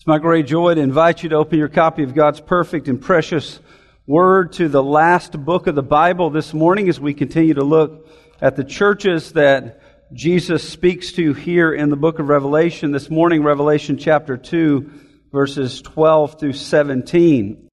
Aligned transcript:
It's 0.00 0.06
my 0.06 0.16
great 0.16 0.46
joy 0.46 0.76
to 0.76 0.80
invite 0.80 1.22
you 1.22 1.28
to 1.28 1.36
open 1.36 1.58
your 1.58 1.68
copy 1.68 2.04
of 2.04 2.14
God's 2.14 2.40
perfect 2.40 2.88
and 2.88 2.98
precious 2.98 3.60
word 4.06 4.54
to 4.54 4.66
the 4.66 4.82
last 4.82 5.32
book 5.44 5.66
of 5.66 5.74
the 5.74 5.82
Bible 5.82 6.30
this 6.30 6.54
morning 6.54 6.88
as 6.88 6.98
we 6.98 7.12
continue 7.12 7.52
to 7.52 7.64
look 7.64 8.08
at 8.40 8.56
the 8.56 8.64
churches 8.64 9.32
that 9.32 9.82
Jesus 10.14 10.66
speaks 10.66 11.12
to 11.12 11.34
here 11.34 11.70
in 11.74 11.90
the 11.90 11.96
book 11.96 12.18
of 12.18 12.30
Revelation. 12.30 12.92
This 12.92 13.10
morning, 13.10 13.42
Revelation 13.42 13.98
chapter 13.98 14.38
2, 14.38 14.90
verses 15.32 15.82
12 15.82 16.40
through 16.40 16.54
17. 16.54 17.68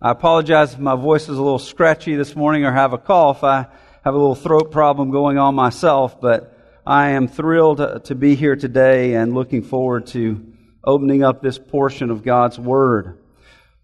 I 0.00 0.10
apologize 0.12 0.74
if 0.74 0.78
my 0.78 0.94
voice 0.94 1.24
is 1.24 1.36
a 1.36 1.42
little 1.42 1.58
scratchy 1.58 2.14
this 2.14 2.36
morning 2.36 2.64
or 2.64 2.70
have 2.70 2.92
a 2.92 2.98
cough. 2.98 3.42
I 3.42 3.66
have 4.04 4.14
a 4.14 4.18
little 4.18 4.36
throat 4.36 4.70
problem 4.70 5.10
going 5.10 5.36
on 5.36 5.56
myself, 5.56 6.20
but 6.20 6.56
I 6.86 7.10
am 7.10 7.26
thrilled 7.26 8.04
to 8.04 8.14
be 8.14 8.36
here 8.36 8.54
today 8.54 9.14
and 9.14 9.34
looking 9.34 9.62
forward 9.62 10.06
to 10.08 10.49
opening 10.82 11.22
up 11.22 11.42
this 11.42 11.58
portion 11.58 12.10
of 12.10 12.22
God's 12.22 12.58
Word. 12.58 13.18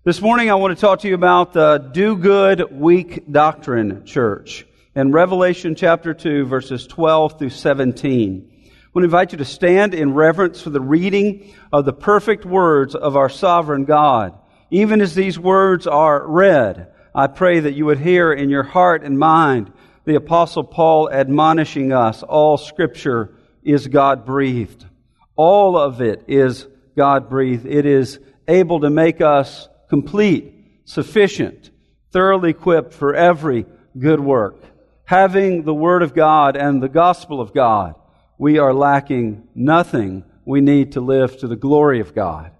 This 0.04 0.22
morning 0.22 0.50
I 0.50 0.54
want 0.54 0.76
to 0.76 0.80
talk 0.80 1.00
to 1.00 1.08
you 1.08 1.14
about 1.14 1.52
the 1.52 1.76
do 1.78 2.16
good, 2.16 2.72
weak 2.72 3.30
doctrine 3.30 4.06
church 4.06 4.66
in 4.94 5.12
Revelation 5.12 5.74
chapter 5.74 6.14
2 6.14 6.46
verses 6.46 6.86
12 6.86 7.38
through 7.38 7.50
17. 7.50 8.50
I 8.50 8.68
want 8.94 9.02
to 9.02 9.04
invite 9.04 9.32
you 9.32 9.38
to 9.38 9.44
stand 9.44 9.92
in 9.92 10.14
reverence 10.14 10.62
for 10.62 10.70
the 10.70 10.80
reading 10.80 11.54
of 11.70 11.84
the 11.84 11.92
perfect 11.92 12.46
words 12.46 12.94
of 12.94 13.14
our 13.14 13.28
sovereign 13.28 13.84
God. 13.84 14.38
Even 14.70 15.02
as 15.02 15.14
these 15.14 15.38
words 15.38 15.86
are 15.86 16.26
read, 16.26 16.90
I 17.14 17.26
pray 17.26 17.60
that 17.60 17.74
you 17.74 17.84
would 17.84 17.98
hear 17.98 18.32
in 18.32 18.48
your 18.48 18.62
heart 18.62 19.04
and 19.04 19.18
mind 19.18 19.70
the 20.06 20.14
apostle 20.14 20.64
Paul 20.64 21.10
admonishing 21.10 21.92
us, 21.92 22.22
all 22.22 22.56
scripture 22.56 23.34
is 23.62 23.86
God 23.86 24.24
breathed. 24.24 24.86
All 25.34 25.76
of 25.76 26.00
it 26.00 26.24
is 26.26 26.66
God 26.96 27.28
breathed. 27.28 27.66
It 27.66 27.86
is 27.86 28.18
able 28.48 28.80
to 28.80 28.90
make 28.90 29.20
us 29.20 29.68
complete, 29.88 30.54
sufficient, 30.84 31.70
thoroughly 32.10 32.50
equipped 32.50 32.94
for 32.94 33.14
every 33.14 33.66
good 33.98 34.20
work. 34.20 34.62
Having 35.04 35.64
the 35.64 35.74
Word 35.74 36.02
of 36.02 36.14
God 36.14 36.56
and 36.56 36.82
the 36.82 36.88
gospel 36.88 37.40
of 37.40 37.54
God, 37.54 37.94
we 38.38 38.58
are 38.58 38.74
lacking 38.74 39.46
nothing 39.54 40.24
we 40.44 40.60
need 40.60 40.92
to 40.92 41.00
live 41.00 41.38
to 41.38 41.48
the 41.48 41.56
glory 41.56 42.00
of 42.00 42.14
God. 42.14 42.50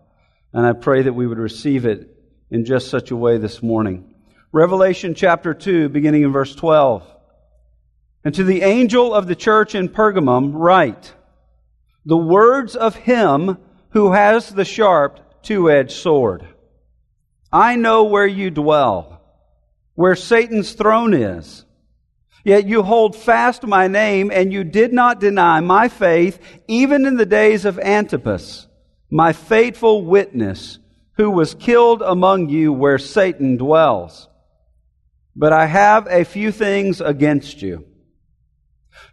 And 0.52 0.66
I 0.66 0.72
pray 0.72 1.02
that 1.02 1.12
we 1.12 1.26
would 1.26 1.38
receive 1.38 1.86
it 1.86 2.10
in 2.50 2.64
just 2.64 2.88
such 2.88 3.10
a 3.10 3.16
way 3.16 3.38
this 3.38 3.62
morning. 3.62 4.14
Revelation 4.52 5.14
chapter 5.14 5.54
2, 5.54 5.88
beginning 5.88 6.22
in 6.22 6.32
verse 6.32 6.54
12. 6.54 7.02
And 8.24 8.34
to 8.34 8.44
the 8.44 8.62
angel 8.62 9.14
of 9.14 9.26
the 9.26 9.36
church 9.36 9.74
in 9.74 9.88
Pergamum, 9.88 10.52
write, 10.54 11.14
The 12.04 12.16
words 12.16 12.74
of 12.74 12.94
him 12.96 13.58
who 13.96 14.12
has 14.12 14.50
the 14.50 14.62
sharp 14.62 15.42
two 15.42 15.70
edged 15.70 15.92
sword. 15.92 16.46
I 17.50 17.76
know 17.76 18.04
where 18.04 18.26
you 18.26 18.50
dwell, 18.50 19.22
where 19.94 20.14
Satan's 20.14 20.74
throne 20.74 21.14
is. 21.14 21.64
Yet 22.44 22.66
you 22.66 22.82
hold 22.82 23.16
fast 23.16 23.62
my 23.62 23.88
name, 23.88 24.30
and 24.30 24.52
you 24.52 24.64
did 24.64 24.92
not 24.92 25.18
deny 25.18 25.60
my 25.60 25.88
faith, 25.88 26.38
even 26.68 27.06
in 27.06 27.16
the 27.16 27.24
days 27.24 27.64
of 27.64 27.78
Antipas, 27.78 28.66
my 29.08 29.32
faithful 29.32 30.04
witness, 30.04 30.78
who 31.12 31.30
was 31.30 31.54
killed 31.54 32.02
among 32.02 32.50
you 32.50 32.74
where 32.74 32.98
Satan 32.98 33.56
dwells. 33.56 34.28
But 35.34 35.54
I 35.54 35.64
have 35.64 36.06
a 36.06 36.26
few 36.26 36.52
things 36.52 37.00
against 37.00 37.62
you. 37.62 37.86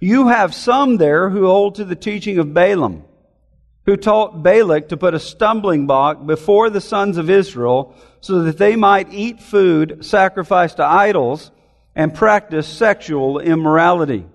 You 0.02 0.28
have 0.28 0.54
some 0.54 0.98
there 0.98 1.30
who 1.30 1.46
hold 1.46 1.76
to 1.76 1.86
the 1.86 1.96
teaching 1.96 2.38
of 2.38 2.54
Balaam 2.54 3.06
who 3.86 3.98
taught 3.98 4.44
Balak 4.44 4.90
to 4.90 4.98
put 4.98 5.14
a 5.14 5.20
stumbling 5.20 5.88
block 5.88 6.26
before 6.26 6.70
the 6.70 6.82
sons 6.82 7.18
of 7.18 7.30
Israel 7.30 7.96
so 8.22 8.44
that 8.44 8.58
they 8.58 8.76
might 8.76 9.14
eat 9.14 9.42
food 9.42 10.06
sacrificed 10.06 10.78
to 10.78 10.86
idols 10.86 11.52
and 11.96 12.14
practice 12.14 12.68
sexual 12.68 13.40
immorality. 13.40 14.26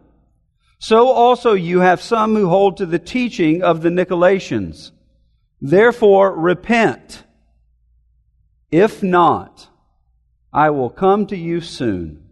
So 0.78 1.09
also 1.09 1.54
you 1.54 1.81
have 1.81 2.00
some 2.00 2.34
who 2.36 2.48
hold 2.48 2.76
to 2.76 2.86
the 2.86 2.98
teaching 2.98 3.62
of 3.62 3.82
the 3.82 3.88
Nicolaitans. 3.88 4.92
Therefore 5.60 6.36
repent. 6.36 7.25
If 8.70 9.03
not, 9.03 9.69
I 10.53 10.70
will 10.70 10.91
come 10.91 11.26
to 11.26 11.36
you 11.36 11.60
soon 11.60 12.28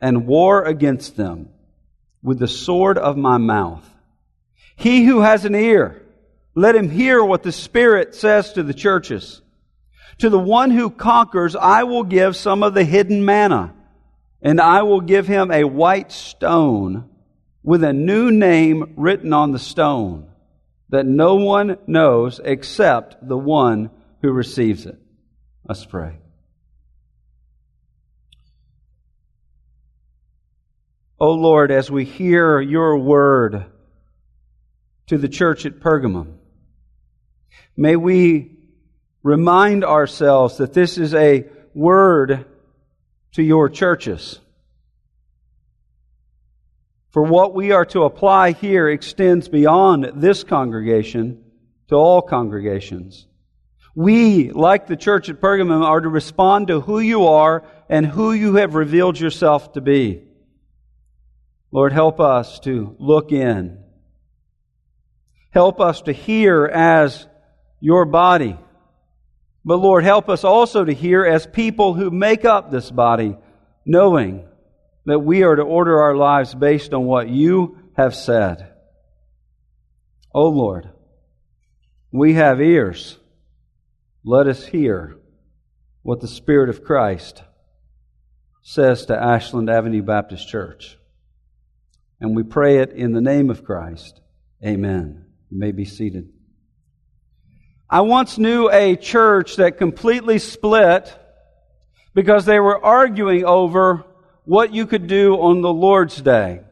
and 0.00 0.26
war 0.26 0.64
against 0.64 1.16
them 1.16 1.48
with 2.22 2.38
the 2.38 2.48
sword 2.48 2.98
of 2.98 3.16
my 3.16 3.38
mouth. 3.38 3.88
He 4.76 5.04
who 5.04 5.20
has 5.20 5.44
an 5.44 5.54
ear, 5.54 6.01
let 6.54 6.76
him 6.76 6.90
hear 6.90 7.24
what 7.24 7.42
the 7.42 7.52
Spirit 7.52 8.14
says 8.14 8.52
to 8.52 8.62
the 8.62 8.74
churches. 8.74 9.40
To 10.18 10.28
the 10.28 10.38
one 10.38 10.70
who 10.70 10.90
conquers, 10.90 11.56
I 11.56 11.84
will 11.84 12.04
give 12.04 12.36
some 12.36 12.62
of 12.62 12.74
the 12.74 12.84
hidden 12.84 13.24
manna, 13.24 13.74
and 14.42 14.60
I 14.60 14.82
will 14.82 15.00
give 15.00 15.26
him 15.26 15.50
a 15.50 15.64
white 15.64 16.12
stone 16.12 17.08
with 17.62 17.82
a 17.82 17.92
new 17.92 18.30
name 18.30 18.94
written 18.96 19.32
on 19.32 19.52
the 19.52 19.58
stone 19.58 20.28
that 20.90 21.06
no 21.06 21.36
one 21.36 21.78
knows 21.86 22.40
except 22.44 23.26
the 23.26 23.38
one 23.38 23.90
who 24.20 24.30
receives 24.30 24.84
it. 24.84 24.98
Let's 25.66 25.86
pray. 25.86 26.18
O 31.18 31.28
oh 31.28 31.32
Lord, 31.34 31.70
as 31.70 31.90
we 31.90 32.04
hear 32.04 32.60
your 32.60 32.98
word 32.98 33.66
to 35.06 35.16
the 35.16 35.28
church 35.28 35.64
at 35.64 35.78
Pergamum, 35.78 36.38
May 37.76 37.96
we 37.96 38.56
remind 39.22 39.84
ourselves 39.84 40.58
that 40.58 40.72
this 40.72 40.98
is 40.98 41.14
a 41.14 41.46
word 41.74 42.44
to 43.32 43.42
your 43.42 43.68
churches. 43.68 44.38
For 47.10 47.22
what 47.22 47.54
we 47.54 47.72
are 47.72 47.84
to 47.86 48.04
apply 48.04 48.52
here 48.52 48.88
extends 48.88 49.48
beyond 49.48 50.12
this 50.16 50.44
congregation 50.44 51.44
to 51.88 51.94
all 51.94 52.22
congregations. 52.22 53.26
We, 53.94 54.50
like 54.50 54.86
the 54.86 54.96
church 54.96 55.28
at 55.28 55.40
Pergamum, 55.40 55.84
are 55.84 56.00
to 56.00 56.08
respond 56.08 56.68
to 56.68 56.80
who 56.80 56.98
you 57.00 57.26
are 57.26 57.64
and 57.90 58.06
who 58.06 58.32
you 58.32 58.54
have 58.56 58.74
revealed 58.74 59.20
yourself 59.20 59.74
to 59.74 59.82
be. 59.82 60.22
Lord, 61.70 61.92
help 61.92 62.18
us 62.18 62.58
to 62.60 62.96
look 62.98 63.32
in. 63.32 63.78
Help 65.50 65.80
us 65.80 66.00
to 66.02 66.12
hear 66.12 66.64
as 66.64 67.26
your 67.82 68.04
body. 68.04 68.56
But 69.64 69.78
Lord, 69.78 70.04
help 70.04 70.28
us 70.28 70.44
also 70.44 70.84
to 70.84 70.94
hear 70.94 71.24
as 71.24 71.46
people 71.46 71.94
who 71.94 72.12
make 72.12 72.44
up 72.44 72.70
this 72.70 72.90
body, 72.92 73.36
knowing 73.84 74.46
that 75.04 75.18
we 75.18 75.42
are 75.42 75.56
to 75.56 75.62
order 75.62 76.00
our 76.00 76.14
lives 76.14 76.54
based 76.54 76.94
on 76.94 77.04
what 77.06 77.28
you 77.28 77.76
have 77.96 78.14
said. 78.14 78.72
Oh 80.32 80.48
Lord, 80.48 80.90
we 82.12 82.34
have 82.34 82.60
ears. 82.60 83.18
Let 84.24 84.46
us 84.46 84.64
hear 84.64 85.18
what 86.02 86.20
the 86.20 86.28
Spirit 86.28 86.68
of 86.68 86.84
Christ 86.84 87.42
says 88.62 89.06
to 89.06 89.20
Ashland 89.20 89.68
Avenue 89.68 90.02
Baptist 90.02 90.48
Church. 90.48 90.96
And 92.20 92.36
we 92.36 92.44
pray 92.44 92.78
it 92.78 92.92
in 92.92 93.12
the 93.12 93.20
name 93.20 93.50
of 93.50 93.64
Christ. 93.64 94.20
Amen. 94.64 95.26
You 95.50 95.58
may 95.58 95.72
be 95.72 95.84
seated. 95.84 96.28
I 97.92 98.00
once 98.00 98.38
knew 98.38 98.70
a 98.70 98.96
church 98.96 99.56
that 99.56 99.76
completely 99.76 100.38
split 100.38 101.14
because 102.14 102.46
they 102.46 102.58
were 102.58 102.82
arguing 102.82 103.44
over 103.44 104.06
what 104.46 104.72
you 104.72 104.86
could 104.86 105.06
do 105.06 105.34
on 105.34 105.60
the 105.60 105.70
Lord's 105.70 106.18
Day. 106.22 106.62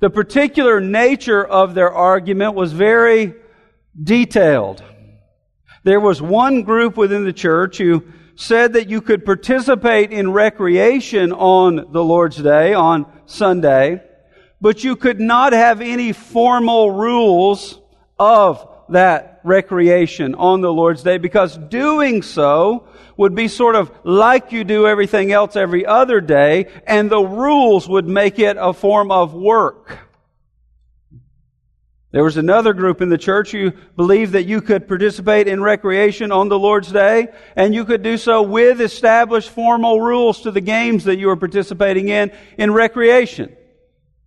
The 0.00 0.10
particular 0.10 0.78
nature 0.78 1.42
of 1.42 1.72
their 1.72 1.90
argument 1.90 2.54
was 2.54 2.74
very 2.74 3.32
detailed. 3.98 4.84
There 5.84 6.00
was 6.00 6.20
one 6.20 6.64
group 6.64 6.98
within 6.98 7.24
the 7.24 7.32
church 7.32 7.78
who 7.78 8.04
said 8.34 8.74
that 8.74 8.90
you 8.90 9.00
could 9.00 9.24
participate 9.24 10.12
in 10.12 10.32
recreation 10.32 11.32
on 11.32 11.92
the 11.94 12.04
Lord's 12.04 12.36
Day, 12.36 12.74
on 12.74 13.10
Sunday, 13.24 14.02
but 14.60 14.84
you 14.84 14.96
could 14.96 15.18
not 15.18 15.54
have 15.54 15.80
any 15.80 16.12
formal 16.12 16.90
rules 16.90 17.80
of 18.18 18.75
that 18.88 19.40
recreation 19.44 20.34
on 20.34 20.60
the 20.60 20.72
Lord's 20.72 21.02
Day 21.02 21.18
because 21.18 21.56
doing 21.56 22.22
so 22.22 22.88
would 23.16 23.34
be 23.34 23.48
sort 23.48 23.74
of 23.74 23.90
like 24.04 24.52
you 24.52 24.64
do 24.64 24.86
everything 24.86 25.32
else 25.32 25.56
every 25.56 25.86
other 25.86 26.20
day, 26.20 26.66
and 26.86 27.10
the 27.10 27.22
rules 27.22 27.88
would 27.88 28.06
make 28.06 28.38
it 28.38 28.56
a 28.58 28.72
form 28.72 29.10
of 29.10 29.34
work. 29.34 29.98
There 32.12 32.24
was 32.24 32.36
another 32.36 32.72
group 32.72 33.02
in 33.02 33.10
the 33.10 33.18
church 33.18 33.52
who 33.52 33.72
believed 33.94 34.32
that 34.32 34.44
you 34.44 34.62
could 34.62 34.88
participate 34.88 35.48
in 35.48 35.62
recreation 35.62 36.32
on 36.32 36.48
the 36.48 36.58
Lord's 36.58 36.90
Day, 36.90 37.28
and 37.56 37.74
you 37.74 37.84
could 37.84 38.02
do 38.02 38.16
so 38.16 38.42
with 38.42 38.80
established 38.80 39.50
formal 39.50 40.00
rules 40.00 40.40
to 40.42 40.50
the 40.50 40.60
games 40.60 41.04
that 41.04 41.18
you 41.18 41.26
were 41.26 41.36
participating 41.36 42.08
in 42.08 42.32
in 42.56 42.72
recreation. 42.72 43.54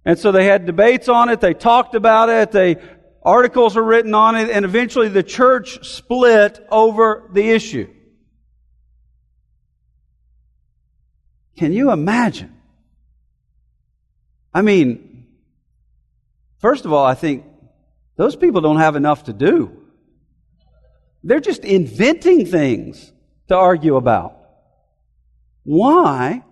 And 0.05 0.19
so 0.19 0.31
they 0.31 0.45
had 0.45 0.65
debates 0.65 1.09
on 1.09 1.29
it, 1.29 1.41
they 1.41 1.53
talked 1.53 1.95
about 1.95 2.29
it, 2.29 2.51
they 2.51 2.75
articles 3.23 3.77
are 3.77 3.83
written 3.83 4.13
on 4.13 4.35
it, 4.35 4.49
and 4.49 4.65
eventually 4.65 5.09
the 5.09 5.23
church 5.23 5.85
split 5.85 6.65
over 6.71 7.29
the 7.33 7.49
issue. 7.49 7.87
Can 11.57 11.73
you 11.73 11.91
imagine? 11.91 12.55
I 14.53 14.61
mean, 14.61 15.27
first 16.59 16.85
of 16.85 16.93
all, 16.93 17.05
I 17.05 17.15
think 17.15 17.45
those 18.15 18.35
people 18.35 18.61
don't 18.61 18.77
have 18.77 18.95
enough 18.95 19.25
to 19.25 19.33
do. 19.33 19.75
They're 21.23 21.39
just 21.39 21.65
inventing 21.65 22.45
things 22.45 23.11
to 23.49 23.55
argue 23.55 23.97
about. 23.97 24.37
Why 25.63 26.43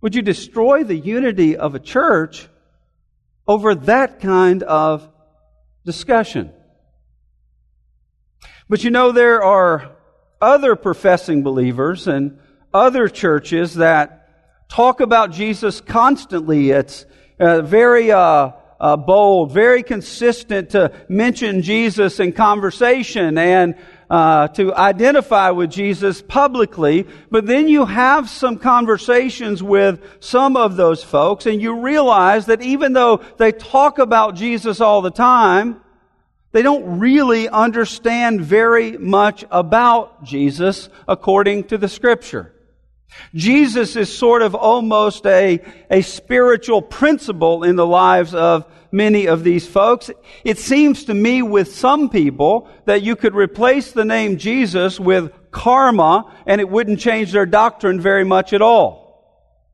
would 0.00 0.14
you 0.14 0.22
destroy 0.22 0.84
the 0.84 0.96
unity 0.96 1.56
of 1.56 1.74
a 1.74 1.80
church 1.80 2.48
over 3.46 3.74
that 3.74 4.20
kind 4.20 4.62
of 4.62 5.08
discussion? 5.86 6.52
But 8.68 8.82
you 8.84 8.90
know, 8.90 9.12
there 9.12 9.42
are 9.42 9.96
other 10.42 10.74
professing 10.76 11.42
believers 11.42 12.08
and 12.08 12.38
other 12.74 13.08
churches 13.08 13.74
that 13.74 14.68
talk 14.68 15.00
about 15.00 15.30
Jesus 15.30 15.80
constantly. 15.80 16.70
It's 16.70 17.06
uh, 17.38 17.62
very 17.62 18.10
uh, 18.10 18.50
uh, 18.80 18.96
bold, 18.96 19.52
very 19.52 19.84
consistent 19.84 20.70
to 20.70 20.92
mention 21.08 21.62
Jesus 21.62 22.18
in 22.18 22.32
conversation 22.32 23.38
and 23.38 23.76
uh, 24.08 24.48
to 24.48 24.74
identify 24.74 25.50
with 25.50 25.70
Jesus 25.70 26.22
publicly. 26.22 27.06
But 27.30 27.46
then 27.46 27.68
you 27.68 27.84
have 27.84 28.28
some 28.28 28.58
conversations 28.58 29.62
with 29.62 30.00
some 30.20 30.56
of 30.56 30.76
those 30.76 31.02
folks, 31.02 31.46
and 31.46 31.60
you 31.60 31.80
realize 31.80 32.46
that 32.46 32.62
even 32.62 32.92
though 32.92 33.22
they 33.38 33.52
talk 33.52 33.98
about 33.98 34.34
Jesus 34.34 34.80
all 34.80 35.02
the 35.02 35.10
time, 35.10 35.80
they 36.52 36.62
don't 36.62 37.00
really 37.00 37.48
understand 37.48 38.40
very 38.40 38.96
much 38.96 39.44
about 39.50 40.24
Jesus 40.24 40.88
according 41.06 41.64
to 41.64 41.78
the 41.78 41.88
Scripture. 41.88 42.52
Jesus 43.34 43.96
is 43.96 44.16
sort 44.16 44.42
of 44.42 44.54
almost 44.54 45.26
a, 45.26 45.60
a 45.90 46.02
spiritual 46.02 46.82
principle 46.82 47.62
in 47.62 47.76
the 47.76 47.86
lives 47.86 48.34
of 48.34 48.66
many 48.92 49.26
of 49.26 49.44
these 49.44 49.66
folks. 49.66 50.10
It 50.44 50.58
seems 50.58 51.04
to 51.04 51.14
me 51.14 51.42
with 51.42 51.74
some 51.74 52.08
people 52.08 52.68
that 52.84 53.02
you 53.02 53.16
could 53.16 53.34
replace 53.34 53.92
the 53.92 54.04
name 54.04 54.36
Jesus 54.36 54.98
with 55.00 55.32
karma 55.50 56.32
and 56.46 56.60
it 56.60 56.68
wouldn't 56.68 57.00
change 57.00 57.32
their 57.32 57.46
doctrine 57.46 58.00
very 58.00 58.24
much 58.24 58.52
at 58.52 58.62
all. 58.62 59.06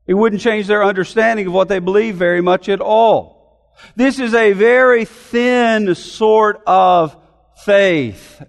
It 0.05 0.13
wouldn't 0.13 0.41
change 0.41 0.67
their 0.67 0.83
understanding 0.83 1.47
of 1.47 1.53
what 1.53 1.69
they 1.69 1.79
believe 1.79 2.15
very 2.15 2.41
much 2.41 2.69
at 2.69 2.81
all. 2.81 3.71
This 3.95 4.19
is 4.19 4.33
a 4.33 4.53
very 4.53 5.05
thin 5.05 5.95
sort 5.95 6.61
of 6.67 7.15
faith 7.63 8.41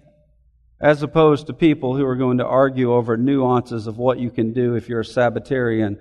as 0.79 1.01
opposed 1.01 1.47
to 1.47 1.53
people 1.53 1.95
who 1.95 2.05
are 2.05 2.15
going 2.15 2.37
to 2.37 2.45
argue 2.45 2.93
over 2.93 3.17
nuances 3.17 3.87
of 3.87 3.97
what 3.97 4.19
you 4.19 4.29
can 4.29 4.53
do 4.53 4.75
if 4.75 4.89
you're 4.89 5.01
a 5.01 5.05
Sabbatarian 5.05 5.99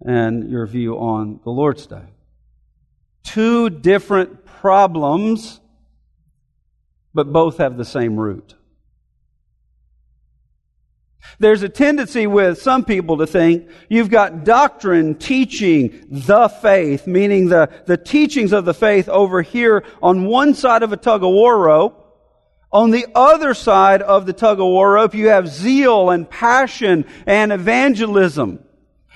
and 0.00 0.48
your 0.50 0.66
view 0.66 0.94
on 0.96 1.40
the 1.44 1.50
Lord's 1.50 1.86
Day. 1.86 2.13
Two 3.24 3.70
different 3.70 4.44
problems, 4.44 5.60
but 7.12 7.32
both 7.32 7.58
have 7.58 7.76
the 7.76 7.84
same 7.84 8.16
root. 8.16 8.54
There's 11.38 11.62
a 11.62 11.68
tendency 11.68 12.26
with 12.26 12.60
some 12.60 12.84
people 12.84 13.18
to 13.18 13.26
think 13.26 13.68
you've 13.88 14.10
got 14.10 14.44
doctrine 14.44 15.16
teaching 15.16 16.06
the 16.08 16.48
faith, 16.48 17.06
meaning 17.06 17.48
the, 17.48 17.70
the 17.86 17.96
teachings 17.96 18.52
of 18.52 18.64
the 18.64 18.74
faith 18.74 19.08
over 19.08 19.42
here 19.42 19.84
on 20.02 20.26
one 20.26 20.54
side 20.54 20.82
of 20.82 20.92
a 20.92 20.96
tug 20.96 21.24
of 21.24 21.30
war 21.30 21.58
rope, 21.58 22.04
on 22.74 22.90
the 22.90 23.06
other 23.14 23.54
side 23.54 24.02
of 24.02 24.26
the 24.26 24.32
tug 24.32 24.58
of 24.58 24.66
war 24.66 24.92
rope, 24.92 25.14
you 25.14 25.28
have 25.28 25.48
zeal 25.48 26.10
and 26.10 26.28
passion 26.28 27.06
and 27.24 27.52
evangelism. 27.52 28.58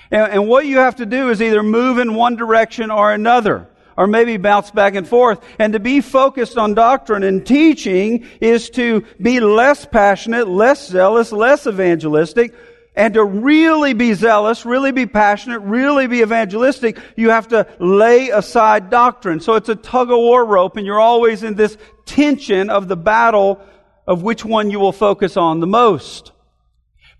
And, 0.09 0.31
and, 0.31 0.47
what 0.47 0.65
you 0.65 0.77
have 0.77 0.95
to 0.95 1.05
do 1.05 1.29
is 1.29 1.41
either 1.41 1.61
move 1.61 1.99
in 1.99 2.15
one 2.15 2.37
direction 2.37 2.89
or 2.89 3.13
another, 3.13 3.67
or 3.99 4.07
maybe 4.07 4.37
bounce 4.37 4.71
back 4.71 4.95
and 4.95 5.05
forth. 5.05 5.41
And 5.59 5.73
to 5.73 5.79
be 5.79 5.99
focused 5.99 6.57
on 6.57 6.73
doctrine 6.73 7.21
and 7.21 7.45
teaching 7.45 8.25
is 8.39 8.69
to 8.71 9.03
be 9.21 9.41
less 9.41 9.85
passionate, 9.85 10.47
less 10.47 10.87
zealous, 10.87 11.33
less 11.33 11.67
evangelistic, 11.67 12.55
and 12.95 13.15
to 13.15 13.23
really 13.25 13.91
be 13.91 14.13
zealous, 14.13 14.65
really 14.65 14.93
be 14.93 15.05
passionate, 15.05 15.59
really 15.59 16.07
be 16.07 16.21
evangelistic, 16.21 16.97
you 17.17 17.31
have 17.31 17.49
to 17.49 17.67
lay 17.77 18.29
aside 18.29 18.89
doctrine. 18.89 19.41
So 19.41 19.55
it's 19.55 19.67
a 19.67 19.75
tug 19.75 20.09
of 20.09 20.17
war 20.17 20.45
rope 20.45 20.77
and 20.77 20.85
you're 20.85 21.01
always 21.01 21.43
in 21.43 21.55
this 21.55 21.77
tension 22.05 22.69
of 22.69 22.87
the 22.87 22.95
battle 22.95 23.59
of 24.07 24.23
which 24.23 24.45
one 24.45 24.71
you 24.71 24.79
will 24.79 24.93
focus 24.93 25.35
on 25.35 25.59
the 25.59 25.67
most. 25.67 26.31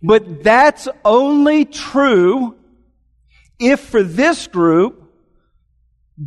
But 0.02 0.46
that's 0.46 0.88
only 1.04 1.66
true 1.66 2.56
if 3.60 3.82
for 3.82 4.02
this 4.02 4.48
group, 4.48 4.99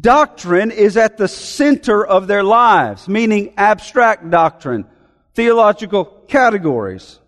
doctrine 0.00 0.70
is 0.70 0.96
at 0.96 1.18
the 1.18 1.28
center 1.28 2.04
of 2.04 2.26
their 2.26 2.42
lives, 2.42 3.08
meaning 3.08 3.54
abstract 3.56 4.30
doctrine, 4.30 4.86
theological 5.34 6.04
categories. 6.28 7.18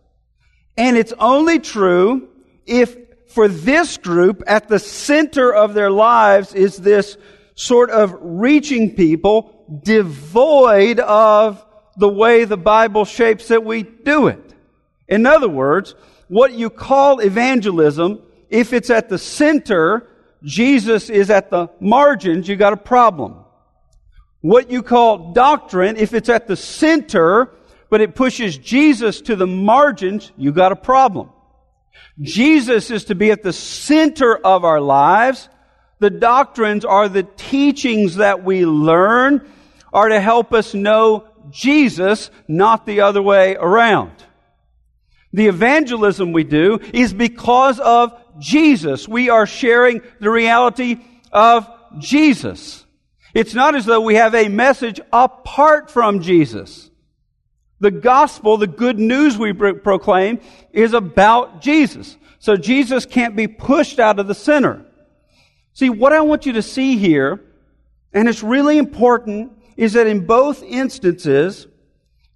And 0.76 0.96
it's 0.96 1.12
only 1.18 1.58
true 1.58 2.28
if 2.66 2.96
for 3.28 3.48
this 3.48 3.96
group 3.96 4.42
at 4.46 4.68
the 4.68 4.78
center 4.78 5.52
of 5.52 5.74
their 5.74 5.90
lives 5.90 6.54
is 6.54 6.76
this 6.76 7.16
sort 7.54 7.90
of 7.90 8.16
reaching 8.20 8.94
people 8.94 9.64
devoid 9.82 11.00
of 11.00 11.64
the 11.96 12.08
way 12.08 12.44
the 12.44 12.56
Bible 12.56 13.04
shapes 13.04 13.48
that 13.48 13.64
we 13.64 13.82
do 13.82 14.26
it. 14.28 14.54
In 15.08 15.26
other 15.26 15.48
words, 15.48 15.94
what 16.28 16.52
you 16.52 16.70
call 16.70 17.20
evangelism, 17.20 18.22
if 18.48 18.72
it's 18.72 18.90
at 18.90 19.08
the 19.08 19.18
center, 19.18 20.08
Jesus 20.44 21.08
is 21.08 21.30
at 21.30 21.50
the 21.50 21.68
margins, 21.80 22.48
you 22.48 22.56
got 22.56 22.72
a 22.72 22.78
problem. 22.78 23.36
What 24.40 24.70
you 24.70 24.82
call 24.82 25.32
doctrine, 25.32 25.96
if 25.96 26.12
it's 26.12 26.28
at 26.28 26.46
the 26.46 26.56
center, 26.56 27.50
but 27.88 28.02
it 28.02 28.14
pushes 28.14 28.58
Jesus 28.58 29.22
to 29.22 29.36
the 29.36 29.46
margins, 29.46 30.30
you 30.36 30.52
got 30.52 30.70
a 30.70 30.76
problem. 30.76 31.30
Jesus 32.20 32.90
is 32.90 33.06
to 33.06 33.14
be 33.14 33.30
at 33.30 33.42
the 33.42 33.52
center 33.52 34.36
of 34.36 34.64
our 34.64 34.80
lives. 34.80 35.48
The 35.98 36.10
doctrines 36.10 36.84
are 36.84 37.08
the 37.08 37.22
teachings 37.22 38.16
that 38.16 38.44
we 38.44 38.66
learn 38.66 39.48
are 39.92 40.08
to 40.08 40.20
help 40.20 40.52
us 40.52 40.74
know 40.74 41.26
Jesus, 41.50 42.30
not 42.46 42.84
the 42.84 43.00
other 43.02 43.22
way 43.22 43.56
around. 43.56 44.12
The 45.32 45.46
evangelism 45.46 46.32
we 46.32 46.44
do 46.44 46.80
is 46.92 47.12
because 47.12 47.80
of 47.80 48.12
Jesus. 48.38 49.08
We 49.08 49.30
are 49.30 49.46
sharing 49.46 50.02
the 50.20 50.30
reality 50.30 50.98
of 51.32 51.68
Jesus. 51.98 52.84
It's 53.34 53.54
not 53.54 53.74
as 53.74 53.84
though 53.84 54.00
we 54.00 54.14
have 54.14 54.34
a 54.34 54.48
message 54.48 55.00
apart 55.12 55.90
from 55.90 56.20
Jesus. 56.20 56.90
The 57.80 57.90
gospel, 57.90 58.56
the 58.56 58.66
good 58.66 58.98
news 58.98 59.36
we 59.36 59.52
proclaim, 59.52 60.40
is 60.72 60.94
about 60.94 61.60
Jesus. 61.60 62.16
So 62.38 62.56
Jesus 62.56 63.06
can't 63.06 63.34
be 63.34 63.48
pushed 63.48 63.98
out 63.98 64.18
of 64.18 64.28
the 64.28 64.34
center. 64.34 64.86
See, 65.72 65.90
what 65.90 66.12
I 66.12 66.20
want 66.20 66.46
you 66.46 66.52
to 66.52 66.62
see 66.62 66.96
here, 66.96 67.40
and 68.12 68.28
it's 68.28 68.42
really 68.42 68.78
important, 68.78 69.52
is 69.76 69.94
that 69.94 70.06
in 70.06 70.24
both 70.24 70.62
instances, 70.62 71.66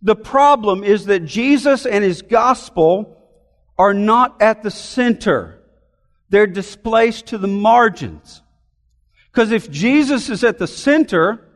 the 0.02 0.16
problem 0.16 0.82
is 0.82 1.06
that 1.06 1.24
Jesus 1.24 1.86
and 1.86 2.02
his 2.02 2.22
gospel 2.22 3.16
are 3.78 3.94
not 3.94 4.42
at 4.42 4.62
the 4.64 4.70
center. 4.72 5.57
They're 6.30 6.46
displaced 6.46 7.26
to 7.26 7.38
the 7.38 7.48
margins. 7.48 8.42
Because 9.30 9.50
if 9.52 9.70
Jesus 9.70 10.28
is 10.28 10.44
at 10.44 10.58
the 10.58 10.66
center, 10.66 11.48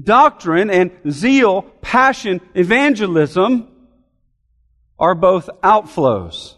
Doctrine 0.00 0.70
and 0.70 0.90
zeal, 1.10 1.62
passion, 1.82 2.40
evangelism 2.54 3.68
are 4.98 5.14
both 5.14 5.50
outflows. 5.62 6.54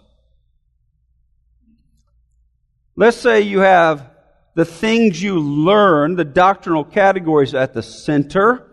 Let's 2.94 3.16
say 3.16 3.40
you 3.40 3.60
have 3.60 4.08
the 4.54 4.64
things 4.64 5.20
you 5.20 5.40
learn, 5.40 6.14
the 6.14 6.24
doctrinal 6.24 6.84
categories 6.84 7.54
at 7.54 7.74
the 7.74 7.82
center, 7.82 8.70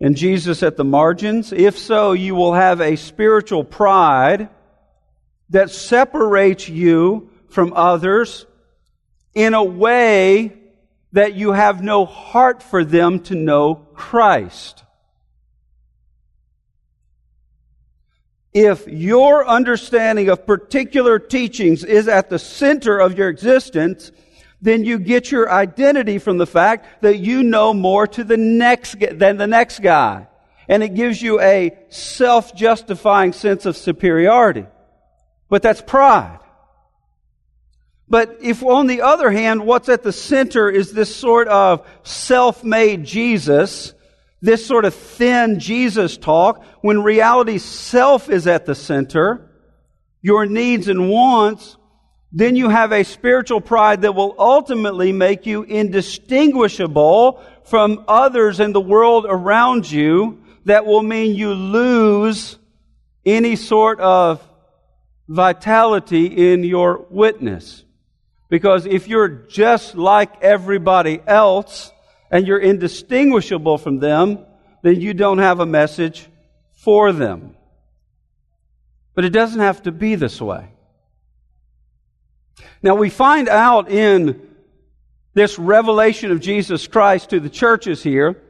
and 0.00 0.16
Jesus 0.16 0.62
at 0.62 0.78
the 0.78 0.84
margins. 0.84 1.52
If 1.52 1.76
so, 1.76 2.12
you 2.12 2.34
will 2.34 2.54
have 2.54 2.80
a 2.80 2.96
spiritual 2.96 3.62
pride 3.62 4.48
that 5.50 5.70
separates 5.70 6.68
you 6.68 7.30
from 7.48 7.72
others 7.74 8.46
in 9.34 9.54
a 9.54 9.62
way 9.62 10.52
that 11.12 11.34
you 11.34 11.52
have 11.52 11.82
no 11.82 12.04
heart 12.04 12.62
for 12.62 12.84
them 12.84 13.20
to 13.20 13.34
know 13.34 13.74
Christ. 13.74 14.82
If 18.52 18.86
your 18.86 19.46
understanding 19.46 20.30
of 20.30 20.46
particular 20.46 21.18
teachings 21.18 21.84
is 21.84 22.08
at 22.08 22.30
the 22.30 22.38
center 22.38 22.98
of 22.98 23.18
your 23.18 23.28
existence, 23.28 24.10
then 24.62 24.84
you 24.84 24.98
get 24.98 25.30
your 25.30 25.50
identity 25.50 26.18
from 26.18 26.38
the 26.38 26.46
fact 26.46 27.02
that 27.02 27.18
you 27.18 27.42
know 27.42 27.74
more 27.74 28.06
to 28.06 28.24
the 28.24 28.38
next 28.38 28.96
than 28.98 29.36
the 29.36 29.46
next 29.46 29.80
guy. 29.80 30.26
And 30.68 30.82
it 30.82 30.94
gives 30.94 31.20
you 31.20 31.40
a 31.40 31.76
self-justifying 31.90 33.32
sense 33.32 33.66
of 33.66 33.76
superiority. 33.76 34.66
But 35.48 35.62
that's 35.62 35.80
pride. 35.80 36.40
But 38.08 38.38
if 38.40 38.62
on 38.62 38.86
the 38.86 39.02
other 39.02 39.30
hand, 39.30 39.66
what's 39.66 39.88
at 39.88 40.02
the 40.02 40.12
center 40.12 40.70
is 40.70 40.92
this 40.92 41.14
sort 41.14 41.48
of 41.48 41.86
self-made 42.04 43.04
Jesus, 43.04 43.94
this 44.40 44.64
sort 44.64 44.84
of 44.84 44.94
thin 44.94 45.58
Jesus 45.58 46.16
talk, 46.16 46.64
when 46.82 47.02
reality 47.02 47.58
self 47.58 48.30
is 48.30 48.46
at 48.46 48.64
the 48.66 48.74
center, 48.74 49.50
your 50.22 50.46
needs 50.46 50.88
and 50.88 51.10
wants, 51.10 51.76
then 52.32 52.54
you 52.54 52.68
have 52.68 52.92
a 52.92 53.04
spiritual 53.04 53.60
pride 53.60 54.02
that 54.02 54.14
will 54.14 54.34
ultimately 54.38 55.10
make 55.10 55.46
you 55.46 55.62
indistinguishable 55.62 57.42
from 57.64 58.04
others 58.06 58.60
in 58.60 58.72
the 58.72 58.80
world 58.80 59.26
around 59.28 59.90
you. 59.90 60.42
That 60.66 60.84
will 60.84 61.02
mean 61.02 61.34
you 61.34 61.54
lose 61.54 62.58
any 63.24 63.56
sort 63.56 64.00
of 64.00 64.45
vitality 65.28 66.52
in 66.52 66.64
your 66.64 67.06
witness. 67.10 67.84
Because 68.48 68.86
if 68.86 69.08
you're 69.08 69.28
just 69.28 69.96
like 69.96 70.42
everybody 70.42 71.20
else 71.26 71.90
and 72.30 72.46
you're 72.46 72.60
indistinguishable 72.60 73.78
from 73.78 73.98
them, 73.98 74.44
then 74.82 75.00
you 75.00 75.14
don't 75.14 75.38
have 75.38 75.60
a 75.60 75.66
message 75.66 76.28
for 76.72 77.12
them. 77.12 77.56
But 79.14 79.24
it 79.24 79.30
doesn't 79.30 79.60
have 79.60 79.82
to 79.84 79.92
be 79.92 80.14
this 80.14 80.40
way. 80.40 80.68
Now 82.82 82.94
we 82.94 83.10
find 83.10 83.48
out 83.48 83.90
in 83.90 84.40
this 85.34 85.58
revelation 85.58 86.30
of 86.30 86.40
Jesus 86.40 86.86
Christ 86.86 87.30
to 87.30 87.40
the 87.40 87.50
churches 87.50 88.02
here 88.02 88.42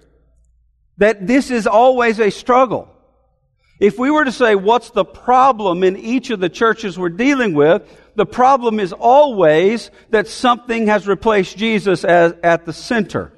that 0.98 1.26
this 1.26 1.50
is 1.50 1.66
always 1.66 2.20
a 2.20 2.30
struggle. 2.30 2.88
If 3.78 3.98
we 3.98 4.10
were 4.10 4.24
to 4.24 4.32
say 4.32 4.54
what's 4.54 4.90
the 4.90 5.04
problem 5.04 5.82
in 5.82 5.96
each 5.96 6.30
of 6.30 6.40
the 6.40 6.48
churches 6.48 6.98
we're 6.98 7.10
dealing 7.10 7.54
with, 7.54 7.82
the 8.14 8.26
problem 8.26 8.80
is 8.80 8.92
always 8.92 9.90
that 10.10 10.28
something 10.28 10.86
has 10.86 11.06
replaced 11.06 11.58
Jesus 11.58 12.04
as, 12.04 12.34
at 12.42 12.64
the 12.64 12.72
center. 12.72 13.32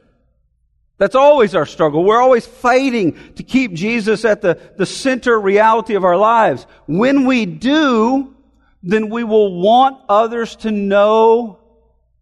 That's 0.99 1.17
always 1.17 1.55
our 1.55 1.67
struggle. 1.67 2.05
We're 2.05 2.21
always 2.21 2.47
fighting 2.47 3.17
to 3.35 3.43
keep 3.43 3.73
Jesus 3.73 4.25
at 4.25 4.43
the, 4.43 4.61
the 4.77 4.87
center 4.87 5.41
reality 5.41 5.95
of 5.95 6.05
our 6.05 6.17
lives. 6.17 6.67
When 6.87 7.25
we 7.25 7.47
do, 7.47 8.35
then 8.83 9.09
we 9.09 9.25
will 9.25 9.61
want 9.61 10.01
others 10.09 10.57
to 10.57 10.71
know 10.71 11.59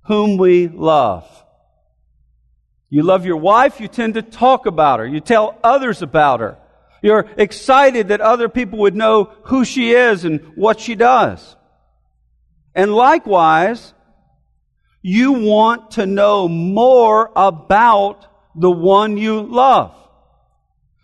whom 0.04 0.38
we 0.38 0.68
love. 0.68 1.26
You 2.88 3.02
love 3.02 3.26
your 3.26 3.37
wife, 3.38 3.80
you 3.80 3.88
tend 3.88 4.14
to 4.14 4.23
talk 4.23 4.66
about 4.66 5.00
her. 5.00 5.06
You 5.06 5.20
tell 5.20 5.58
others 5.62 6.02
about 6.02 6.40
her. 6.40 6.58
You're 7.07 7.29
excited 7.37 8.09
that 8.09 8.21
other 8.21 8.49
people 8.49 8.81
would 8.81 8.97
know 8.97 9.31
who 9.45 9.65
she 9.65 9.93
is 9.93 10.25
and 10.25 10.41
what 10.57 10.81
she 10.81 10.97
does. 10.97 11.55
And 12.75 12.93
likewise, 12.93 13.95
you 15.03 15.35
want 15.35 15.93
to 15.93 16.05
know 16.05 16.49
more 16.49 17.31
about 17.37 18.27
the 18.57 18.73
one 18.73 19.19
you 19.19 19.41
love. 19.43 19.95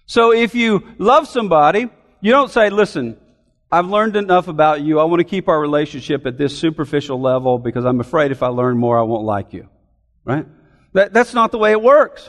So 0.06 0.32
if 0.32 0.56
you 0.56 0.82
love 0.98 1.28
somebody, 1.28 1.88
you 2.20 2.32
don't 2.32 2.50
say, 2.50 2.68
listen, 2.68 3.16
I've 3.70 3.86
learned 3.86 4.16
enough 4.16 4.48
about 4.48 4.80
you. 4.80 4.98
I 4.98 5.04
want 5.04 5.20
to 5.20 5.24
keep 5.24 5.46
our 5.46 5.60
relationship 5.60 6.26
at 6.26 6.36
this 6.36 6.58
superficial 6.58 7.20
level 7.20 7.60
because 7.60 7.84
I'm 7.84 8.00
afraid 8.00 8.32
if 8.32 8.42
I 8.42 8.48
learn 8.48 8.76
more, 8.76 8.98
I 8.98 9.02
won't 9.02 9.24
like 9.24 9.52
you. 9.52 9.68
Right? 10.24 10.46
That, 10.94 11.12
that's 11.12 11.32
not 11.32 11.52
the 11.52 11.58
way 11.58 11.70
it 11.70 11.80
works. 11.80 12.28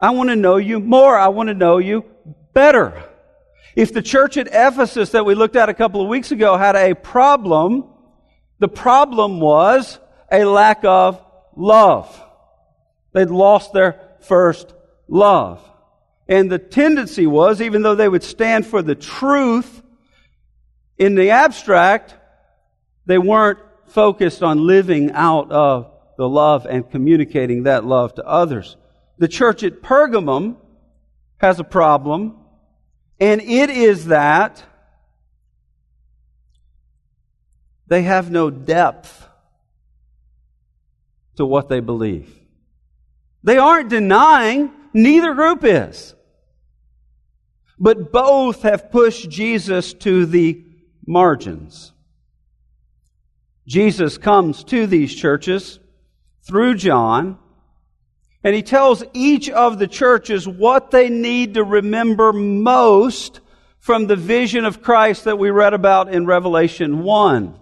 I 0.00 0.10
want 0.10 0.30
to 0.30 0.36
know 0.36 0.56
you 0.56 0.80
more. 0.80 1.16
I 1.16 1.28
want 1.28 1.50
to 1.50 1.54
know 1.54 1.78
you 1.78 2.04
better. 2.56 3.04
If 3.76 3.92
the 3.92 4.00
church 4.00 4.38
at 4.38 4.48
Ephesus 4.50 5.10
that 5.10 5.26
we 5.26 5.34
looked 5.34 5.56
at 5.56 5.68
a 5.68 5.74
couple 5.74 6.00
of 6.00 6.08
weeks 6.08 6.32
ago 6.32 6.56
had 6.56 6.74
a 6.74 6.94
problem, 6.94 7.84
the 8.58 8.66
problem 8.66 9.40
was 9.40 9.98
a 10.32 10.46
lack 10.46 10.82
of 10.82 11.22
love. 11.54 12.08
They'd 13.12 13.28
lost 13.28 13.74
their 13.74 14.00
first 14.20 14.72
love. 15.06 15.62
And 16.28 16.50
the 16.50 16.58
tendency 16.58 17.26
was, 17.26 17.60
even 17.60 17.82
though 17.82 17.94
they 17.94 18.08
would 18.08 18.22
stand 18.22 18.66
for 18.66 18.80
the 18.80 18.94
truth 18.94 19.82
in 20.96 21.14
the 21.14 21.32
abstract, 21.32 22.14
they 23.04 23.18
weren't 23.18 23.58
focused 23.88 24.42
on 24.42 24.66
living 24.66 25.12
out 25.12 25.52
of 25.52 25.92
the 26.16 26.26
love 26.26 26.64
and 26.64 26.90
communicating 26.90 27.64
that 27.64 27.84
love 27.84 28.14
to 28.14 28.24
others. 28.24 28.78
The 29.18 29.28
church 29.28 29.62
at 29.62 29.82
Pergamum 29.82 30.56
has 31.36 31.60
a 31.60 31.64
problem 31.64 32.44
and 33.18 33.40
it 33.40 33.70
is 33.70 34.06
that 34.06 34.62
they 37.86 38.02
have 38.02 38.30
no 38.30 38.50
depth 38.50 39.28
to 41.36 41.46
what 41.46 41.68
they 41.68 41.80
believe. 41.80 42.32
They 43.42 43.58
aren't 43.58 43.90
denying, 43.90 44.72
neither 44.92 45.34
group 45.34 45.64
is. 45.64 46.14
But 47.78 48.10
both 48.10 48.62
have 48.62 48.90
pushed 48.90 49.30
Jesus 49.30 49.92
to 49.94 50.26
the 50.26 50.64
margins. 51.06 51.92
Jesus 53.66 54.18
comes 54.18 54.64
to 54.64 54.86
these 54.86 55.14
churches 55.14 55.78
through 56.42 56.76
John 56.76 57.38
and 58.46 58.54
he 58.54 58.62
tells 58.62 59.02
each 59.12 59.50
of 59.50 59.80
the 59.80 59.88
churches 59.88 60.46
what 60.46 60.92
they 60.92 61.08
need 61.10 61.54
to 61.54 61.64
remember 61.64 62.32
most 62.32 63.40
from 63.80 64.06
the 64.06 64.14
vision 64.14 64.64
of 64.64 64.84
Christ 64.84 65.24
that 65.24 65.36
we 65.36 65.50
read 65.50 65.74
about 65.74 66.14
in 66.14 66.26
Revelation 66.26 67.02
1. 67.02 67.58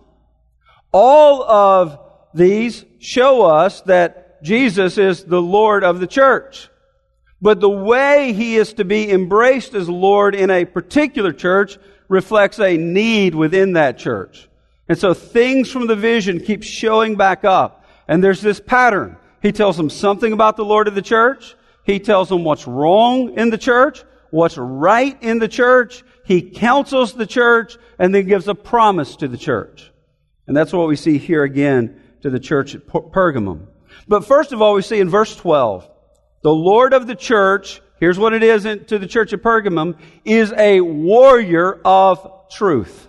All 0.93 1.43
of 1.43 1.99
these 2.35 2.85
show 2.99 3.47
us 3.47 3.81
that 3.87 4.43
Jesus 4.43 4.99
is 4.99 5.25
the 5.25 5.41
Lord 5.41 5.85
of 5.85 6.01
the 6.01 6.07
church. 6.07 6.69
But 7.41 7.61
the 7.61 7.71
way 7.71 8.35
he 8.35 8.57
is 8.57 8.75
to 8.75 8.85
be 8.85 9.11
embraced 9.11 9.73
as 9.73 9.89
Lord 9.89 10.35
in 10.35 10.51
a 10.51 10.67
particular 10.67 11.33
church 11.33 11.79
reflects 12.11 12.61
a 12.61 12.77
need 12.77 13.35
within 13.35 13.73
that 13.73 13.97
church. 13.97 14.51
And 14.87 14.99
so 14.99 15.15
things 15.15 15.71
from 15.71 15.87
the 15.87 15.97
vision 15.97 16.41
keep 16.41 16.63
showing 16.63 17.17
back 17.17 17.43
up. 17.43 17.87
And 18.07 18.23
there's 18.23 18.43
this 18.43 18.61
pattern. 18.61 19.17
He 19.45 19.53
tells 19.53 19.77
them 19.77 19.91
something 19.91 20.33
about 20.33 20.57
the 20.57 20.65
Lord 20.65 20.89
of 20.89 20.95
the 20.95 21.03
church. 21.03 21.55
He 21.85 22.01
tells 22.01 22.31
them 22.31 22.45
what's 22.45 22.67
wrong 22.67 23.37
in 23.39 23.51
the 23.51 23.59
church, 23.59 24.03
what's 24.31 24.57
right 24.57 25.23
in 25.23 25.39
the 25.39 25.49
church. 25.49 26.03
He 26.25 26.41
counsels 26.41 27.13
the 27.13 27.27
church 27.27 27.77
and 27.99 28.15
then 28.15 28.27
gives 28.27 28.49
a 28.49 28.55
promise 28.55 29.17
to 29.17 29.29
the 29.29 29.37
church. 29.37 29.93
And 30.47 30.57
that's 30.57 30.73
what 30.73 30.89
we 30.89 30.97
see 30.97 31.19
here 31.19 31.43
again 31.43 32.01
to 32.23 32.31
the 32.31 32.41
church 32.41 32.75
at 32.75 32.87
Pergamum. 32.87 33.67
But 34.09 34.25
first 34.25 34.53
of 34.53 34.63
all, 34.63 34.73
we 34.73 34.81
see 34.81 34.99
in 34.99 35.11
verse 35.11 35.37
12, 35.37 35.91
the 36.43 36.51
Lord 36.51 36.95
of 36.95 37.07
the 37.07 37.15
church, 37.15 37.83
here's 38.01 38.19
what 38.19 38.33
it 38.33 38.43
is 38.43 38.63
to 38.63 38.99
the 38.99 39.07
church 39.07 39.35
at 39.35 39.43
Pergamum, 39.43 39.99
is 40.25 40.55
a 40.57 40.81
warrior 40.81 41.83
of 41.85 42.49
truth. 42.51 43.09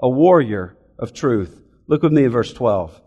A 0.00 0.08
warrior 0.08 0.78
of 0.98 1.12
truth. 1.12 1.60
Look 1.86 2.02
with 2.02 2.12
me 2.12 2.24
in 2.24 2.30
verse 2.30 2.50
12. 2.50 2.98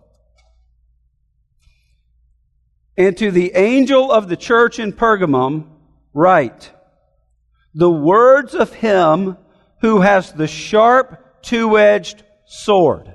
And 2.97 3.17
to 3.17 3.31
the 3.31 3.53
angel 3.55 4.11
of 4.11 4.29
the 4.29 4.37
church 4.37 4.79
in 4.79 4.93
Pergamum, 4.93 5.67
write, 6.13 6.71
the 7.73 7.89
words 7.89 8.53
of 8.53 8.71
him 8.71 9.37
who 9.81 10.01
has 10.01 10.31
the 10.31 10.47
sharp, 10.47 11.41
two-edged 11.41 12.23
sword. 12.45 13.11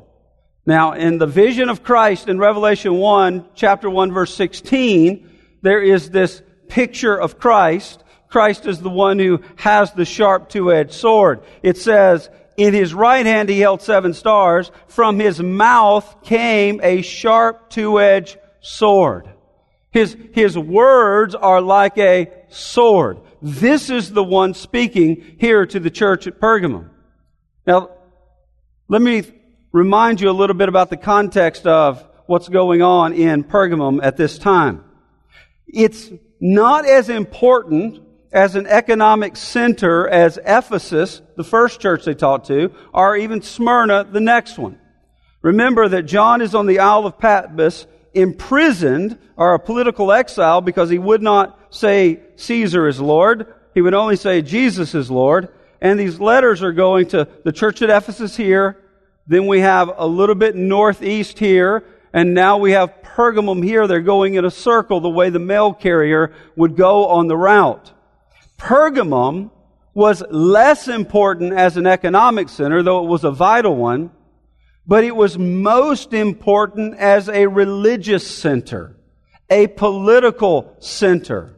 Now, 0.66 0.92
in 0.92 1.18
the 1.18 1.26
vision 1.26 1.68
of 1.70 1.82
Christ 1.82 2.28
in 2.28 2.38
Revelation 2.38 2.94
1, 2.94 3.50
chapter 3.54 3.88
1, 3.88 4.12
verse 4.12 4.34
16, 4.34 5.30
there 5.62 5.80
is 5.80 6.10
this 6.10 6.42
picture 6.68 7.18
of 7.18 7.38
Christ. 7.38 8.02
Christ 8.28 8.66
is 8.66 8.80
the 8.80 8.90
one 8.90 9.18
who 9.18 9.40
has 9.56 9.92
the 9.92 10.04
sharp, 10.04 10.48
two-edged 10.48 10.92
sword. 10.92 11.40
It 11.62 11.78
says, 11.78 12.28
in 12.56 12.74
his 12.74 12.92
right 12.92 13.24
hand 13.24 13.48
he 13.48 13.60
held 13.60 13.80
seven 13.80 14.12
stars. 14.12 14.70
From 14.88 15.18
his 15.18 15.40
mouth 15.40 16.22
came 16.24 16.80
a 16.82 17.02
sharp, 17.02 17.70
two-edged 17.70 18.36
sword. 18.60 19.28
His, 19.98 20.16
his 20.30 20.56
words 20.56 21.34
are 21.34 21.60
like 21.60 21.98
a 21.98 22.30
sword. 22.50 23.18
This 23.42 23.90
is 23.90 24.12
the 24.12 24.22
one 24.22 24.54
speaking 24.54 25.36
here 25.40 25.66
to 25.66 25.80
the 25.80 25.90
church 25.90 26.28
at 26.28 26.38
Pergamum. 26.38 26.90
Now, 27.66 27.90
let 28.86 29.02
me 29.02 29.24
remind 29.72 30.20
you 30.20 30.30
a 30.30 30.38
little 30.40 30.54
bit 30.54 30.68
about 30.68 30.90
the 30.90 30.96
context 30.96 31.66
of 31.66 32.06
what's 32.26 32.48
going 32.48 32.80
on 32.80 33.12
in 33.12 33.42
Pergamum 33.42 33.98
at 34.00 34.16
this 34.16 34.38
time. 34.38 34.84
It's 35.66 36.12
not 36.40 36.86
as 36.86 37.08
important 37.08 38.00
as 38.30 38.54
an 38.54 38.68
economic 38.68 39.36
center 39.36 40.06
as 40.06 40.38
Ephesus, 40.44 41.22
the 41.36 41.42
first 41.42 41.80
church 41.80 42.04
they 42.04 42.14
talked 42.14 42.46
to, 42.46 42.72
or 42.94 43.16
even 43.16 43.42
Smyrna, 43.42 44.04
the 44.04 44.20
next 44.20 44.60
one. 44.60 44.78
Remember 45.42 45.88
that 45.88 46.02
John 46.04 46.40
is 46.40 46.54
on 46.54 46.66
the 46.66 46.78
Isle 46.78 47.04
of 47.04 47.18
Patmos 47.18 47.88
imprisoned 48.14 49.18
or 49.36 49.54
a 49.54 49.58
political 49.58 50.12
exile 50.12 50.60
because 50.60 50.90
he 50.90 50.98
would 50.98 51.22
not 51.22 51.58
say 51.70 52.20
Caesar 52.36 52.88
is 52.88 53.00
Lord. 53.00 53.52
He 53.74 53.80
would 53.80 53.94
only 53.94 54.16
say 54.16 54.42
Jesus 54.42 54.94
is 54.94 55.10
Lord. 55.10 55.48
And 55.80 55.98
these 55.98 56.18
letters 56.18 56.62
are 56.62 56.72
going 56.72 57.06
to 57.08 57.28
the 57.44 57.52
church 57.52 57.82
at 57.82 57.90
Ephesus 57.90 58.36
here. 58.36 58.82
Then 59.26 59.46
we 59.46 59.60
have 59.60 59.92
a 59.96 60.06
little 60.06 60.34
bit 60.34 60.56
northeast 60.56 61.38
here. 61.38 61.84
And 62.12 62.34
now 62.34 62.58
we 62.58 62.72
have 62.72 63.02
Pergamum 63.02 63.62
here. 63.62 63.86
They're 63.86 64.00
going 64.00 64.34
in 64.34 64.44
a 64.44 64.50
circle 64.50 65.00
the 65.00 65.10
way 65.10 65.30
the 65.30 65.38
mail 65.38 65.72
carrier 65.72 66.32
would 66.56 66.76
go 66.76 67.06
on 67.06 67.28
the 67.28 67.36
route. 67.36 67.92
Pergamum 68.58 69.50
was 69.94 70.22
less 70.30 70.88
important 70.88 71.52
as 71.52 71.76
an 71.76 71.86
economic 71.86 72.48
center, 72.48 72.82
though 72.82 73.04
it 73.04 73.08
was 73.08 73.24
a 73.24 73.30
vital 73.30 73.76
one, 73.76 74.10
but 74.88 75.04
it 75.04 75.14
was 75.14 75.38
most 75.38 76.14
important 76.14 76.96
as 76.96 77.28
a 77.28 77.46
religious 77.46 78.26
center, 78.26 78.96
a 79.50 79.66
political 79.66 80.74
center. 80.80 81.54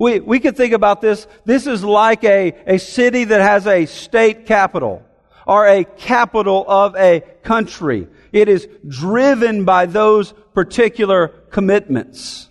We, 0.00 0.18
we 0.18 0.40
could 0.40 0.56
think 0.56 0.74
about 0.74 1.00
this. 1.00 1.28
This 1.44 1.68
is 1.68 1.84
like 1.84 2.24
a, 2.24 2.52
a 2.66 2.78
city 2.78 3.22
that 3.22 3.40
has 3.40 3.68
a 3.68 3.86
state 3.86 4.46
capital 4.46 5.06
or 5.46 5.66
a 5.68 5.84
capital 5.84 6.64
of 6.66 6.96
a 6.96 7.20
country. 7.44 8.08
It 8.32 8.48
is 8.48 8.66
driven 8.86 9.64
by 9.64 9.86
those 9.86 10.34
particular 10.52 11.28
commitments. 11.28 12.48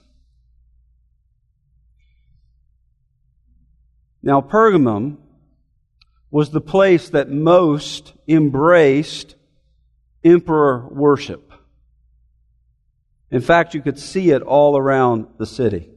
Now, 4.23 4.39
Pergamum 4.39 5.17
was 6.31 6.51
the 6.51 6.61
place 6.61 7.09
that 7.09 7.29
most 7.29 8.13
embraced 8.27 9.34
emperor 10.25 10.89
worship. 10.91 11.53
In 13.31 13.41
fact, 13.41 13.73
you 13.73 13.81
could 13.81 13.99
see 13.99 14.31
it 14.31 14.41
all 14.41 14.77
around 14.77 15.27
the 15.37 15.45
city. 15.45 15.89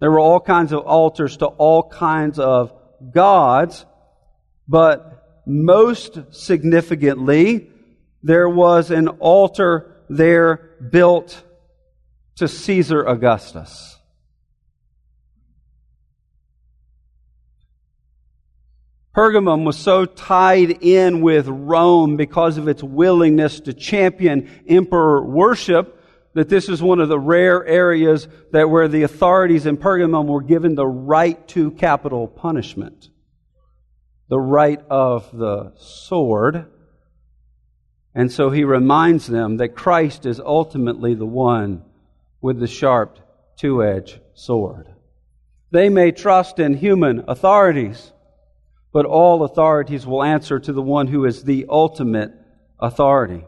There 0.00 0.10
were 0.10 0.20
all 0.20 0.40
kinds 0.40 0.72
of 0.72 0.86
altars 0.86 1.36
to 1.38 1.46
all 1.46 1.88
kinds 1.88 2.38
of 2.38 2.72
gods, 3.12 3.84
but 4.66 5.42
most 5.46 6.18
significantly, 6.30 7.70
there 8.22 8.48
was 8.48 8.90
an 8.90 9.08
altar 9.08 9.96
there 10.08 10.76
built 10.90 11.42
to 12.36 12.48
Caesar 12.48 13.02
Augustus. 13.02 13.89
Pergamum 19.14 19.64
was 19.64 19.76
so 19.76 20.04
tied 20.04 20.82
in 20.82 21.20
with 21.20 21.48
Rome 21.48 22.16
because 22.16 22.58
of 22.58 22.68
its 22.68 22.82
willingness 22.82 23.60
to 23.60 23.74
champion 23.74 24.48
emperor 24.68 25.24
worship 25.24 25.96
that 26.34 26.48
this 26.48 26.68
is 26.68 26.80
one 26.80 27.00
of 27.00 27.08
the 27.08 27.18
rare 27.18 27.64
areas 27.66 28.28
that 28.52 28.70
where 28.70 28.86
the 28.86 29.02
authorities 29.02 29.66
in 29.66 29.76
Pergamum 29.76 30.26
were 30.26 30.42
given 30.42 30.76
the 30.76 30.86
right 30.86 31.46
to 31.48 31.72
capital 31.72 32.28
punishment. 32.28 33.10
The 34.28 34.38
right 34.38 34.80
of 34.88 35.36
the 35.36 35.72
sword. 35.76 36.66
And 38.14 38.30
so 38.30 38.50
he 38.50 38.62
reminds 38.62 39.26
them 39.26 39.56
that 39.56 39.74
Christ 39.74 40.24
is 40.24 40.38
ultimately 40.38 41.14
the 41.14 41.26
one 41.26 41.82
with 42.40 42.60
the 42.60 42.68
sharp 42.68 43.18
two-edged 43.56 44.20
sword. 44.34 44.88
They 45.72 45.88
may 45.88 46.12
trust 46.12 46.60
in 46.60 46.74
human 46.74 47.24
authorities, 47.26 48.12
but 48.92 49.06
all 49.06 49.44
authorities 49.44 50.06
will 50.06 50.22
answer 50.22 50.58
to 50.58 50.72
the 50.72 50.82
one 50.82 51.06
who 51.06 51.24
is 51.24 51.44
the 51.44 51.66
ultimate 51.68 52.32
authority. 52.78 53.44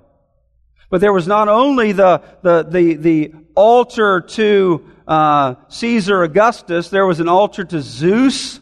But 0.90 1.00
there 1.00 1.12
was 1.12 1.26
not 1.26 1.48
only 1.48 1.92
the, 1.92 2.22
the, 2.42 2.62
the, 2.62 2.94
the 2.94 3.34
altar 3.54 4.20
to 4.20 4.86
uh, 5.08 5.54
Caesar 5.68 6.22
Augustus, 6.22 6.90
there 6.90 7.06
was 7.06 7.18
an 7.18 7.28
altar 7.28 7.64
to 7.64 7.80
Zeus, 7.80 8.60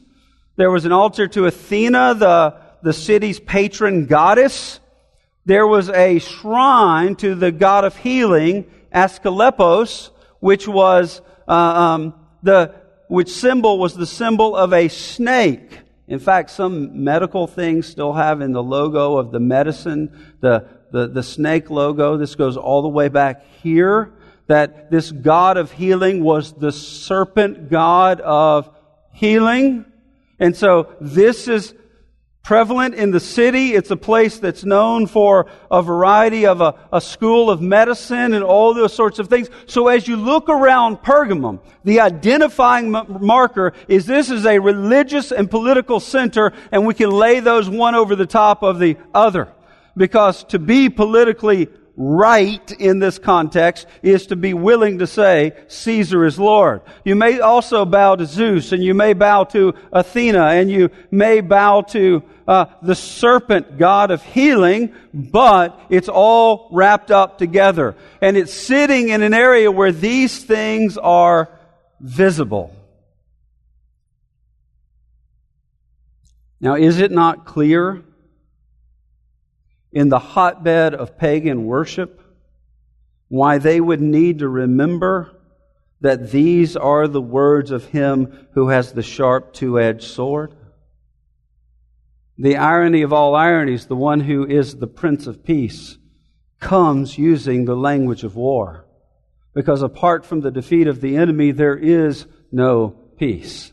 there 0.56 0.70
was 0.70 0.84
an 0.84 0.92
altar 0.92 1.26
to 1.26 1.46
Athena, 1.46 2.14
the, 2.14 2.56
the 2.82 2.92
city's 2.92 3.40
patron 3.40 4.06
goddess. 4.06 4.80
There 5.44 5.66
was 5.66 5.88
a 5.90 6.18
shrine 6.18 7.16
to 7.16 7.34
the 7.34 7.50
god 7.50 7.85
of 7.85 7.96
healing, 7.96 8.70
Asclepios, 8.94 10.11
which 10.38 10.68
was 10.68 11.20
uh, 11.48 11.52
um, 11.52 12.14
the 12.42 12.74
which 13.09 13.31
symbol 13.31 13.78
was 13.78 13.94
the 13.94 14.07
symbol 14.07 14.55
of 14.55 14.72
a 14.72 14.88
snake. 14.88 15.81
In 16.11 16.18
fact, 16.18 16.51
some 16.51 17.05
medical 17.05 17.46
things 17.46 17.87
still 17.87 18.12
have 18.12 18.42
in 18.42 18.53
the 18.53 18.62
logo 18.62 19.16
of 19.16 19.31
the 19.31 19.40
medicine 19.40 20.35
the 20.40 20.66
the, 20.90 21.07
the 21.07 21.23
snake 21.23 21.70
logo. 21.70 22.16
This 22.16 22.35
goes 22.35 22.57
all 22.57 22.83
the 22.83 22.88
way 22.88 23.09
back 23.09 23.44
here. 23.62 24.12
That 24.46 24.90
this 24.90 25.12
God 25.12 25.57
of 25.57 25.70
healing 25.70 26.25
was 26.25 26.53
the 26.53 26.73
serpent 26.73 27.70
God 27.70 28.20
of 28.20 28.68
healing. 29.12 29.85
And 30.40 30.57
so 30.57 30.92
this 31.01 31.46
is 31.46 31.75
prevalent 32.42 32.94
in 32.94 33.11
the 33.11 33.20
city. 33.20 33.74
It's 33.74 33.90
a 33.90 33.96
place 33.96 34.38
that's 34.38 34.64
known 34.64 35.07
for 35.07 35.46
a 35.70 35.83
variety 35.83 36.46
of 36.46 36.61
a, 36.61 36.74
a, 36.92 37.00
school 37.00 37.50
of 37.50 37.61
medicine 37.61 38.35
and 38.35 38.42
all 38.42 38.74
those 38.74 38.94
sorts 38.94 39.18
of 39.18 39.29
things. 39.29 39.50
So 39.66 39.88
as 39.88 40.09
you 40.09 40.16
look 40.16 40.48
around 40.48 40.98
Pergamum, 40.98 41.61
the 41.85 42.00
identifying 42.00 42.90
marker 42.90 43.72
is 43.88 44.07
this 44.07 44.31
is 44.31 44.46
a 44.46 44.59
religious 44.59 45.33
and 45.33 45.50
political 45.50 46.00
center 46.00 46.53
and 46.72 46.87
we 46.87 46.94
can 46.94 47.11
lay 47.11 47.40
those 47.40 47.68
one 47.68 47.94
over 47.94 48.16
the 48.16 48.26
top 48.26 48.62
of 48.62 48.79
the 48.79 48.96
other 49.14 49.53
because 49.96 50.44
to 50.44 50.59
be 50.59 50.88
politically 50.88 51.68
right 51.96 52.70
in 52.72 52.98
this 52.98 53.18
context 53.18 53.87
is 54.03 54.26
to 54.29 54.37
be 54.37 54.55
willing 54.55 54.98
to 54.98 55.07
say 55.07 55.53
Caesar 55.68 56.24
is 56.24 56.38
Lord. 56.38 56.83
You 57.05 57.16
may 57.16 57.40
also 57.40 57.85
bow 57.85 58.16
to 58.16 58.26
Zeus 58.26 58.72
and 58.72 58.83
you 58.83 58.94
may 58.94 59.12
bow 59.12 59.44
to 59.44 59.74
Athena 59.92 60.44
and 60.44 60.70
you 60.70 60.90
may 61.11 61.40
bow 61.40 61.83
to 61.83 62.22
uh, 62.48 62.66
the 62.83 62.94
serpent 62.94 63.79
god 63.79 64.11
of 64.11 64.22
healing, 64.22 64.92
but 65.14 65.79
it's 65.88 66.09
all 66.09 66.68
wrapped 66.72 67.11
up 67.11 67.38
together. 67.38 67.94
And 68.20 68.37
it's 68.37 68.53
sitting 68.53 69.11
in 69.11 69.22
an 69.22 69.35
area 69.35 69.70
where 69.70 69.92
these 69.92 70.42
things 70.42 70.98
are 70.98 71.48
visible. 72.00 72.74
Now, 76.61 76.74
is 76.74 77.00
it 77.00 77.11
not 77.11 77.46
clear 77.46 78.03
in 79.92 80.09
the 80.09 80.18
hotbed 80.18 80.94
of 80.94 81.18
pagan 81.18 81.64
worship, 81.64 82.20
why 83.29 83.59
they 83.59 83.81
would 83.81 84.00
need 84.00 84.38
to 84.40 84.48
remember 84.48 85.37
that 86.00 86.31
these 86.31 86.76
are 86.76 87.07
the 87.07 87.20
words 87.20 87.70
of 87.70 87.87
him 87.87 88.48
who 88.55 88.68
has 88.68 88.92
the 88.92 89.03
sharp 89.03 89.53
two 89.53 89.79
edged 89.79 90.05
sword. 90.05 90.55
The 92.38 92.57
irony 92.57 93.03
of 93.03 93.12
all 93.12 93.35
ironies, 93.35 93.87
the 93.87 93.96
one 93.96 94.20
who 94.20 94.46
is 94.46 94.76
the 94.76 94.87
Prince 94.87 95.26
of 95.26 95.44
Peace, 95.44 95.98
comes 96.59 97.18
using 97.18 97.64
the 97.64 97.76
language 97.76 98.24
of 98.24 98.35
war. 98.35 98.87
Because 99.55 99.83
apart 99.83 100.24
from 100.24 100.40
the 100.40 100.50
defeat 100.50 100.87
of 100.87 101.00
the 101.00 101.16
enemy, 101.16 101.50
there 101.50 101.76
is 101.76 102.26
no 102.50 102.88
peace 103.18 103.69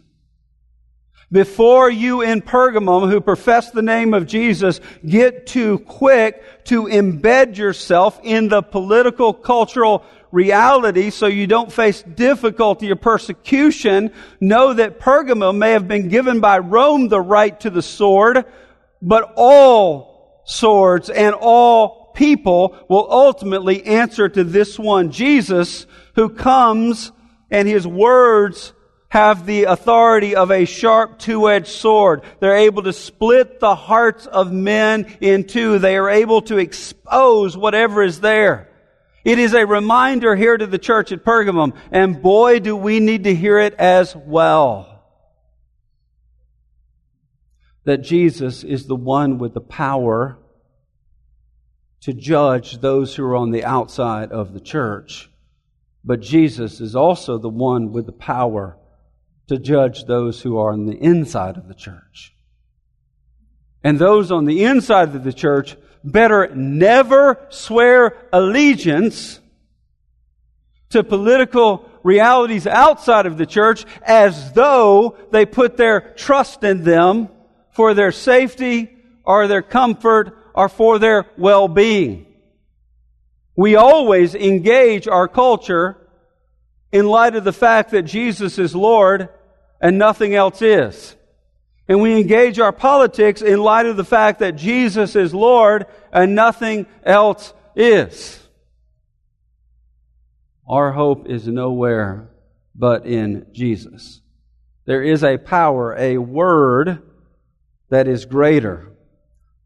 before 1.32 1.90
you 1.90 2.22
in 2.22 2.42
Pergamum 2.42 3.10
who 3.10 3.20
profess 3.20 3.72
the 3.72 3.82
name 3.82 4.14
of 4.14 4.28
Jesus 4.28 4.80
get 5.06 5.46
too 5.48 5.80
quick 5.80 6.64
to 6.66 6.84
embed 6.84 7.58
yourself 7.58 8.20
in 8.24 8.48
the 8.48 8.62
political 8.62 9.34
cultural 9.34 10.06
reality 10.32 11.10
so 11.10 11.28
you 11.28 11.48
don't 11.48 11.72
face 11.72 12.02
difficulty 12.04 12.92
or 12.92 12.96
persecution, 12.96 14.12
know 14.40 14.74
that 14.74 15.00
Pergamum 15.00 15.58
may 15.58 15.72
have 15.72 15.88
been 15.88 16.10
given 16.10 16.40
by 16.40 16.60
Rome 16.60 17.10
the 17.10 17.22
right 17.22 17.58
to 17.62 17.70
the 17.70 17.82
sword, 17.82 18.46
but 19.02 19.34
all 19.36 20.44
swords 20.46 21.10
and 21.10 21.36
all 21.36 22.12
people 22.16 22.78
will 22.90 23.08
ultimately 23.12 23.86
answer 23.86 24.28
to 24.28 24.44
this 24.44 24.80
one, 24.80 25.12
Jesus, 25.12 25.86
who 26.16 26.30
comes 26.30 27.12
and 27.52 27.68
his 27.68 27.86
words 27.86 28.74
have 29.10 29.46
the 29.46 29.64
authority 29.64 30.36
of 30.36 30.52
a 30.52 30.66
sharp 30.66 31.18
two-edged 31.18 31.68
sword. 31.68 32.24
They're 32.40 32.58
able 32.58 32.84
to 32.84 32.94
split 32.94 33.60
the 33.60 33.76
hearts 33.76 34.26
of 34.26 34.52
men 34.52 35.18
in 35.22 35.46
two. 35.46 35.80
They 35.80 35.96
are 35.98 36.10
able 36.10 36.42
to 36.44 36.58
expose 36.58 37.56
whatever 37.56 38.04
is 38.04 38.20
there. 38.20 38.70
It 39.24 39.40
is 39.40 39.54
a 39.54 39.66
reminder 39.66 40.36
here 40.36 40.58
to 40.58 40.68
the 40.68 40.78
church 40.78 41.12
at 41.12 41.24
Pergamum, 41.24 41.76
and 41.92 42.22
boy, 42.22 42.60
do 42.60 42.76
we 42.76 43.00
need 43.00 43.26
to 43.26 43.36
hear 43.36 43.60
it 43.60 43.74
as 43.76 44.16
well. 44.16 45.04
That 47.86 47.98
Jesus 47.98 48.64
is 48.64 48.88
the 48.88 48.96
one 48.96 49.38
with 49.38 49.54
the 49.54 49.62
power 49.62 50.38
to 52.02 52.14
judge 52.14 52.80
those 52.80 53.16
who 53.16 53.24
are 53.24 53.36
on 53.36 53.52
the 53.52 53.66
outside 53.66 54.32
of 54.32 54.54
the 54.54 54.60
church. 54.60 55.30
But 56.04 56.22
Jesus 56.22 56.80
is 56.80 56.96
also 56.96 57.38
the 57.38 57.50
one 57.50 57.92
with 57.92 58.06
the 58.06 58.12
power 58.12 58.78
to 59.48 59.58
judge 59.58 60.06
those 60.06 60.42
who 60.42 60.58
are 60.58 60.74
on 60.74 60.86
the 60.86 60.98
inside 60.98 61.58
of 61.58 61.68
the 61.68 61.74
church. 61.74 62.36
And 63.84 63.98
those 63.98 64.32
on 64.32 64.46
the 64.46 64.66
inside 64.66 65.16
of 65.16 65.24
the 65.24 65.34
church 65.34 65.78
better 66.04 66.54
never 66.54 67.46
swear 67.50 68.16
allegiance 68.34 69.40
to 70.90 71.04
political 71.04 71.90
realities 72.04 72.66
outside 72.66 73.26
of 73.26 73.38
the 73.38 73.46
church 73.46 73.86
as 74.02 74.54
though 74.54 75.18
they 75.32 75.46
put 75.46 75.78
their 75.78 76.14
trust 76.16 76.64
in 76.64 76.84
them 76.84 77.30
for 77.72 77.94
their 77.94 78.12
safety 78.12 78.90
or 79.24 79.48
their 79.48 79.62
comfort 79.62 80.38
or 80.54 80.70
for 80.70 81.00
their 81.00 81.26
well-being. 81.38 82.26
We 83.56 83.76
always 83.76 84.36
engage 84.36 85.08
our 85.08 85.28
culture 85.28 85.98
in 86.92 87.08
light 87.08 87.36
of 87.36 87.44
the 87.44 87.54
fact 87.54 87.92
that 87.92 88.04
Jesus 88.04 88.58
is 88.58 88.76
Lord 88.76 89.30
and 89.82 89.98
nothing 89.98 90.36
else 90.36 90.62
is. 90.62 91.16
And 91.88 92.02
we 92.02 92.20
engage 92.20 92.60
our 92.60 92.74
politics 92.74 93.42
in 93.42 93.60
light 93.60 93.86
of 93.86 93.96
the 93.98 94.04
fact 94.04 94.40
that 94.40 94.56
Jesus 94.56 95.16
is 95.16 95.34
Lord 95.34 95.86
and 96.12 96.36
nothing 96.36 96.86
else 97.04 97.54
is. 97.76 98.44
Our 100.68 100.92
hope 100.92 101.28
is 101.28 101.48
nowhere 101.48 102.30
but 102.76 103.06
in 103.06 103.48
Jesus. 103.54 104.22
There 104.86 105.04
is 105.04 105.24
a 105.24 105.38
power, 105.38 105.96
a 105.98 106.18
word 106.18 107.02
that 107.90 108.08
is 108.08 108.26
greater, 108.26 108.92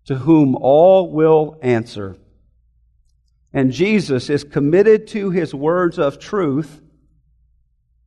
to 0.06 0.16
whom 0.16 0.56
all 0.56 1.12
will 1.12 1.58
answer. 1.62 2.18
And 3.54 3.72
Jesus 3.72 4.30
is 4.30 4.44
committed 4.44 5.08
to 5.08 5.32
his 5.32 5.54
words 5.54 6.00
of 6.00 6.20
truth, 6.20 6.82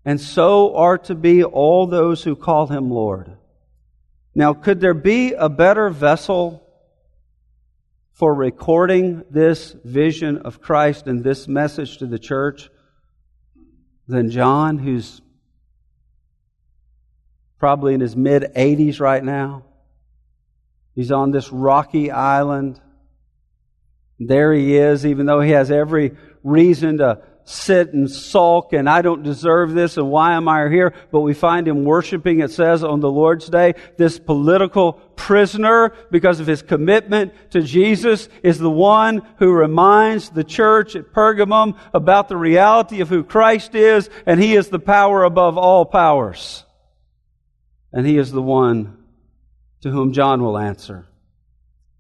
and 0.05 0.21
so 0.21 0.77
are 0.77 0.99
to 0.99 1.15
be 1.15 1.43
all 1.43 1.87
those 1.87 2.23
who 2.23 2.37
call 2.37 2.67
him 2.67 2.91
Lord. 2.91 3.37
Now, 4.35 4.53
could 4.53 4.81
there 4.81 4.95
be 4.95 5.33
a 5.33 5.49
better 5.49 5.89
vessel 5.89 6.61
for 8.13 8.35
recording 8.35 9.25
this 9.31 9.75
vision 9.85 10.39
of 10.39 10.61
Christ 10.61 11.07
and 11.07 11.25
this 11.25 11.49
message 11.49 11.99
to 11.99 12.07
the 12.07 12.19
church 12.19 12.69
than 14.07 14.31
John, 14.31 14.79
who's 14.79 15.23
probably 17.59 17.95
in 17.95 18.01
his 18.01 18.17
mid 18.17 18.43
80s 18.55 19.01
right 19.01 19.25
now? 19.25 19.65
He's 20.95 21.11
on 21.11 21.31
this 21.31 21.51
rocky 21.51 22.11
island. 22.11 22.81
There 24.21 24.53
he 24.53 24.77
is, 24.77 25.07
even 25.07 25.27
though 25.27 25.41
he 25.41 25.51
has 25.51 25.71
every 25.71 26.17
reason 26.43 26.99
to 26.99 27.23
sit 27.45 27.93
and 27.93 28.11
sulk 28.11 28.73
and 28.73 28.89
I 28.89 29.03
don't 29.03 29.23
deserve 29.23 29.73
this 29.73 29.97
and 29.97 30.11
why 30.11 30.33
am 30.35 30.49
I 30.49 30.69
here? 30.69 30.95
But 31.11 31.21
we 31.21 31.35
find 31.35 31.69
him 31.69 31.85
worshiping, 31.85 32.41
it 32.41 32.51
says, 32.51 32.83
on 32.83 33.01
the 33.01 33.11
Lord's 33.11 33.49
Day. 33.49 33.75
This 33.99 34.19
political 34.19 34.95
prisoner, 34.95 35.93
because 36.11 36.41
of 36.41 36.47
his 36.47 36.63
commitment 36.63 37.33
to 37.51 37.63
Jesus, 37.63 38.29
is 38.43 38.59
the 38.59 38.71
one 38.71 39.23
who 39.39 39.53
reminds 39.53 40.31
the 40.31 40.45
church 40.45 40.97
at 40.97 41.13
Pergamum 41.13 41.79
about 41.93 42.29
the 42.29 42.37
reality 42.37 43.01
of 43.01 43.09
who 43.09 43.23
Christ 43.23 43.75
is 43.75 44.09
and 44.27 44.41
he 44.41 44.57
is 44.57 44.69
the 44.69 44.79
power 44.79 45.25
above 45.25 45.59
all 45.59 45.85
powers. 45.85 46.65
And 47.93 48.07
he 48.07 48.17
is 48.17 48.33
the 48.33 48.43
one 48.43 48.99
to 49.83 49.91
whom 49.91 50.13
John 50.13 50.43
will 50.43 50.59
answer. 50.59 51.07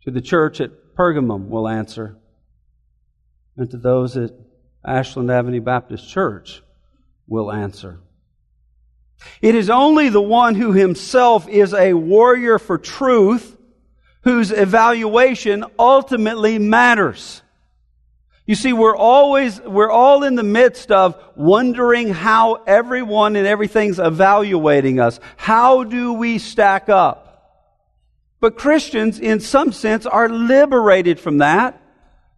To 0.04 0.11
the 0.11 0.22
church 0.22 0.61
at 0.61 0.96
Pergamum 0.96 1.48
will 1.48 1.68
answer. 1.68 2.16
And 3.57 3.70
to 3.70 3.76
those 3.76 4.16
at 4.16 4.33
Ashland 4.85 5.31
Avenue 5.31 5.61
Baptist 5.61 6.09
Church 6.09 6.62
will 7.27 7.51
answer. 7.51 8.01
It 9.40 9.55
is 9.55 9.70
only 9.70 10.11
the 10.11 10.20
one 10.20 10.55
who 10.55 10.73
himself 10.73 11.49
is 11.49 11.73
a 11.73 11.94
warrior 11.94 12.59
for 12.59 12.77
truth 12.77 13.57
whose 14.23 14.51
evaluation 14.51 15.64
ultimately 15.79 16.59
matters. 16.59 17.42
You 18.47 18.55
see, 18.55 18.75
we're 18.75 18.97
always, 18.97 19.59
we're 19.61 19.90
all 19.90 20.23
in 20.23 20.35
the 20.35 20.42
midst 20.42 20.90
of 20.90 21.18
wondering 21.35 22.11
how 22.11 22.62
everyone 22.66 23.37
and 23.37 23.47
everything's 23.47 23.99
evaluating 23.99 25.01
us. 25.01 25.18
How 25.37 25.85
do 25.85 26.12
we 26.12 26.38
stack 26.38 26.90
up? 26.90 27.23
But 28.40 28.59
Christians, 28.59 29.18
in 29.18 29.40
some 29.40 29.73
sense, 29.73 30.05
are 30.05 30.29
liberated 30.29 31.18
from 31.18 31.38
that 31.38 31.81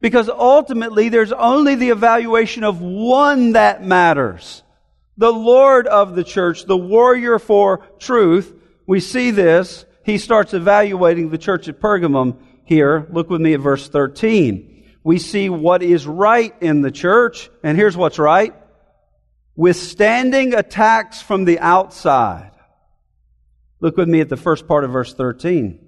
because 0.00 0.28
ultimately, 0.28 1.08
there's 1.08 1.32
only 1.32 1.74
the 1.74 1.90
evaluation 1.90 2.64
of 2.64 2.80
one 2.80 3.52
that 3.52 3.82
matters. 3.82 4.62
The 5.16 5.32
Lord 5.32 5.86
of 5.86 6.14
the 6.14 6.24
church, 6.24 6.64
the 6.66 6.76
warrior 6.76 7.38
for 7.38 7.78
truth. 7.98 8.54
We 8.86 9.00
see 9.00 9.30
this. 9.30 9.84
He 10.04 10.18
starts 10.18 10.54
evaluating 10.54 11.30
the 11.30 11.38
church 11.38 11.68
at 11.68 11.80
Pergamum 11.80 12.38
here. 12.64 13.06
Look 13.10 13.30
with 13.30 13.40
me 13.40 13.54
at 13.54 13.60
verse 13.60 13.88
13. 13.88 14.84
We 15.02 15.18
see 15.18 15.48
what 15.48 15.82
is 15.82 16.06
right 16.06 16.54
in 16.60 16.82
the 16.82 16.90
church, 16.90 17.48
and 17.62 17.76
here's 17.76 17.96
what's 17.96 18.18
right. 18.18 18.54
Withstanding 19.54 20.52
attacks 20.52 21.22
from 21.22 21.44
the 21.44 21.58
outside. 21.60 22.50
Look 23.80 23.96
with 23.96 24.08
me 24.08 24.20
at 24.20 24.28
the 24.28 24.36
first 24.36 24.66
part 24.66 24.84
of 24.84 24.90
verse 24.90 25.14
13. 25.14 25.85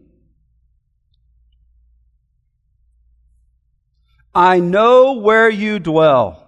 I 4.34 4.60
know 4.60 5.14
where 5.14 5.48
you 5.48 5.78
dwell. 5.78 6.44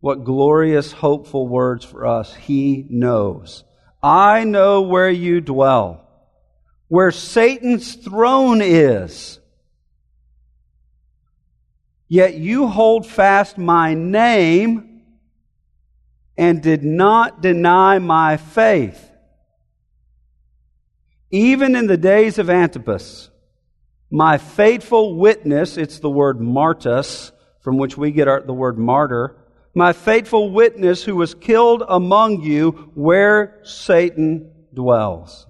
What 0.00 0.24
glorious, 0.24 0.92
hopeful 0.92 1.46
words 1.46 1.84
for 1.84 2.06
us. 2.06 2.34
He 2.34 2.86
knows. 2.90 3.64
I 4.02 4.44
know 4.44 4.82
where 4.82 5.10
you 5.10 5.40
dwell, 5.40 6.08
where 6.88 7.12
Satan's 7.12 7.94
throne 7.94 8.60
is. 8.60 9.38
Yet 12.08 12.34
you 12.34 12.66
hold 12.66 13.06
fast 13.06 13.56
my 13.56 13.94
name 13.94 15.04
and 16.36 16.62
did 16.62 16.82
not 16.82 17.40
deny 17.40 17.98
my 18.00 18.36
faith. 18.36 19.10
Even 21.30 21.76
in 21.76 21.86
the 21.86 21.96
days 21.96 22.38
of 22.38 22.50
Antipas, 22.50 23.30
my 24.12 24.36
faithful 24.36 25.16
witness, 25.16 25.78
it's 25.78 25.98
the 25.98 26.10
word 26.10 26.38
martus, 26.38 27.32
from 27.62 27.78
which 27.78 27.96
we 27.96 28.10
get 28.10 28.28
our, 28.28 28.42
the 28.42 28.52
word 28.52 28.76
martyr. 28.76 29.34
My 29.74 29.94
faithful 29.94 30.50
witness 30.50 31.02
who 31.02 31.16
was 31.16 31.34
killed 31.34 31.82
among 31.88 32.42
you 32.42 32.92
where 32.94 33.58
Satan 33.62 34.52
dwells. 34.74 35.46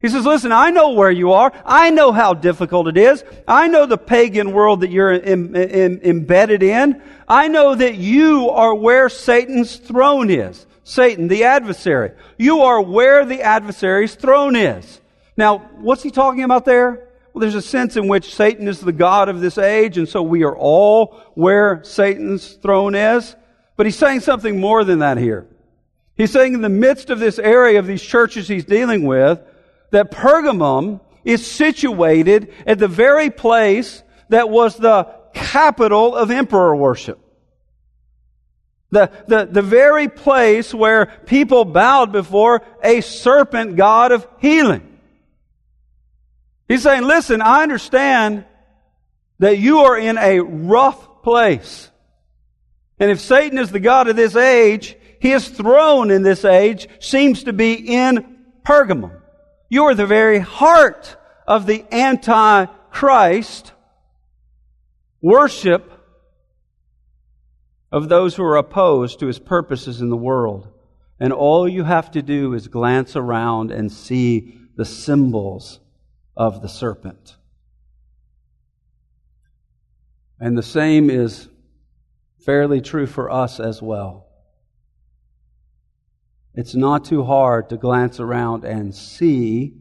He 0.00 0.08
says, 0.08 0.26
listen, 0.26 0.50
I 0.50 0.70
know 0.70 0.90
where 0.90 1.10
you 1.10 1.32
are. 1.32 1.52
I 1.64 1.90
know 1.90 2.10
how 2.10 2.34
difficult 2.34 2.88
it 2.88 2.96
is. 2.96 3.22
I 3.46 3.68
know 3.68 3.86
the 3.86 3.96
pagan 3.96 4.50
world 4.50 4.80
that 4.80 4.90
you're 4.90 5.12
in, 5.12 5.54
in, 5.54 6.00
embedded 6.02 6.64
in. 6.64 7.00
I 7.28 7.46
know 7.46 7.76
that 7.76 7.94
you 7.94 8.50
are 8.50 8.74
where 8.74 9.08
Satan's 9.08 9.76
throne 9.76 10.30
is. 10.30 10.66
Satan, 10.82 11.28
the 11.28 11.44
adversary. 11.44 12.10
You 12.38 12.62
are 12.62 12.80
where 12.80 13.24
the 13.24 13.42
adversary's 13.42 14.16
throne 14.16 14.56
is. 14.56 15.00
Now, 15.36 15.58
what's 15.76 16.02
he 16.02 16.10
talking 16.10 16.42
about 16.42 16.64
there? 16.64 17.07
Well, 17.38 17.42
there's 17.42 17.54
a 17.54 17.62
sense 17.62 17.96
in 17.96 18.08
which 18.08 18.34
Satan 18.34 18.66
is 18.66 18.80
the 18.80 18.90
God 18.90 19.28
of 19.28 19.40
this 19.40 19.58
age, 19.58 19.96
and 19.96 20.08
so 20.08 20.22
we 20.24 20.42
are 20.42 20.56
all 20.56 21.22
where 21.34 21.84
Satan's 21.84 22.54
throne 22.54 22.96
is. 22.96 23.36
But 23.76 23.86
he's 23.86 23.94
saying 23.94 24.22
something 24.22 24.58
more 24.58 24.82
than 24.82 24.98
that 24.98 25.18
here. 25.18 25.46
He's 26.16 26.32
saying 26.32 26.54
in 26.54 26.62
the 26.62 26.68
midst 26.68 27.10
of 27.10 27.20
this 27.20 27.38
area 27.38 27.78
of 27.78 27.86
these 27.86 28.02
churches 28.02 28.48
he's 28.48 28.64
dealing 28.64 29.04
with, 29.04 29.40
that 29.92 30.10
Pergamum 30.10 31.00
is 31.22 31.46
situated 31.46 32.52
at 32.66 32.80
the 32.80 32.88
very 32.88 33.30
place 33.30 34.02
that 34.30 34.50
was 34.50 34.74
the 34.74 35.06
capital 35.32 36.16
of 36.16 36.32
emperor 36.32 36.74
worship. 36.74 37.20
The, 38.90 39.12
the, 39.28 39.44
the 39.44 39.62
very 39.62 40.08
place 40.08 40.74
where 40.74 41.06
people 41.26 41.64
bowed 41.64 42.10
before 42.10 42.62
a 42.82 43.00
serpent 43.00 43.76
god 43.76 44.10
of 44.10 44.26
healing. 44.40 44.87
He's 46.68 46.82
saying, 46.82 47.04
listen, 47.04 47.40
I 47.40 47.62
understand 47.62 48.44
that 49.38 49.58
you 49.58 49.80
are 49.80 49.98
in 49.98 50.18
a 50.18 50.40
rough 50.40 51.22
place. 51.22 51.90
And 52.98 53.10
if 53.10 53.20
Satan 53.20 53.58
is 53.58 53.70
the 53.70 53.80
God 53.80 54.08
of 54.08 54.16
this 54.16 54.36
age, 54.36 54.96
his 55.18 55.48
throne 55.48 56.10
in 56.10 56.22
this 56.22 56.44
age 56.44 56.88
seems 57.00 57.44
to 57.44 57.52
be 57.52 57.72
in 57.74 58.36
Pergamum. 58.66 59.20
You 59.70 59.84
are 59.84 59.94
the 59.94 60.06
very 60.06 60.40
heart 60.40 61.16
of 61.46 61.66
the 61.66 61.84
Antichrist 61.92 63.72
worship 65.22 65.92
of 67.90 68.08
those 68.08 68.36
who 68.36 68.44
are 68.44 68.56
opposed 68.56 69.20
to 69.20 69.26
his 69.26 69.38
purposes 69.38 70.00
in 70.00 70.10
the 70.10 70.16
world. 70.16 70.68
And 71.18 71.32
all 71.32 71.66
you 71.68 71.84
have 71.84 72.10
to 72.12 72.22
do 72.22 72.52
is 72.52 72.68
glance 72.68 73.16
around 73.16 73.70
and 73.70 73.90
see 73.90 74.54
the 74.76 74.84
symbols 74.84 75.80
of 76.38 76.62
the 76.62 76.68
serpent. 76.68 77.36
And 80.40 80.56
the 80.56 80.62
same 80.62 81.10
is 81.10 81.48
fairly 82.46 82.80
true 82.80 83.06
for 83.06 83.28
us 83.28 83.58
as 83.58 83.82
well. 83.82 84.28
It's 86.54 86.76
not 86.76 87.04
too 87.04 87.24
hard 87.24 87.68
to 87.70 87.76
glance 87.76 88.20
around 88.20 88.64
and 88.64 88.94
see 88.94 89.74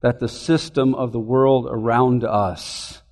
that 0.00 0.18
the 0.18 0.28
system 0.28 0.94
of 0.94 1.12
the 1.12 1.20
world 1.20 1.66
around 1.68 2.24
us 2.24 3.02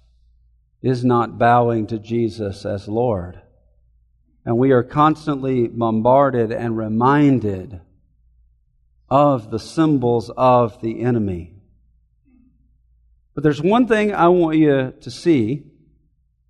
is 0.83 1.05
not 1.05 1.39
bowing 1.39 1.87
to 1.89 1.99
Jesus 1.99 2.65
as 2.65 2.89
Lord. 2.89 3.41
And 4.45 4.57
we 4.57 4.71
are 4.71 4.83
constantly 4.83 5.69
bombarded 5.69 6.51
and 6.51 6.79
reminded 6.79 7.81
of 9.11 9.51
the 9.51 9.59
symbols 9.59 10.31
of 10.37 10.81
the 10.81 11.03
enemy. 11.03 11.56
But 13.37 13.43
there's 13.43 13.61
one 13.61 13.87
thing 13.87 14.15
I 14.15 14.29
want 14.29 14.57
you 14.57 14.95
to 15.03 15.11
see, 15.11 15.63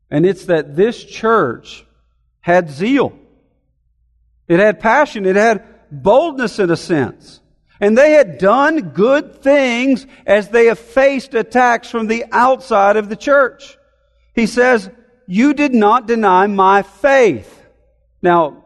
and 0.09 0.25
it's 0.25 0.45
that 0.45 0.77
this 0.77 1.03
church 1.03 1.85
had 2.41 2.71
zeal. 2.71 3.13
It 4.47 4.61
had 4.61 4.79
passion. 4.79 5.27
It 5.27 5.35
had 5.35 5.65
boldness 5.91 6.61
in 6.61 6.71
a 6.71 6.77
sense. 6.77 7.41
And 7.81 7.99
they 7.99 8.13
had 8.13 8.39
done 8.39 8.91
good 8.91 9.43
things 9.43 10.07
as 10.27 10.49
they 10.49 10.67
have 10.67 10.79
faced 10.79 11.35
attacks 11.35 11.91
from 11.91 12.07
the 12.07 12.25
outside 12.31 12.97
of 12.97 13.09
the 13.09 13.17
church. 13.17 13.77
He 14.37 14.47
says, 14.47 14.89
You 15.27 15.55
did 15.55 15.75
not 15.75 16.07
deny 16.07 16.47
my 16.47 16.83
faith. 16.83 17.53
Now, 18.23 18.65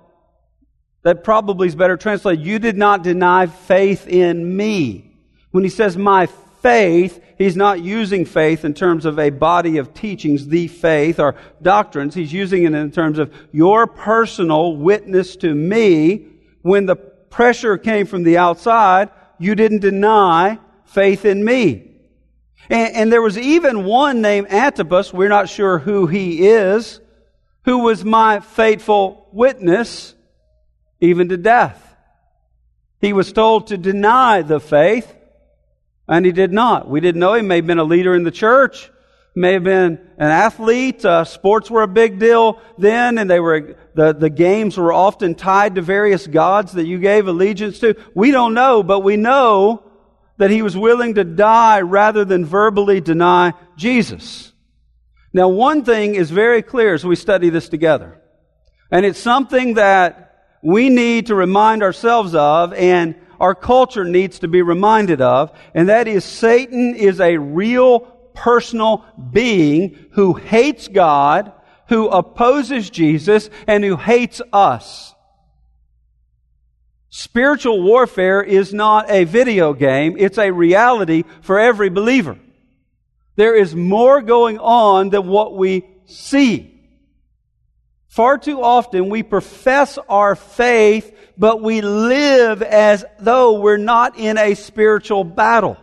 that 1.04 1.24
probably 1.24 1.68
is 1.68 1.74
better 1.74 1.96
translated. 1.96 2.44
You 2.44 2.58
did 2.58 2.76
not 2.76 3.02
deny 3.02 3.46
faith 3.46 4.06
in 4.06 4.58
me. 4.58 5.06
When 5.52 5.64
he 5.64 5.70
says 5.70 5.96
my 5.96 6.26
faith, 6.62 7.22
he's 7.38 7.56
not 7.56 7.80
using 7.80 8.24
faith 8.24 8.64
in 8.64 8.74
terms 8.74 9.04
of 9.04 9.18
a 9.18 9.30
body 9.30 9.78
of 9.78 9.94
teachings, 9.94 10.46
the 10.46 10.68
faith 10.68 11.18
or 11.18 11.36
doctrines. 11.60 12.14
He's 12.14 12.32
using 12.32 12.64
it 12.64 12.74
in 12.74 12.90
terms 12.90 13.18
of 13.18 13.32
your 13.52 13.86
personal 13.86 14.76
witness 14.76 15.36
to 15.36 15.54
me. 15.54 16.26
When 16.62 16.86
the 16.86 16.96
pressure 16.96 17.78
came 17.78 18.06
from 18.06 18.22
the 18.22 18.38
outside, 18.38 19.10
you 19.38 19.54
didn't 19.54 19.80
deny 19.80 20.58
faith 20.84 21.24
in 21.24 21.44
me. 21.44 21.90
And, 22.68 22.94
and 22.94 23.12
there 23.12 23.22
was 23.22 23.38
even 23.38 23.84
one 23.84 24.20
named 24.20 24.52
Antipas, 24.52 25.12
we're 25.12 25.28
not 25.28 25.48
sure 25.48 25.78
who 25.78 26.06
he 26.06 26.46
is, 26.48 27.00
who 27.64 27.78
was 27.78 28.04
my 28.04 28.40
faithful 28.40 29.28
witness 29.32 30.14
even 31.00 31.28
to 31.30 31.36
death. 31.36 31.86
He 33.00 33.12
was 33.12 33.32
told 33.32 33.68
to 33.68 33.78
deny 33.78 34.42
the 34.42 34.60
faith, 34.60 35.12
and 36.10 36.26
he 36.26 36.32
did 36.32 36.52
not. 36.52 36.90
We 36.90 37.00
didn't 37.00 37.20
know 37.20 37.34
he 37.34 37.42
may 37.42 37.56
have 37.56 37.66
been 37.66 37.78
a 37.78 37.84
leader 37.84 38.14
in 38.14 38.24
the 38.24 38.32
church, 38.32 38.90
may 39.36 39.52
have 39.52 39.62
been 39.62 39.92
an 40.18 40.30
athlete. 40.30 41.04
Uh, 41.04 41.24
sports 41.24 41.70
were 41.70 41.82
a 41.82 41.88
big 41.88 42.18
deal 42.18 42.60
then, 42.76 43.16
and 43.16 43.30
they 43.30 43.38
were 43.38 43.76
the, 43.94 44.12
the 44.12 44.28
games 44.28 44.76
were 44.76 44.92
often 44.92 45.36
tied 45.36 45.76
to 45.76 45.82
various 45.82 46.26
gods 46.26 46.72
that 46.72 46.84
you 46.84 46.98
gave 46.98 47.28
allegiance 47.28 47.78
to. 47.78 47.94
We 48.12 48.32
don't 48.32 48.54
know, 48.54 48.82
but 48.82 49.00
we 49.00 49.16
know 49.16 49.84
that 50.38 50.50
he 50.50 50.62
was 50.62 50.76
willing 50.76 51.14
to 51.14 51.22
die 51.22 51.82
rather 51.82 52.24
than 52.24 52.44
verbally 52.44 53.00
deny 53.00 53.52
Jesus. 53.76 54.52
Now, 55.32 55.48
one 55.48 55.84
thing 55.84 56.16
is 56.16 56.32
very 56.32 56.60
clear 56.60 56.92
as 56.92 57.04
we 57.04 57.14
study 57.14 57.50
this 57.50 57.68
together, 57.68 58.20
and 58.90 59.06
it's 59.06 59.20
something 59.20 59.74
that 59.74 60.26
we 60.60 60.88
need 60.88 61.26
to 61.26 61.36
remind 61.36 61.84
ourselves 61.84 62.34
of 62.34 62.72
and 62.72 63.14
our 63.40 63.54
culture 63.54 64.04
needs 64.04 64.40
to 64.40 64.48
be 64.48 64.62
reminded 64.62 65.20
of, 65.20 65.50
and 65.74 65.88
that 65.88 66.06
is 66.06 66.24
Satan 66.24 66.94
is 66.94 67.20
a 67.20 67.38
real 67.38 68.00
personal 68.34 69.04
being 69.32 70.06
who 70.12 70.34
hates 70.34 70.88
God, 70.88 71.52
who 71.88 72.08
opposes 72.08 72.90
Jesus, 72.90 73.50
and 73.66 73.82
who 73.82 73.96
hates 73.96 74.40
us. 74.52 75.14
Spiritual 77.08 77.82
warfare 77.82 78.40
is 78.40 78.72
not 78.72 79.10
a 79.10 79.24
video 79.24 79.72
game, 79.72 80.16
it's 80.18 80.38
a 80.38 80.52
reality 80.52 81.24
for 81.42 81.58
every 81.58 81.88
believer. 81.88 82.38
There 83.36 83.56
is 83.56 83.74
more 83.74 84.22
going 84.22 84.58
on 84.58 85.10
than 85.10 85.26
what 85.26 85.56
we 85.56 85.88
see. 86.06 86.79
Far 88.10 88.38
too 88.38 88.60
often 88.60 89.08
we 89.08 89.22
profess 89.22 89.96
our 90.08 90.34
faith, 90.34 91.16
but 91.38 91.62
we 91.62 91.80
live 91.80 92.60
as 92.60 93.04
though 93.20 93.60
we're 93.60 93.76
not 93.76 94.18
in 94.18 94.36
a 94.36 94.54
spiritual 94.54 95.22
battle. 95.22 95.76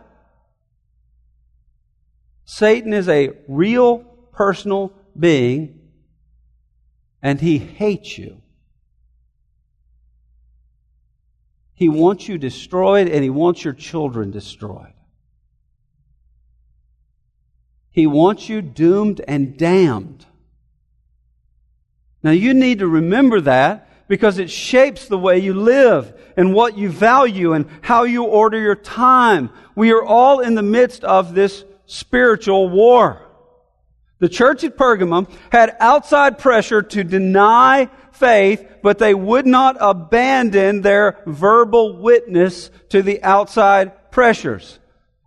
Satan 2.44 2.92
is 2.92 3.08
a 3.08 3.30
real 3.48 4.00
personal 4.32 4.92
being, 5.18 5.80
and 7.22 7.40
he 7.40 7.56
hates 7.56 8.18
you. 8.18 8.42
He 11.72 11.88
wants 11.88 12.28
you 12.28 12.36
destroyed, 12.36 13.08
and 13.08 13.24
he 13.24 13.30
wants 13.30 13.64
your 13.64 13.72
children 13.72 14.32
destroyed. 14.32 14.92
He 17.90 18.06
wants 18.06 18.50
you 18.50 18.60
doomed 18.60 19.22
and 19.26 19.56
damned. 19.56 20.26
Now 22.22 22.30
you 22.32 22.54
need 22.54 22.80
to 22.80 22.88
remember 22.88 23.40
that 23.42 24.08
because 24.08 24.38
it 24.38 24.50
shapes 24.50 25.06
the 25.06 25.18
way 25.18 25.38
you 25.38 25.54
live 25.54 26.12
and 26.36 26.54
what 26.54 26.78
you 26.78 26.88
value 26.88 27.52
and 27.52 27.66
how 27.82 28.04
you 28.04 28.24
order 28.24 28.58
your 28.58 28.74
time. 28.74 29.50
We 29.74 29.92
are 29.92 30.02
all 30.02 30.40
in 30.40 30.54
the 30.54 30.62
midst 30.62 31.04
of 31.04 31.34
this 31.34 31.64
spiritual 31.86 32.68
war. 32.68 33.22
The 34.18 34.28
church 34.28 34.64
at 34.64 34.76
Pergamum 34.76 35.30
had 35.52 35.76
outside 35.78 36.38
pressure 36.38 36.82
to 36.82 37.04
deny 37.04 37.88
faith, 38.12 38.66
but 38.82 38.98
they 38.98 39.14
would 39.14 39.46
not 39.46 39.76
abandon 39.78 40.82
their 40.82 41.22
verbal 41.26 41.98
witness 41.98 42.70
to 42.88 43.02
the 43.02 43.22
outside 43.22 44.10
pressures. 44.10 44.80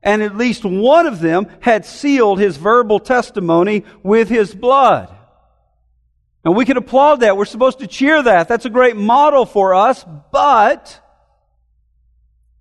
And 0.03 0.21
at 0.21 0.35
least 0.35 0.65
one 0.65 1.05
of 1.05 1.21
them 1.21 1.47
had 1.61 1.85
sealed 1.85 2.39
his 2.39 2.57
verbal 2.57 2.99
testimony 2.99 3.85
with 4.03 4.27
his 4.27 4.53
blood. 4.53 5.15
And 6.43 6.55
we 6.55 6.65
can 6.65 6.77
applaud 6.77 7.17
that. 7.17 7.37
We're 7.37 7.45
supposed 7.45 7.79
to 7.79 7.87
cheer 7.87 8.21
that. 8.23 8.47
That's 8.47 8.65
a 8.65 8.69
great 8.69 8.95
model 8.95 9.45
for 9.45 9.75
us, 9.75 10.03
but 10.31 10.99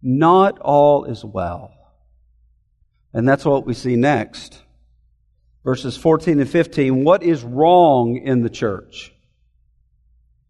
not 0.03 0.59
all 0.59 1.05
is 1.05 1.25
well. 1.25 1.73
And 3.13 3.29
that's 3.29 3.45
what 3.45 3.67
we 3.67 3.75
see 3.75 3.97
next. 3.97 4.61
Verses 5.65 5.97
14 5.97 6.41
and 6.41 6.49
15. 6.49 7.05
What 7.05 7.23
is 7.23 7.43
wrong 7.43 8.17
in 8.17 8.43
the 8.43 8.51
church? 8.51 9.13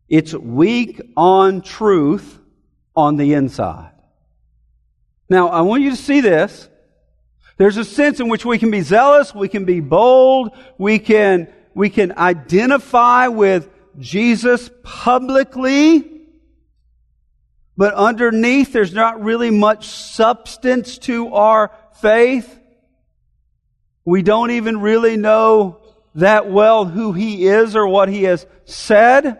It's 0.08 0.34
weak 0.34 1.00
on 1.16 1.62
truth 1.62 2.38
on 2.96 3.16
the 3.16 3.34
inside. 3.34 3.92
Now, 5.28 5.48
I 5.48 5.60
want 5.60 5.82
you 5.82 5.90
to 5.90 5.96
see 5.96 6.20
this. 6.20 6.68
There's 7.56 7.76
a 7.76 7.84
sense 7.84 8.18
in 8.18 8.28
which 8.28 8.44
we 8.44 8.58
can 8.58 8.70
be 8.70 8.80
zealous, 8.80 9.34
we 9.34 9.48
can 9.48 9.64
be 9.64 9.80
bold, 9.80 10.56
we 10.78 10.98
can 10.98 11.52
we 11.74 11.90
can 11.90 12.16
identify 12.18 13.28
with 13.28 13.68
Jesus 13.98 14.70
publicly, 14.82 16.22
but 17.76 17.94
underneath 17.94 18.72
there's 18.72 18.92
not 18.92 19.22
really 19.22 19.50
much 19.50 19.86
substance 19.86 20.98
to 20.98 21.34
our 21.34 21.72
faith. 22.00 22.58
We 24.04 24.22
don't 24.22 24.50
even 24.50 24.80
really 24.80 25.16
know 25.16 25.80
that 26.16 26.50
well 26.50 26.84
who 26.84 27.12
he 27.12 27.46
is 27.46 27.76
or 27.76 27.86
what 27.86 28.08
he 28.08 28.24
has 28.24 28.46
said. 28.64 29.38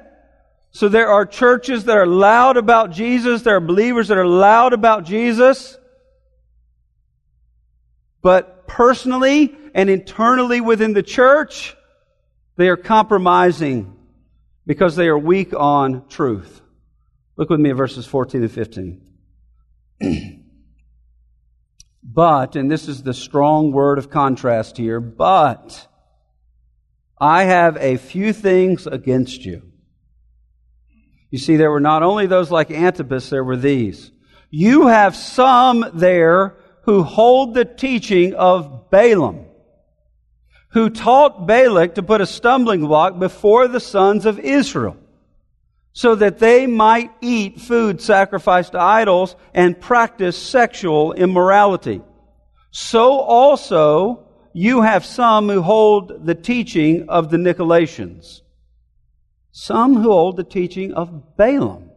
So 0.72 0.88
there 0.88 1.08
are 1.08 1.26
churches 1.26 1.84
that 1.84 1.96
are 1.96 2.06
loud 2.06 2.56
about 2.56 2.92
Jesus. 2.92 3.42
There 3.42 3.56
are 3.56 3.60
believers 3.60 4.08
that 4.08 4.18
are 4.18 4.26
loud 4.26 4.72
about 4.72 5.04
Jesus. 5.04 5.76
But 8.22 8.68
personally 8.68 9.56
and 9.74 9.90
internally 9.90 10.60
within 10.60 10.92
the 10.92 11.02
church, 11.02 11.76
they 12.60 12.68
are 12.68 12.76
compromising 12.76 13.96
because 14.66 14.94
they 14.94 15.08
are 15.08 15.16
weak 15.16 15.54
on 15.54 16.06
truth. 16.08 16.60
Look 17.38 17.48
with 17.48 17.58
me 17.58 17.70
at 17.70 17.76
verses 17.76 18.04
14 18.04 18.42
and 18.42 18.52
15. 18.52 19.00
but, 22.02 22.56
and 22.56 22.70
this 22.70 22.86
is 22.86 23.02
the 23.02 23.14
strong 23.14 23.72
word 23.72 23.96
of 23.96 24.10
contrast 24.10 24.76
here, 24.76 25.00
but 25.00 25.86
I 27.18 27.44
have 27.44 27.78
a 27.78 27.96
few 27.96 28.34
things 28.34 28.86
against 28.86 29.46
you. 29.46 29.62
You 31.30 31.38
see, 31.38 31.56
there 31.56 31.70
were 31.70 31.80
not 31.80 32.02
only 32.02 32.26
those 32.26 32.50
like 32.50 32.70
Antipas, 32.70 33.30
there 33.30 33.42
were 33.42 33.56
these. 33.56 34.10
You 34.50 34.88
have 34.88 35.16
some 35.16 35.86
there 35.94 36.58
who 36.82 37.04
hold 37.04 37.54
the 37.54 37.64
teaching 37.64 38.34
of 38.34 38.90
Balaam 38.90 39.46
who 40.70 40.90
taught 40.90 41.46
Balak 41.46 41.96
to 41.96 42.02
put 42.02 42.20
a 42.20 42.26
stumbling 42.26 42.86
block 42.86 43.18
before 43.18 43.68
the 43.68 43.80
sons 43.80 44.26
of 44.26 44.38
Israel 44.38 44.96
so 45.92 46.14
that 46.14 46.38
they 46.38 46.66
might 46.66 47.10
eat 47.20 47.60
food 47.60 48.00
sacrificed 48.00 48.72
to 48.72 48.80
idols 48.80 49.34
and 49.52 49.80
practice 49.80 50.36
sexual 50.36 51.12
immorality. 51.12 52.00
So 52.70 53.18
also 53.18 54.28
you 54.52 54.82
have 54.82 55.04
some 55.04 55.48
who 55.48 55.62
hold 55.62 56.24
the 56.24 56.34
teaching 56.34 57.08
of 57.08 57.30
the 57.30 57.36
Nicolaitans, 57.36 58.42
some 59.50 59.96
who 59.96 60.10
hold 60.10 60.36
the 60.36 60.44
teaching 60.44 60.94
of 60.94 61.36
Balaam. 61.36 61.90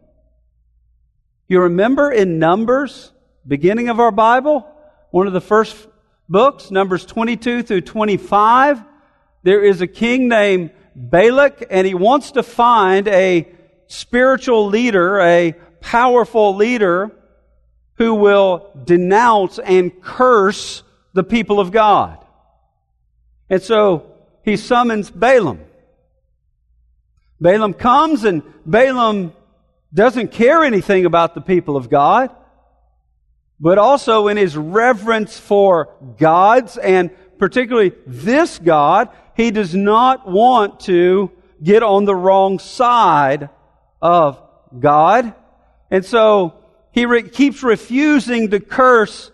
You 1.46 1.60
remember 1.60 2.10
in 2.10 2.38
Numbers, 2.38 3.12
beginning 3.46 3.88
of 3.88 4.00
our 4.00 4.10
Bible, 4.10 4.66
one 5.10 5.28
of 5.28 5.32
the 5.32 5.40
first 5.40 5.86
books, 6.28 6.70
Numbers 6.70 7.04
22 7.06 7.62
through 7.62 7.80
25, 7.82 8.82
there 9.42 9.62
is 9.62 9.80
a 9.80 9.86
king 9.86 10.28
named 10.28 10.70
Balak, 10.94 11.66
and 11.70 11.86
he 11.86 11.94
wants 11.94 12.32
to 12.32 12.42
find 12.42 13.08
a, 13.08 13.48
spiritual 13.86 14.66
leader, 14.66 15.20
a 15.20 15.52
powerful 15.80 16.56
leader 16.56 17.10
who 17.94 18.14
will 18.14 18.70
denounce 18.84 19.58
and 19.58 20.00
curse 20.02 20.82
the 21.12 21.22
people 21.22 21.60
of 21.60 21.70
God. 21.70 22.18
And 23.48 23.62
so 23.62 24.10
he 24.42 24.56
summons 24.56 25.10
Balaam. 25.10 25.60
Balaam 27.40 27.74
comes 27.74 28.24
and 28.24 28.42
Balaam 28.66 29.32
doesn't 29.92 30.32
care 30.32 30.64
anything 30.64 31.04
about 31.04 31.34
the 31.34 31.40
people 31.40 31.76
of 31.76 31.88
God, 31.88 32.30
but 33.60 33.78
also 33.78 34.28
in 34.28 34.36
his 34.36 34.56
reverence 34.56 35.38
for 35.38 35.94
gods 36.18 36.76
and 36.76 37.10
particularly 37.38 37.92
this 38.06 38.58
God, 38.58 39.08
he 39.36 39.50
does 39.50 39.74
not 39.74 40.28
want 40.28 40.80
to 40.80 41.30
get 41.62 41.82
on 41.82 42.04
the 42.04 42.14
wrong 42.14 42.58
side 42.58 43.48
of 44.00 44.40
God. 44.78 45.34
And 45.90 46.04
so 46.04 46.54
he 46.92 47.06
re- 47.06 47.28
keeps 47.28 47.62
refusing 47.62 48.50
to 48.50 48.60
curse 48.60 49.30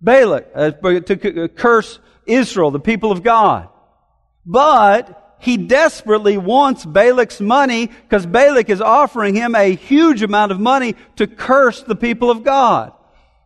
Balak, 0.00 0.46
uh, 0.54 0.70
to 0.70 1.44
uh, 1.44 1.48
curse 1.48 1.98
Israel, 2.26 2.70
the 2.70 2.80
people 2.80 3.12
of 3.12 3.22
God. 3.22 3.68
But 4.44 5.36
he 5.38 5.56
desperately 5.56 6.38
wants 6.38 6.84
Balak's 6.84 7.40
money 7.40 7.86
because 7.86 8.26
Balak 8.26 8.68
is 8.70 8.80
offering 8.80 9.34
him 9.34 9.54
a 9.54 9.74
huge 9.74 10.22
amount 10.22 10.52
of 10.52 10.60
money 10.60 10.94
to 11.16 11.26
curse 11.26 11.82
the 11.82 11.96
people 11.96 12.30
of 12.30 12.42
God. 12.42 12.92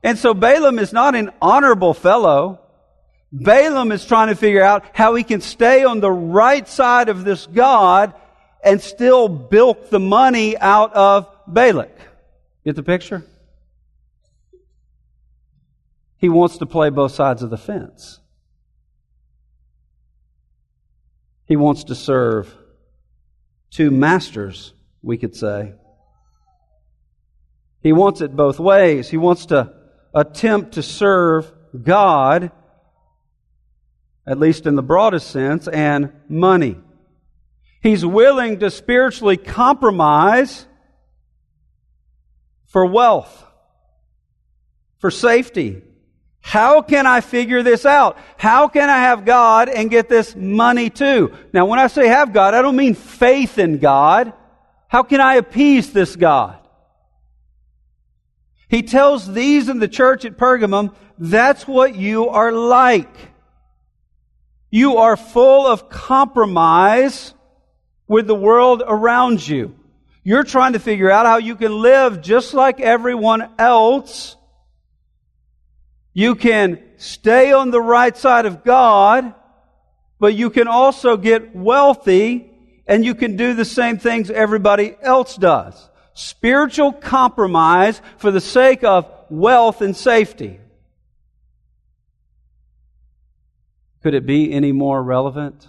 And 0.02 0.18
so 0.18 0.34
Balaam 0.34 0.78
is 0.78 0.92
not 0.92 1.14
an 1.14 1.30
honorable 1.42 1.94
fellow. 1.94 2.60
Balaam 3.32 3.92
is 3.92 4.04
trying 4.04 4.28
to 4.28 4.34
figure 4.34 4.62
out 4.62 4.84
how 4.92 5.14
he 5.14 5.24
can 5.24 5.40
stay 5.40 5.84
on 5.84 6.00
the 6.00 6.10
right 6.10 6.66
side 6.66 7.08
of 7.08 7.24
this 7.24 7.46
God 7.46 8.14
and 8.64 8.80
still 8.80 9.28
bilk 9.28 9.90
the 9.90 10.00
money 10.00 10.56
out 10.56 10.92
of 10.94 11.28
Balak. 11.46 11.96
Get 12.64 12.76
the 12.76 12.82
picture? 12.82 13.24
He 16.18 16.28
wants 16.28 16.58
to 16.58 16.66
play 16.66 16.90
both 16.90 17.12
sides 17.12 17.42
of 17.42 17.50
the 17.50 17.56
fence. 17.56 18.20
He 21.46 21.56
wants 21.56 21.84
to 21.84 21.94
serve 21.94 22.54
two 23.70 23.90
masters, 23.90 24.72
we 25.02 25.16
could 25.16 25.34
say. 25.34 25.74
He 27.82 27.92
wants 27.92 28.20
it 28.20 28.36
both 28.36 28.60
ways. 28.60 29.08
He 29.08 29.16
wants 29.16 29.46
to 29.46 29.79
attempt 30.14 30.72
to 30.74 30.82
serve 30.82 31.52
God 31.82 32.50
at 34.30 34.38
least 34.38 34.64
in 34.64 34.76
the 34.76 34.82
broadest 34.82 35.28
sense, 35.30 35.66
and 35.66 36.12
money. 36.28 36.76
He's 37.82 38.06
willing 38.06 38.60
to 38.60 38.70
spiritually 38.70 39.36
compromise 39.36 40.66
for 42.66 42.86
wealth, 42.86 43.44
for 44.98 45.10
safety. 45.10 45.82
How 46.40 46.80
can 46.80 47.06
I 47.08 47.22
figure 47.22 47.64
this 47.64 47.84
out? 47.84 48.18
How 48.36 48.68
can 48.68 48.88
I 48.88 48.98
have 48.98 49.24
God 49.24 49.68
and 49.68 49.90
get 49.90 50.08
this 50.08 50.36
money 50.36 50.90
too? 50.90 51.34
Now, 51.52 51.66
when 51.66 51.80
I 51.80 51.88
say 51.88 52.06
have 52.06 52.32
God, 52.32 52.54
I 52.54 52.62
don't 52.62 52.76
mean 52.76 52.94
faith 52.94 53.58
in 53.58 53.78
God. 53.78 54.32
How 54.86 55.02
can 55.02 55.20
I 55.20 55.34
appease 55.34 55.92
this 55.92 56.14
God? 56.14 56.59
He 58.70 58.84
tells 58.84 59.32
these 59.32 59.68
in 59.68 59.80
the 59.80 59.88
church 59.88 60.24
at 60.24 60.36
Pergamum, 60.36 60.94
that's 61.18 61.66
what 61.66 61.96
you 61.96 62.28
are 62.28 62.52
like. 62.52 63.12
You 64.70 64.98
are 64.98 65.16
full 65.16 65.66
of 65.66 65.88
compromise 65.88 67.34
with 68.06 68.28
the 68.28 68.34
world 68.34 68.84
around 68.86 69.46
you. 69.46 69.74
You're 70.22 70.44
trying 70.44 70.74
to 70.74 70.78
figure 70.78 71.10
out 71.10 71.26
how 71.26 71.38
you 71.38 71.56
can 71.56 71.82
live 71.82 72.22
just 72.22 72.54
like 72.54 72.78
everyone 72.78 73.50
else. 73.58 74.36
You 76.12 76.36
can 76.36 76.80
stay 76.96 77.52
on 77.52 77.72
the 77.72 77.80
right 77.80 78.16
side 78.16 78.46
of 78.46 78.62
God, 78.62 79.34
but 80.20 80.34
you 80.34 80.48
can 80.48 80.68
also 80.68 81.16
get 81.16 81.56
wealthy 81.56 82.52
and 82.86 83.04
you 83.04 83.16
can 83.16 83.34
do 83.34 83.54
the 83.54 83.64
same 83.64 83.98
things 83.98 84.30
everybody 84.30 84.94
else 85.02 85.34
does. 85.34 85.89
Spiritual 86.14 86.92
compromise 86.92 88.00
for 88.18 88.30
the 88.30 88.40
sake 88.40 88.84
of 88.84 89.10
wealth 89.30 89.80
and 89.80 89.96
safety. 89.96 90.60
Could 94.02 94.14
it 94.14 94.26
be 94.26 94.52
any 94.52 94.72
more 94.72 95.02
relevant 95.02 95.68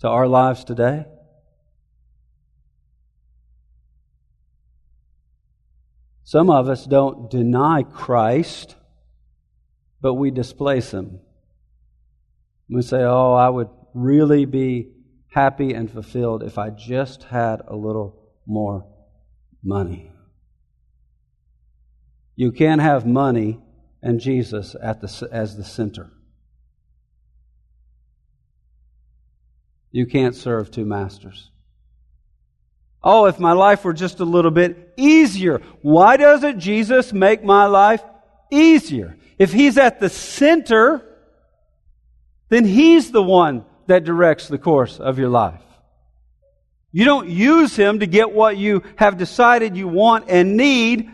to 0.00 0.08
our 0.08 0.28
lives 0.28 0.64
today? 0.64 1.06
Some 6.24 6.50
of 6.50 6.68
us 6.68 6.84
don't 6.84 7.30
deny 7.30 7.84
Christ, 7.84 8.76
but 10.02 10.12
we 10.12 10.30
displace 10.30 10.90
him. 10.90 11.20
We 12.68 12.82
say, 12.82 13.02
Oh, 13.02 13.32
I 13.32 13.48
would 13.48 13.70
really 13.94 14.44
be 14.44 14.90
happy 15.32 15.72
and 15.72 15.90
fulfilled 15.90 16.42
if 16.42 16.58
I 16.58 16.68
just 16.68 17.24
had 17.24 17.62
a 17.66 17.74
little 17.74 18.17
more 18.48 18.86
money. 19.62 20.10
You 22.34 22.50
can't 22.50 22.80
have 22.80 23.06
money 23.06 23.60
and 24.02 24.20
Jesus 24.20 24.74
at 24.80 25.00
the, 25.00 25.28
as 25.30 25.56
the 25.56 25.64
center. 25.64 26.10
You 29.90 30.06
can't 30.06 30.34
serve 30.34 30.70
two 30.70 30.84
masters. 30.84 31.50
Oh, 33.02 33.26
if 33.26 33.38
my 33.38 33.52
life 33.52 33.84
were 33.84 33.92
just 33.92 34.20
a 34.20 34.24
little 34.24 34.50
bit 34.50 34.94
easier. 34.96 35.60
Why 35.82 36.16
doesn't 36.16 36.60
Jesus 36.60 37.12
make 37.12 37.44
my 37.44 37.66
life 37.66 38.02
easier? 38.50 39.16
If 39.38 39.52
He's 39.52 39.78
at 39.78 40.00
the 40.00 40.08
center, 40.08 41.04
then 42.48 42.64
He's 42.64 43.10
the 43.12 43.22
one 43.22 43.64
that 43.86 44.04
directs 44.04 44.48
the 44.48 44.58
course 44.58 44.98
of 44.98 45.18
your 45.18 45.28
life. 45.28 45.62
You 46.90 47.04
don't 47.04 47.28
use 47.28 47.76
Him 47.76 48.00
to 48.00 48.06
get 48.06 48.32
what 48.32 48.56
you 48.56 48.82
have 48.96 49.18
decided 49.18 49.76
you 49.76 49.88
want 49.88 50.26
and 50.28 50.56
need. 50.56 51.10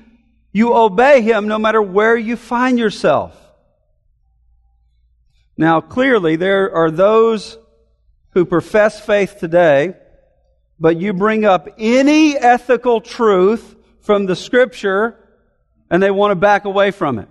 You 0.52 0.74
obey 0.74 1.20
Him 1.20 1.48
no 1.48 1.58
matter 1.58 1.82
where 1.82 2.16
you 2.16 2.36
find 2.36 2.78
yourself. 2.78 3.36
Now, 5.56 5.80
clearly, 5.80 6.36
there 6.36 6.74
are 6.74 6.90
those 6.90 7.58
who 8.30 8.44
profess 8.44 9.00
faith 9.00 9.36
today, 9.38 9.94
but 10.78 10.96
you 10.96 11.12
bring 11.12 11.44
up 11.44 11.68
any 11.78 12.36
ethical 12.36 13.00
truth 13.00 13.76
from 14.00 14.26
the 14.26 14.36
scripture 14.36 15.16
and 15.90 16.02
they 16.02 16.10
want 16.10 16.32
to 16.32 16.36
back 16.36 16.64
away 16.64 16.90
from 16.90 17.18
it. 17.18 17.28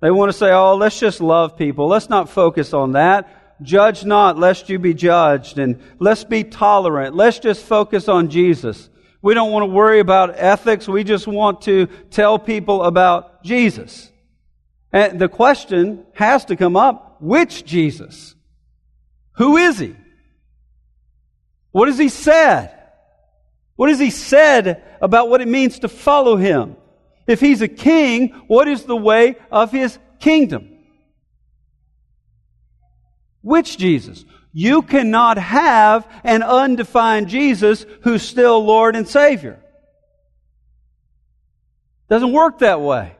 They 0.00 0.10
want 0.10 0.30
to 0.30 0.36
say, 0.36 0.50
oh, 0.50 0.76
let's 0.76 0.98
just 0.98 1.20
love 1.20 1.56
people. 1.56 1.88
Let's 1.88 2.08
not 2.08 2.28
focus 2.28 2.72
on 2.72 2.92
that. 2.92 3.41
Judge 3.64 4.04
not, 4.04 4.38
lest 4.38 4.68
you 4.68 4.78
be 4.78 4.94
judged. 4.94 5.58
And 5.58 5.80
let's 5.98 6.24
be 6.24 6.44
tolerant. 6.44 7.14
Let's 7.14 7.38
just 7.38 7.64
focus 7.64 8.08
on 8.08 8.30
Jesus. 8.30 8.88
We 9.20 9.34
don't 9.34 9.52
want 9.52 9.62
to 9.62 9.72
worry 9.72 10.00
about 10.00 10.34
ethics. 10.36 10.88
We 10.88 11.04
just 11.04 11.26
want 11.26 11.62
to 11.62 11.86
tell 12.10 12.38
people 12.38 12.82
about 12.82 13.44
Jesus. 13.44 14.10
And 14.92 15.18
the 15.20 15.28
question 15.28 16.04
has 16.14 16.44
to 16.46 16.56
come 16.56 16.76
up, 16.76 17.16
which 17.20 17.64
Jesus? 17.64 18.34
Who 19.36 19.56
is 19.56 19.78
he? 19.78 19.96
What 21.70 21.88
has 21.88 21.98
he 21.98 22.08
said? 22.08 22.78
What 23.76 23.88
has 23.88 23.98
he 23.98 24.10
said 24.10 24.82
about 25.00 25.30
what 25.30 25.40
it 25.40 25.48
means 25.48 25.80
to 25.80 25.88
follow 25.88 26.36
him? 26.36 26.76
If 27.26 27.40
he's 27.40 27.62
a 27.62 27.68
king, 27.68 28.28
what 28.46 28.68
is 28.68 28.84
the 28.84 28.96
way 28.96 29.36
of 29.50 29.70
his 29.70 29.98
kingdom? 30.18 30.71
Which 33.42 33.76
Jesus? 33.76 34.24
You 34.52 34.82
cannot 34.82 35.38
have 35.38 36.06
an 36.24 36.42
undefined 36.42 37.28
Jesus 37.28 37.86
who's 38.02 38.22
still 38.22 38.64
Lord 38.64 38.96
and 38.96 39.08
Savior. 39.08 39.58
Doesn't 42.08 42.32
work 42.32 42.58
that 42.58 42.80
way. 42.80 43.16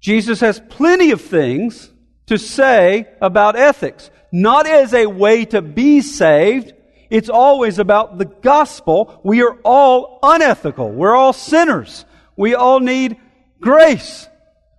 Jesus 0.00 0.40
has 0.40 0.60
plenty 0.68 1.10
of 1.10 1.20
things 1.20 1.90
to 2.26 2.38
say 2.38 3.08
about 3.20 3.56
ethics. 3.56 4.10
Not 4.30 4.66
as 4.66 4.92
a 4.92 5.06
way 5.06 5.46
to 5.46 5.62
be 5.62 6.02
saved. 6.02 6.74
It's 7.08 7.30
always 7.30 7.78
about 7.78 8.18
the 8.18 8.26
gospel. 8.26 9.20
We 9.24 9.42
are 9.42 9.56
all 9.64 10.18
unethical. 10.22 10.90
We're 10.90 11.16
all 11.16 11.32
sinners. 11.32 12.04
We 12.36 12.54
all 12.54 12.80
need 12.80 13.16
grace. 13.60 14.28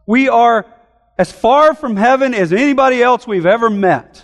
We 0.06 0.30
are 0.30 0.66
as 1.18 1.32
far 1.32 1.74
from 1.74 1.96
heaven 1.96 2.34
as 2.34 2.54
anybody 2.54 3.02
else 3.02 3.26
we've 3.26 3.46
ever 3.46 3.70
met. 3.70 4.24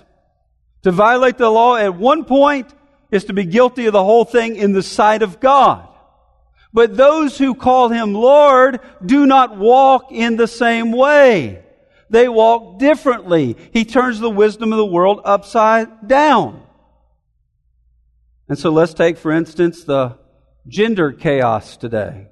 To 0.84 0.92
violate 0.92 1.38
the 1.38 1.50
law 1.50 1.76
at 1.76 1.96
one 1.96 2.26
point 2.26 2.74
is 3.10 3.26
to 3.26 3.34
be 3.34 3.46
guilty 3.46 3.86
of 3.86 3.94
the 3.94 4.04
whole 4.04 4.26
thing 4.26 4.56
in 4.56 4.74
the 4.74 4.84
sight 4.84 5.22
of 5.22 5.40
God. 5.40 5.88
But 6.74 6.98
those 6.98 7.38
who 7.38 7.54
call 7.54 7.90
him 7.90 8.14
Lord 8.14 8.80
do 9.06 9.26
not 9.26 9.58
walk 9.58 10.12
in 10.12 10.36
the 10.36 10.48
same 10.48 10.92
way. 10.92 11.64
They 12.10 12.28
walk 12.28 12.80
differently. 12.80 13.56
He 13.72 13.86
turns 13.86 14.20
the 14.20 14.30
wisdom 14.30 14.74
of 14.74 14.78
the 14.78 14.86
world 14.86 15.22
upside 15.24 16.08
down. 16.08 16.62
And 18.50 18.58
so 18.58 18.72
let's 18.72 18.94
take, 18.94 19.18
for 19.18 19.32
instance, 19.32 19.84
the 19.84 20.18
gender 20.68 21.12
chaos 21.12 21.78
today. 21.78 22.28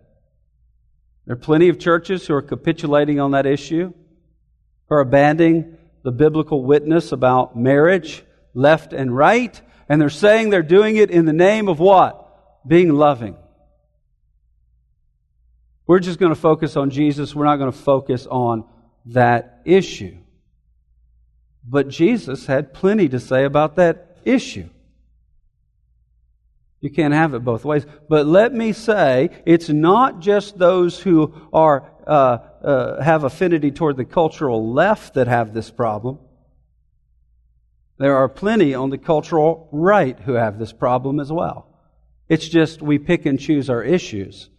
There 1.26 1.34
are 1.34 1.40
plenty 1.40 1.70
of 1.70 1.80
churches 1.80 2.28
who 2.28 2.34
are 2.34 2.42
capitulating 2.42 3.20
on 3.20 3.32
that 3.32 3.46
issue, 3.46 3.94
are 4.92 5.00
abandoning 5.00 5.78
the 6.04 6.12
biblical 6.12 6.64
witness 6.64 7.14
about 7.14 7.58
marriage, 7.58 8.24
left 8.54 8.92
and 8.92 9.16
right, 9.16 9.60
and 9.88 10.02
they're 10.02 10.10
saying 10.10 10.50
they're 10.50 10.62
doing 10.62 10.98
it 10.98 11.10
in 11.10 11.26
the 11.26 11.34
name 11.34 11.70
of 11.70 11.80
what? 11.80 12.68
Being 12.68 12.90
loving. 12.90 13.38
We're 15.88 16.00
just 16.00 16.20
going 16.20 16.34
to 16.34 16.40
focus 16.40 16.76
on 16.78 16.90
Jesus. 16.90 17.34
We're 17.34 17.46
not 17.46 17.58
going 17.58 17.72
to 17.72 17.78
focus 17.78 18.28
on 18.28 18.66
that 19.08 19.62
issue. 19.66 20.18
But 21.68 21.88
Jesus 21.88 22.46
had 22.46 22.74
plenty 22.74 23.10
to 23.10 23.20
say 23.20 23.46
about 23.46 23.76
that 23.78 24.18
issue. 24.26 24.70
You 26.82 26.90
can't 26.90 27.14
have 27.14 27.34
it 27.36 27.44
both 27.44 27.64
ways. 27.64 27.86
But 28.10 28.26
let 28.26 28.54
me 28.54 28.74
say, 28.74 29.30
it's 29.46 29.70
not 29.70 30.20
just 30.20 30.58
those 30.58 31.00
who 31.00 31.34
are 31.54 31.91
uh, 32.08 32.38
uh, 32.64 33.02
have 33.02 33.24
affinity 33.24 33.72
toward 33.72 33.98
the 33.98 34.06
cultural 34.06 34.74
left 34.74 35.16
that 35.16 35.28
have 35.28 35.54
this 35.54 35.70
problem. 35.70 36.20
There 37.98 38.16
are 38.16 38.28
plenty 38.28 38.74
on 38.74 38.90
the 38.90 38.98
cultural 38.98 39.70
right 39.72 40.20
who 40.20 40.34
have 40.34 40.58
this 40.58 40.74
problem 40.74 41.20
as 41.20 41.32
well. 41.32 41.68
It's 42.28 42.48
just 42.48 42.82
we 42.82 42.98
pick 42.98 43.26
and 43.26 43.40
choose 43.40 43.70
our 43.70 43.84
issues 43.84 44.50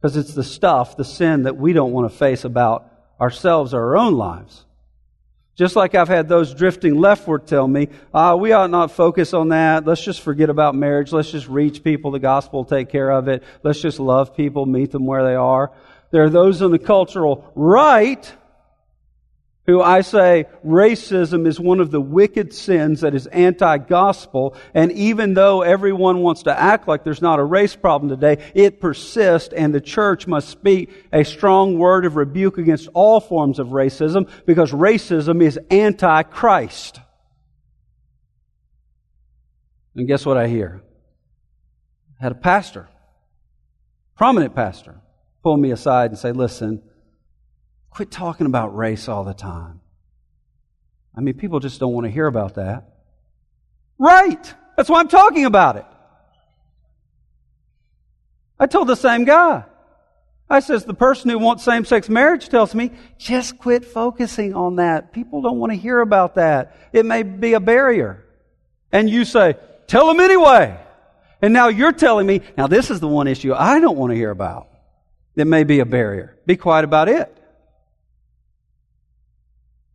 because 0.00 0.16
it's 0.16 0.34
the 0.34 0.44
stuff, 0.44 0.96
the 0.96 1.04
sin 1.04 1.44
that 1.44 1.56
we 1.56 1.72
don't 1.72 1.92
want 1.92 2.10
to 2.10 2.16
face 2.16 2.44
about 2.44 2.86
ourselves 3.20 3.74
or 3.74 3.80
our 3.80 3.96
own 3.96 4.14
lives. 4.14 4.64
Just 5.56 5.76
like 5.76 5.94
I've 5.94 6.08
had 6.08 6.28
those 6.28 6.52
drifting 6.52 6.96
leftward 6.96 7.46
tell 7.46 7.66
me, 7.66 7.88
uh, 8.12 8.36
we 8.38 8.52
ought 8.52 8.70
not 8.70 8.90
focus 8.90 9.32
on 9.32 9.50
that. 9.50 9.86
Let's 9.86 10.04
just 10.04 10.20
forget 10.20 10.50
about 10.50 10.74
marriage. 10.74 11.12
Let's 11.12 11.30
just 11.30 11.48
reach 11.48 11.84
people. 11.84 12.10
The 12.10 12.18
gospel 12.18 12.60
will 12.60 12.64
take 12.64 12.90
care 12.90 13.10
of 13.10 13.28
it. 13.28 13.44
Let's 13.62 13.80
just 13.80 14.00
love 14.00 14.36
people, 14.36 14.66
meet 14.66 14.90
them 14.90 15.06
where 15.06 15.24
they 15.24 15.36
are. 15.36 15.72
There 16.14 16.22
are 16.22 16.30
those 16.30 16.62
on 16.62 16.70
the 16.70 16.78
cultural 16.78 17.50
right 17.56 18.32
who 19.66 19.82
I 19.82 20.02
say 20.02 20.46
racism 20.64 21.44
is 21.44 21.58
one 21.58 21.80
of 21.80 21.90
the 21.90 22.00
wicked 22.00 22.54
sins 22.54 23.00
that 23.00 23.16
is 23.16 23.26
anti-gospel. 23.26 24.54
And 24.74 24.92
even 24.92 25.34
though 25.34 25.62
everyone 25.62 26.20
wants 26.20 26.44
to 26.44 26.56
act 26.56 26.86
like 26.86 27.02
there's 27.02 27.20
not 27.20 27.40
a 27.40 27.42
race 27.42 27.74
problem 27.74 28.10
today, 28.10 28.40
it 28.54 28.80
persists 28.80 29.52
and 29.52 29.74
the 29.74 29.80
church 29.80 30.28
must 30.28 30.50
speak 30.50 30.92
a 31.12 31.24
strong 31.24 31.80
word 31.80 32.04
of 32.04 32.14
rebuke 32.14 32.58
against 32.58 32.88
all 32.94 33.18
forms 33.18 33.58
of 33.58 33.70
racism 33.70 34.30
because 34.46 34.70
racism 34.70 35.42
is 35.42 35.58
anti-Christ. 35.68 37.00
And 39.96 40.06
guess 40.06 40.24
what 40.24 40.36
I 40.36 40.46
hear? 40.46 40.80
I 42.20 42.22
had 42.22 42.30
a 42.30 42.36
pastor, 42.36 42.88
prominent 44.14 44.54
pastor, 44.54 45.00
pull 45.44 45.56
me 45.56 45.70
aside 45.70 46.10
and 46.10 46.18
say, 46.18 46.32
listen, 46.32 46.82
Quit 47.94 48.10
talking 48.10 48.46
about 48.46 48.76
race 48.76 49.08
all 49.08 49.22
the 49.22 49.34
time. 49.34 49.80
I 51.16 51.20
mean, 51.20 51.34
people 51.34 51.60
just 51.60 51.78
don't 51.78 51.92
want 51.92 52.06
to 52.06 52.10
hear 52.10 52.26
about 52.26 52.56
that. 52.56 52.88
Right! 53.98 54.54
That's 54.76 54.88
why 54.88 54.98
I'm 54.98 55.06
talking 55.06 55.44
about 55.44 55.76
it. 55.76 55.84
I 58.58 58.66
told 58.66 58.88
the 58.88 58.96
same 58.96 59.24
guy. 59.24 59.64
I 60.50 60.58
says, 60.58 60.84
the 60.84 60.94
person 60.94 61.30
who 61.30 61.38
wants 61.38 61.62
same 61.62 61.84
sex 61.84 62.08
marriage 62.08 62.48
tells 62.48 62.74
me, 62.74 62.90
just 63.16 63.58
quit 63.58 63.84
focusing 63.84 64.54
on 64.54 64.76
that. 64.76 65.12
People 65.12 65.40
don't 65.42 65.60
want 65.60 65.70
to 65.70 65.78
hear 65.78 66.00
about 66.00 66.34
that. 66.34 66.76
It 66.92 67.06
may 67.06 67.22
be 67.22 67.52
a 67.52 67.60
barrier. 67.60 68.24
And 68.90 69.08
you 69.08 69.24
say, 69.24 69.54
tell 69.86 70.08
them 70.08 70.18
anyway. 70.18 70.76
And 71.40 71.54
now 71.54 71.68
you're 71.68 71.92
telling 71.92 72.26
me, 72.26 72.40
now 72.56 72.66
this 72.66 72.90
is 72.90 72.98
the 72.98 73.08
one 73.08 73.28
issue 73.28 73.54
I 73.54 73.78
don't 73.78 73.96
want 73.96 74.10
to 74.10 74.16
hear 74.16 74.30
about. 74.30 74.68
It 75.36 75.46
may 75.46 75.64
be 75.64 75.80
a 75.80 75.86
barrier. 75.86 76.38
Be 76.46 76.56
quiet 76.56 76.84
about 76.84 77.08
it 77.08 77.34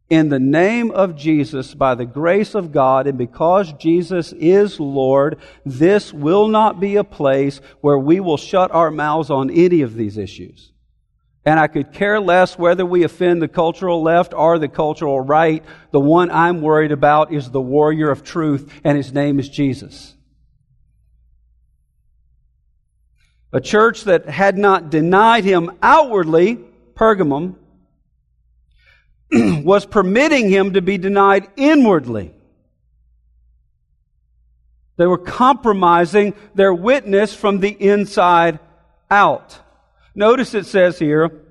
in 0.10 0.30
the 0.30 0.40
name 0.40 0.92
of 0.92 1.16
Jesus, 1.16 1.76
by 1.76 1.96
the 1.96 2.06
grace 2.06 2.56
of 2.56 2.72
God, 2.72 3.06
and 3.06 3.18
because 3.18 3.72
Jesus 3.74 4.34
is 4.34 4.80
Lord, 4.80 5.38
this 5.66 6.12
will 6.12 6.48
not 6.48 6.80
be 6.80 6.96
a 6.96 7.04
place 7.04 7.62
where 7.82 7.98
we 7.98 8.20
will 8.20 8.38
shut 8.38 8.72
our 8.72 8.90
mouths 8.90 9.30
on 9.30 9.52
any 9.52 9.82
of 9.82 9.94
these 9.94 10.18
issues. 10.18 10.72
And 11.46 11.60
I 11.60 11.68
could 11.68 11.94
care 11.94 12.20
less 12.20 12.58
whether 12.58 12.86
we 12.86 13.04
offend 13.04 13.42
the 13.42 13.48
cultural 13.48 14.02
left 14.02 14.34
or 14.34 14.60
the 14.60 14.68
cultural 14.68 15.20
right. 15.20 15.64
The 15.92 16.00
one 16.00 16.32
I'm 16.32 16.62
worried 16.62 16.92
about 16.92 17.32
is 17.32 17.50
the 17.50 17.62
warrior 17.62 18.10
of 18.10 18.24
truth, 18.24 18.72
and 18.84 18.98
his 18.98 19.14
name 19.14 19.40
is 19.40 19.48
Jesus. 19.48 20.16
A 23.52 23.60
church 23.60 24.04
that 24.04 24.28
had 24.28 24.58
not 24.58 24.92
denied 24.92 25.44
him 25.44 25.72
outwardly, 25.82 26.60
Pergamum, 26.96 27.56
was 29.32 29.86
permitting 29.86 30.50
him 30.50 30.74
to 30.74 30.82
be 30.82 30.98
denied 30.98 31.48
inwardly. 31.56 32.34
They 34.98 35.08
were 35.08 35.18
compromising 35.18 36.34
their 36.54 36.74
witness 36.74 37.34
from 37.34 37.60
the 37.60 37.70
inside 37.70 38.60
out. 39.10 39.58
Notice 40.14 40.54
it 40.54 40.66
says 40.66 41.00
here 41.00 41.46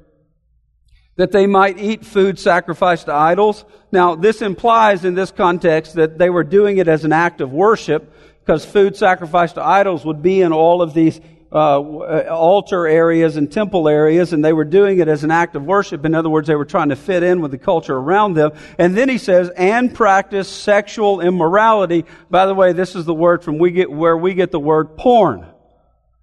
that 1.17 1.33
they 1.33 1.47
might 1.47 1.79
eat 1.79 2.05
food 2.05 2.39
sacrificed 2.39 3.07
to 3.07 3.15
idols. 3.15 3.65
Now, 3.91 4.15
this 4.15 4.43
implies 4.43 5.05
in 5.05 5.15
this 5.15 5.31
context 5.33 5.95
that 5.95 6.19
they 6.19 6.31
were 6.31 6.45
doing 6.45 6.77
it 6.77 6.87
as 6.87 7.05
an 7.05 7.13
act 7.13 7.41
of 7.41 7.53
worship 7.53 8.13
because 8.41 8.65
food 8.65 8.97
sacrificed 8.97 9.57
to 9.57 9.65
idols 9.65 10.05
would 10.05 10.23
be 10.23 10.43
in 10.43 10.53
all 10.53 10.81
of 10.81 10.95
these 10.95 11.21
uh, 11.51 11.81
altar 12.29 12.87
areas 12.87 13.37
and 13.37 13.51
temple 13.51 13.89
areas, 13.89 14.33
and 14.33 14.45
they 14.45 14.53
were 14.53 14.65
doing 14.65 14.99
it 14.99 15.09
as 15.09 15.25
an 15.25 15.31
act 15.31 15.57
of 15.57 15.65
worship. 15.65 16.05
In 16.05 16.15
other 16.15 16.29
words, 16.29 16.49
they 16.49 16.55
were 16.55 16.65
trying 16.65 16.91
to 16.91 16.97
fit 16.97 17.23
in 17.23 17.41
with 17.41 17.51
the 17.51 17.59
culture 17.59 17.97
around 17.97 18.35
them. 18.35 18.53
And 18.79 18.97
then 18.97 19.09
he 19.09 19.19
says, 19.19 19.51
and 19.57 19.95
practice 19.95 20.49
sexual 20.49 21.21
immorality. 21.21 22.05
By 22.31 22.47
the 22.47 22.55
way, 22.55 22.73
this 22.73 22.95
is 22.95 23.05
the 23.05 23.15
word 23.15 23.43
from 23.43 23.59
we 23.59 23.71
get 23.71 23.91
where 23.91 24.17
we 24.17 24.35
get 24.35 24.51
the 24.51 24.61
word 24.61 24.97
porn. 24.97 25.47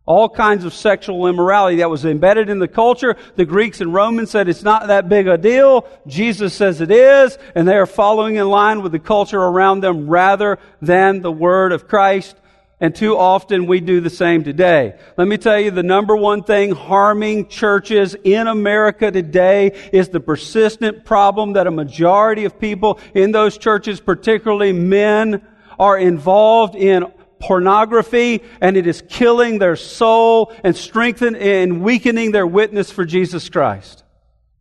All 0.08 0.30
kinds 0.30 0.66
of 0.66 0.74
sexual 0.76 1.26
immorality 1.26 1.78
that 1.78 1.90
was 1.90 2.06
embedded 2.06 2.48
in 2.48 2.60
the 2.60 2.68
culture. 2.68 3.16
The 3.36 3.46
Greeks 3.46 3.82
and 3.82 3.92
Romans 3.92 4.30
said 4.30 4.48
it's 4.48 4.62
not 4.62 4.86
that 4.88 5.10
big 5.10 5.28
a 5.28 5.36
deal. 5.36 5.88
Jesus 6.06 6.54
says 6.54 6.80
it 6.80 6.92
is, 6.92 7.40
and 7.56 7.68
they 7.68 7.76
are 7.76 7.88
following 7.88 8.36
in 8.36 8.48
line 8.48 8.84
with 8.84 8.92
the 8.92 9.00
culture 9.00 9.42
around 9.42 9.82
them 9.82 10.08
rather 10.08 10.60
than 10.80 11.22
the 11.22 11.32
word 11.32 11.72
of 11.72 11.88
Christ 11.88 12.36
and 12.80 12.94
too 12.94 13.18
often 13.18 13.68
we 13.68 13.80
do 13.80 14.02
the 14.02 14.10
same 14.10 14.44
today. 14.44 14.96
Let 15.18 15.28
me 15.28 15.38
tell 15.38 15.60
you 15.60 15.72
the 15.72 15.84
number 15.84 16.16
one 16.16 16.44
thing 16.44 16.72
harming 16.72 17.48
churches 17.48 18.16
in 18.24 18.48
America 18.48 19.12
today 19.12 19.90
is 19.94 20.10
the 20.10 20.20
persistent 20.20 21.06
problem 21.06 21.54
that 21.54 21.68
a 21.68 21.72
majority 21.72 22.46
of 22.46 22.60
people 22.60 23.00
in 23.14 23.32
those 23.32 23.58
churches, 23.58 24.02
particularly 24.02 24.74
men, 24.74 25.46
are 25.80 25.98
involved 25.98 26.76
in 26.76 27.06
pornography 27.40 28.42
and 28.60 28.76
it 28.76 28.88
is 28.88 29.04
killing 29.08 29.60
their 29.60 29.76
soul 29.76 30.54
and 30.64 30.76
strengthening 30.76 31.42
and 31.42 31.82
weakening 31.82 32.32
their 32.32 32.48
witness 32.48 32.92
for 32.92 33.06
Jesus 33.06 33.50
Christ. 33.50 34.04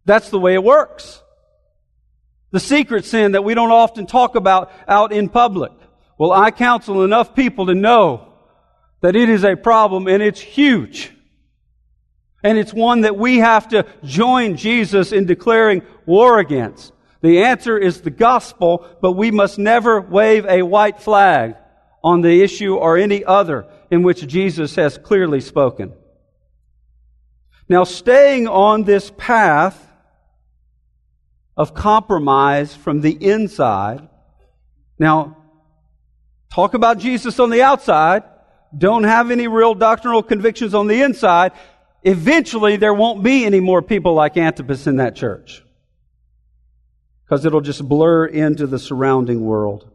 That's 0.04 0.30
the 0.30 0.38
way 0.38 0.54
it 0.54 0.62
works. 0.62 1.22
The 2.52 2.60
secret 2.60 3.04
sin 3.04 3.32
that 3.32 3.42
we 3.42 3.54
don't 3.54 3.72
often 3.72 4.06
talk 4.06 4.36
about 4.36 4.70
out 4.86 5.12
in 5.12 5.28
public. 5.28 5.72
Well, 6.18 6.32
I 6.32 6.50
counsel 6.50 7.04
enough 7.04 7.34
people 7.34 7.66
to 7.66 7.74
know 7.74 8.34
that 9.00 9.16
it 9.16 9.28
is 9.28 9.44
a 9.44 9.56
problem 9.56 10.06
and 10.06 10.22
it's 10.22 10.40
huge. 10.40 11.12
And 12.42 12.58
it's 12.58 12.74
one 12.74 13.02
that 13.02 13.16
we 13.16 13.38
have 13.38 13.68
to 13.68 13.86
join 14.04 14.56
Jesus 14.56 15.12
in 15.12 15.26
declaring 15.26 15.82
war 16.06 16.38
against. 16.38 16.92
The 17.22 17.44
answer 17.44 17.78
is 17.78 18.02
the 18.02 18.10
gospel, 18.10 18.86
but 19.00 19.12
we 19.12 19.30
must 19.30 19.58
never 19.58 20.00
wave 20.00 20.44
a 20.46 20.62
white 20.62 21.00
flag 21.00 21.56
on 22.02 22.20
the 22.20 22.42
issue 22.42 22.76
or 22.76 22.98
any 22.98 23.24
other 23.24 23.66
in 23.90 24.02
which 24.02 24.26
Jesus 24.26 24.74
has 24.74 24.98
clearly 24.98 25.40
spoken. 25.40 25.94
Now, 27.66 27.84
staying 27.84 28.46
on 28.46 28.84
this 28.84 29.10
path 29.16 29.90
of 31.56 31.72
compromise 31.72 32.74
from 32.74 33.00
the 33.00 33.12
inside, 33.12 34.06
now, 34.98 35.43
talk 36.54 36.74
about 36.74 36.98
Jesus 36.98 37.40
on 37.40 37.50
the 37.50 37.62
outside, 37.62 38.22
don't 38.76 39.02
have 39.02 39.32
any 39.32 39.48
real 39.48 39.74
doctrinal 39.74 40.22
convictions 40.22 40.72
on 40.72 40.86
the 40.86 41.02
inside, 41.02 41.50
eventually 42.04 42.76
there 42.76 42.94
won't 42.94 43.24
be 43.24 43.44
any 43.44 43.58
more 43.58 43.82
people 43.82 44.14
like 44.14 44.36
Antipas 44.36 44.86
in 44.86 44.96
that 44.96 45.16
church. 45.16 45.64
Because 47.24 47.44
it'll 47.44 47.60
just 47.60 47.86
blur 47.88 48.26
into 48.26 48.68
the 48.68 48.78
surrounding 48.78 49.40
world. 49.44 49.90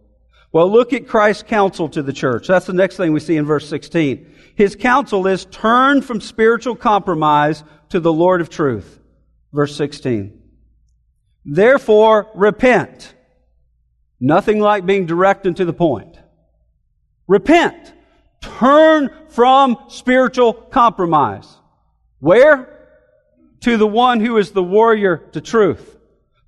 Well, 0.51 0.69
look 0.69 0.91
at 0.91 1.07
Christ's 1.07 1.43
counsel 1.43 1.87
to 1.89 2.01
the 2.01 2.11
church. 2.11 2.47
That's 2.47 2.65
the 2.65 2.73
next 2.73 2.97
thing 2.97 3.13
we 3.13 3.21
see 3.21 3.37
in 3.37 3.45
verse 3.45 3.69
16. 3.69 4.35
His 4.55 4.75
counsel 4.75 5.27
is 5.27 5.45
turn 5.45 6.01
from 6.01 6.19
spiritual 6.19 6.75
compromise 6.75 7.63
to 7.89 8.01
the 8.01 8.11
Lord 8.11 8.41
of 8.41 8.49
truth. 8.49 8.99
Verse 9.53 9.75
16. 9.77 10.37
Therefore, 11.45 12.29
repent. 12.35 13.13
Nothing 14.19 14.59
like 14.59 14.85
being 14.85 15.05
direct 15.05 15.45
and 15.45 15.55
to 15.55 15.63
the 15.63 15.71
point. 15.71 16.08
Repent. 17.29 17.93
Turn 18.41 19.09
from 19.29 19.77
spiritual 19.87 20.51
compromise. 20.51 21.47
Where? 22.19 22.75
To 23.61 23.77
the 23.77 23.87
one 23.87 24.19
who 24.19 24.37
is 24.37 24.51
the 24.51 24.63
warrior 24.63 25.17
to 25.33 25.39
truth, 25.39 25.97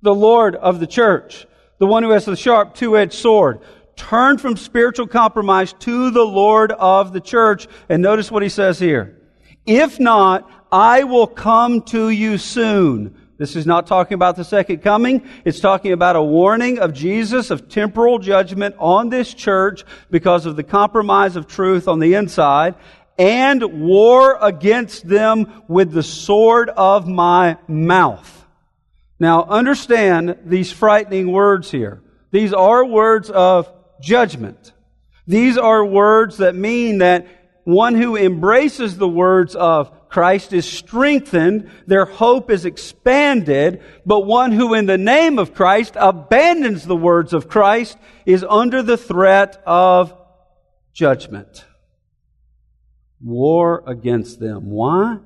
the 0.02 0.14
Lord 0.14 0.56
of 0.56 0.80
the 0.80 0.86
church, 0.86 1.46
the 1.78 1.86
one 1.86 2.02
who 2.02 2.10
has 2.10 2.24
the 2.24 2.36
sharp 2.36 2.74
two-edged 2.74 3.12
sword. 3.12 3.60
Turn 3.94 4.38
from 4.38 4.56
spiritual 4.56 5.06
compromise 5.06 5.72
to 5.80 6.10
the 6.10 6.24
Lord 6.24 6.72
of 6.72 7.12
the 7.12 7.20
church. 7.20 7.68
And 7.88 8.02
notice 8.02 8.30
what 8.30 8.42
he 8.42 8.48
says 8.48 8.78
here. 8.78 9.18
If 9.64 10.00
not, 10.00 10.50
I 10.72 11.04
will 11.04 11.28
come 11.28 11.82
to 11.82 12.10
you 12.10 12.38
soon. 12.38 13.21
This 13.42 13.56
is 13.56 13.66
not 13.66 13.88
talking 13.88 14.14
about 14.14 14.36
the 14.36 14.44
second 14.44 14.82
coming. 14.82 15.28
It's 15.44 15.58
talking 15.58 15.90
about 15.90 16.14
a 16.14 16.22
warning 16.22 16.78
of 16.78 16.94
Jesus 16.94 17.50
of 17.50 17.68
temporal 17.68 18.20
judgment 18.20 18.76
on 18.78 19.08
this 19.08 19.34
church 19.34 19.82
because 20.12 20.46
of 20.46 20.54
the 20.54 20.62
compromise 20.62 21.34
of 21.34 21.48
truth 21.48 21.88
on 21.88 21.98
the 21.98 22.14
inside 22.14 22.76
and 23.18 23.80
war 23.82 24.38
against 24.40 25.08
them 25.08 25.64
with 25.66 25.90
the 25.90 26.04
sword 26.04 26.68
of 26.68 27.08
my 27.08 27.58
mouth. 27.66 28.46
Now 29.18 29.42
understand 29.42 30.38
these 30.44 30.70
frightening 30.70 31.32
words 31.32 31.68
here. 31.68 32.00
These 32.30 32.52
are 32.52 32.84
words 32.84 33.28
of 33.28 33.68
judgment. 34.00 34.70
These 35.26 35.58
are 35.58 35.84
words 35.84 36.36
that 36.36 36.54
mean 36.54 36.98
that 36.98 37.26
one 37.64 37.96
who 37.96 38.16
embraces 38.16 38.98
the 38.98 39.08
words 39.08 39.56
of 39.56 39.90
Christ 40.12 40.52
is 40.52 40.70
strengthened, 40.70 41.70
their 41.86 42.04
hope 42.04 42.50
is 42.50 42.66
expanded, 42.66 43.80
but 44.04 44.26
one 44.26 44.52
who 44.52 44.74
in 44.74 44.84
the 44.84 44.98
name 44.98 45.38
of 45.38 45.54
Christ 45.54 45.94
abandons 45.96 46.84
the 46.84 46.94
words 46.94 47.32
of 47.32 47.48
Christ 47.48 47.96
is 48.26 48.44
under 48.46 48.82
the 48.82 48.98
threat 48.98 49.62
of 49.64 50.14
judgment. 50.92 51.64
War 53.22 53.82
against 53.86 54.38
them. 54.38 54.66
Why? 54.66 55.16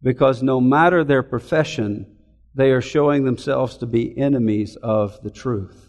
Because 0.00 0.44
no 0.44 0.60
matter 0.60 1.02
their 1.02 1.24
profession, 1.24 2.16
they 2.54 2.70
are 2.70 2.80
showing 2.80 3.24
themselves 3.24 3.78
to 3.78 3.86
be 3.86 4.16
enemies 4.16 4.76
of 4.76 5.20
the 5.24 5.30
truth. 5.30 5.88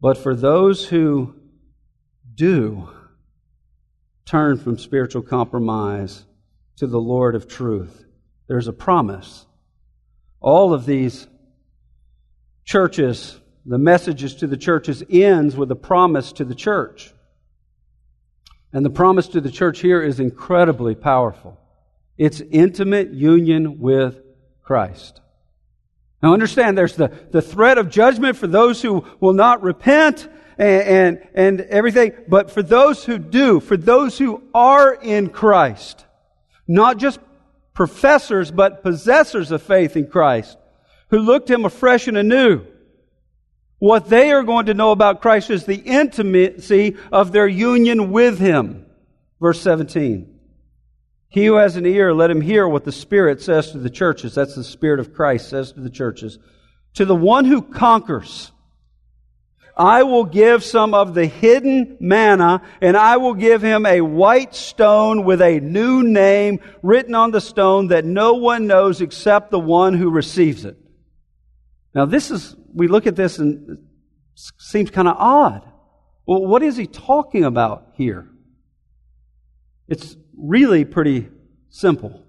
But 0.00 0.18
for 0.18 0.36
those 0.36 0.86
who 0.86 1.34
do 2.32 2.90
turn 4.24 4.56
from 4.56 4.78
spiritual 4.78 5.22
compromise 5.22 6.26
to 6.80 6.86
the 6.86 6.98
Lord 6.98 7.34
of 7.34 7.46
truth, 7.46 8.06
there's 8.48 8.66
a 8.66 8.72
promise. 8.72 9.44
All 10.40 10.72
of 10.72 10.86
these 10.86 11.26
churches, 12.64 13.38
the 13.66 13.76
messages 13.76 14.36
to 14.36 14.46
the 14.46 14.56
churches 14.56 15.02
ends 15.10 15.54
with 15.54 15.70
a 15.70 15.76
promise 15.76 16.32
to 16.32 16.44
the 16.46 16.54
church. 16.54 17.12
And 18.72 18.82
the 18.82 18.88
promise 18.88 19.28
to 19.28 19.42
the 19.42 19.50
church 19.50 19.80
here 19.80 20.02
is 20.02 20.20
incredibly 20.20 20.94
powerful. 20.94 21.60
It's 22.16 22.40
intimate 22.40 23.12
union 23.12 23.78
with 23.78 24.18
Christ. 24.62 25.20
Now 26.22 26.32
understand 26.32 26.78
there's 26.78 26.96
the, 26.96 27.12
the 27.30 27.42
threat 27.42 27.76
of 27.76 27.90
judgment 27.90 28.38
for 28.38 28.46
those 28.46 28.80
who 28.80 29.04
will 29.20 29.34
not 29.34 29.62
repent 29.62 30.26
and, 30.56 30.82
and, 30.82 31.28
and 31.34 31.60
everything, 31.60 32.12
but 32.26 32.50
for 32.50 32.62
those 32.62 33.04
who 33.04 33.18
do, 33.18 33.60
for 33.60 33.76
those 33.76 34.16
who 34.16 34.42
are 34.54 34.94
in 34.94 35.28
Christ, 35.28 36.06
not 36.70 36.98
just 36.98 37.18
professors, 37.74 38.50
but 38.52 38.82
possessors 38.82 39.50
of 39.50 39.60
faith 39.60 39.96
in 39.96 40.06
Christ, 40.06 40.56
who 41.08 41.18
look 41.18 41.46
to 41.46 41.54
Him 41.54 41.64
afresh 41.64 42.06
and 42.06 42.16
anew. 42.16 42.64
What 43.78 44.08
they 44.08 44.30
are 44.30 44.44
going 44.44 44.66
to 44.66 44.74
know 44.74 44.92
about 44.92 45.20
Christ 45.20 45.50
is 45.50 45.64
the 45.64 45.74
intimacy 45.74 46.96
of 47.10 47.32
their 47.32 47.48
union 47.48 48.12
with 48.12 48.38
Him. 48.38 48.86
Verse 49.40 49.60
17. 49.60 50.38
He 51.28 51.46
who 51.46 51.54
has 51.54 51.76
an 51.76 51.86
ear, 51.86 52.12
let 52.12 52.30
him 52.30 52.40
hear 52.40 52.68
what 52.68 52.84
the 52.84 52.92
Spirit 52.92 53.40
says 53.40 53.72
to 53.72 53.78
the 53.78 53.90
churches. 53.90 54.34
That's 54.34 54.54
the 54.54 54.64
Spirit 54.64 55.00
of 55.00 55.14
Christ 55.14 55.48
says 55.48 55.72
to 55.72 55.80
the 55.80 55.90
churches. 55.90 56.38
To 56.94 57.04
the 57.04 57.16
one 57.16 57.44
who 57.44 57.62
conquers, 57.62 58.52
I 59.80 60.02
will 60.02 60.24
give 60.24 60.62
some 60.62 60.92
of 60.92 61.14
the 61.14 61.24
hidden 61.24 61.96
manna, 62.00 62.60
and 62.82 62.98
I 62.98 63.16
will 63.16 63.32
give 63.32 63.62
him 63.62 63.86
a 63.86 64.02
white 64.02 64.54
stone 64.54 65.24
with 65.24 65.40
a 65.40 65.58
new 65.58 66.02
name 66.02 66.60
written 66.82 67.14
on 67.14 67.30
the 67.30 67.40
stone 67.40 67.88
that 67.88 68.04
no 68.04 68.34
one 68.34 68.66
knows 68.66 69.00
except 69.00 69.50
the 69.50 69.58
one 69.58 69.94
who 69.94 70.10
receives 70.10 70.66
it. 70.66 70.76
Now, 71.94 72.04
this 72.04 72.30
is, 72.30 72.54
we 72.74 72.88
look 72.88 73.06
at 73.06 73.16
this 73.16 73.38
and 73.38 73.70
it 73.70 73.78
seems 74.58 74.90
kind 74.90 75.08
of 75.08 75.16
odd. 75.16 75.66
Well, 76.26 76.44
what 76.44 76.62
is 76.62 76.76
he 76.76 76.86
talking 76.86 77.44
about 77.44 77.92
here? 77.94 78.28
It's 79.88 80.14
really 80.36 80.84
pretty 80.84 81.30
simple. 81.70 82.22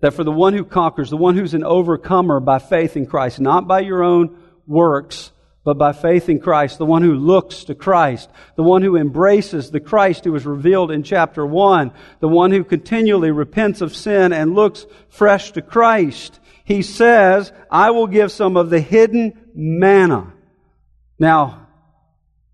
That 0.00 0.12
for 0.12 0.24
the 0.24 0.30
one 0.30 0.52
who 0.52 0.66
conquers, 0.66 1.08
the 1.08 1.16
one 1.16 1.38
who's 1.38 1.54
an 1.54 1.64
overcomer 1.64 2.38
by 2.38 2.58
faith 2.58 2.98
in 2.98 3.06
Christ, 3.06 3.40
not 3.40 3.66
by 3.66 3.80
your 3.80 4.02
own 4.02 4.36
works, 4.66 5.32
but 5.62 5.76
by 5.76 5.92
faith 5.92 6.28
in 6.28 6.40
Christ, 6.40 6.78
the 6.78 6.86
one 6.86 7.02
who 7.02 7.14
looks 7.14 7.64
to 7.64 7.74
Christ, 7.74 8.30
the 8.56 8.62
one 8.62 8.82
who 8.82 8.96
embraces 8.96 9.70
the 9.70 9.80
Christ 9.80 10.24
who 10.24 10.32
was 10.32 10.46
revealed 10.46 10.90
in 10.90 11.02
chapter 11.02 11.44
1, 11.44 11.92
the 12.20 12.28
one 12.28 12.50
who 12.50 12.64
continually 12.64 13.30
repents 13.30 13.80
of 13.80 13.94
sin 13.94 14.32
and 14.32 14.54
looks 14.54 14.86
fresh 15.08 15.52
to 15.52 15.62
Christ, 15.62 16.40
he 16.64 16.82
says, 16.82 17.52
I 17.70 17.90
will 17.90 18.06
give 18.06 18.32
some 18.32 18.56
of 18.56 18.70
the 18.70 18.80
hidden 18.80 19.50
manna. 19.54 20.32
Now, 21.18 21.59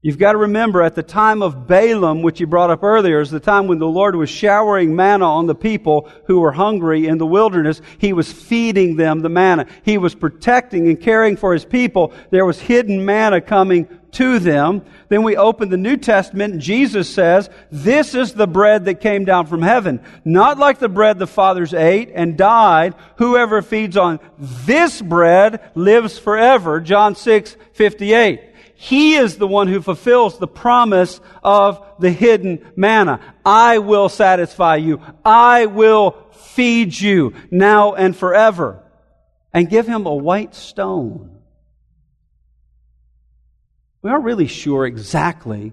You've 0.06 0.18
got 0.18 0.32
to 0.32 0.38
remember 0.38 0.82
at 0.82 0.94
the 0.94 1.02
time 1.02 1.42
of 1.42 1.66
Balaam, 1.66 2.22
which 2.22 2.38
you 2.38 2.46
brought 2.46 2.70
up 2.70 2.84
earlier, 2.84 3.20
is 3.20 3.32
the 3.32 3.40
time 3.40 3.66
when 3.66 3.80
the 3.80 3.88
Lord 3.88 4.14
was 4.14 4.30
showering 4.30 4.94
manna 4.94 5.28
on 5.28 5.46
the 5.46 5.54
people 5.56 6.08
who 6.26 6.38
were 6.38 6.52
hungry 6.52 7.08
in 7.08 7.18
the 7.18 7.26
wilderness. 7.26 7.82
He 7.98 8.12
was 8.12 8.30
feeding 8.32 8.94
them 8.94 9.18
the 9.18 9.28
manna. 9.28 9.66
He 9.82 9.98
was 9.98 10.14
protecting 10.14 10.86
and 10.86 11.00
caring 11.00 11.36
for 11.36 11.52
his 11.52 11.64
people. 11.64 12.12
There 12.30 12.46
was 12.46 12.60
hidden 12.60 13.04
manna 13.04 13.40
coming 13.40 13.88
to 14.12 14.38
them. 14.38 14.84
Then 15.08 15.24
we 15.24 15.36
open 15.36 15.70
the 15.70 15.76
New 15.76 15.96
Testament 15.96 16.52
and 16.52 16.62
Jesus 16.62 17.12
says, 17.12 17.50
this 17.72 18.14
is 18.14 18.32
the 18.32 18.46
bread 18.46 18.84
that 18.84 19.00
came 19.00 19.24
down 19.24 19.46
from 19.46 19.62
heaven. 19.62 20.00
Not 20.24 20.56
like 20.56 20.78
the 20.78 20.88
bread 20.88 21.18
the 21.18 21.26
fathers 21.26 21.74
ate 21.74 22.12
and 22.14 22.38
died. 22.38 22.94
Whoever 23.16 23.60
feeds 23.60 23.96
on 23.96 24.20
this 24.38 25.02
bread 25.02 25.68
lives 25.74 26.16
forever. 26.16 26.80
John 26.80 27.16
6, 27.16 27.56
58. 27.72 28.52
He 28.78 29.14
is 29.14 29.36
the 29.36 29.46
one 29.46 29.68
who 29.68 29.80
fulfills 29.80 30.38
the 30.38 30.46
promise 30.46 31.20
of 31.42 31.82
the 31.98 32.10
hidden 32.10 32.72
manna. 32.76 33.20
I 33.44 33.78
will 33.78 34.10
satisfy 34.10 34.76
you. 34.76 35.00
I 35.24 35.66
will 35.66 36.16
feed 36.32 36.98
you 36.98 37.32
now 37.50 37.94
and 37.94 38.14
forever. 38.14 38.82
And 39.54 39.70
give 39.70 39.86
him 39.86 40.04
a 40.04 40.14
white 40.14 40.54
stone. 40.54 41.38
We 44.02 44.10
aren't 44.10 44.24
really 44.24 44.46
sure 44.46 44.84
exactly 44.84 45.72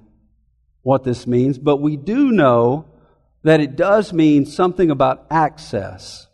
what 0.81 1.03
this 1.03 1.27
means, 1.27 1.57
but 1.57 1.77
we 1.77 1.97
do 1.97 2.31
know 2.31 2.85
that 3.43 3.59
it 3.59 3.75
does 3.75 4.13
mean 4.13 4.45
something 4.45 4.89
about 4.89 5.27
access. 5.29 6.27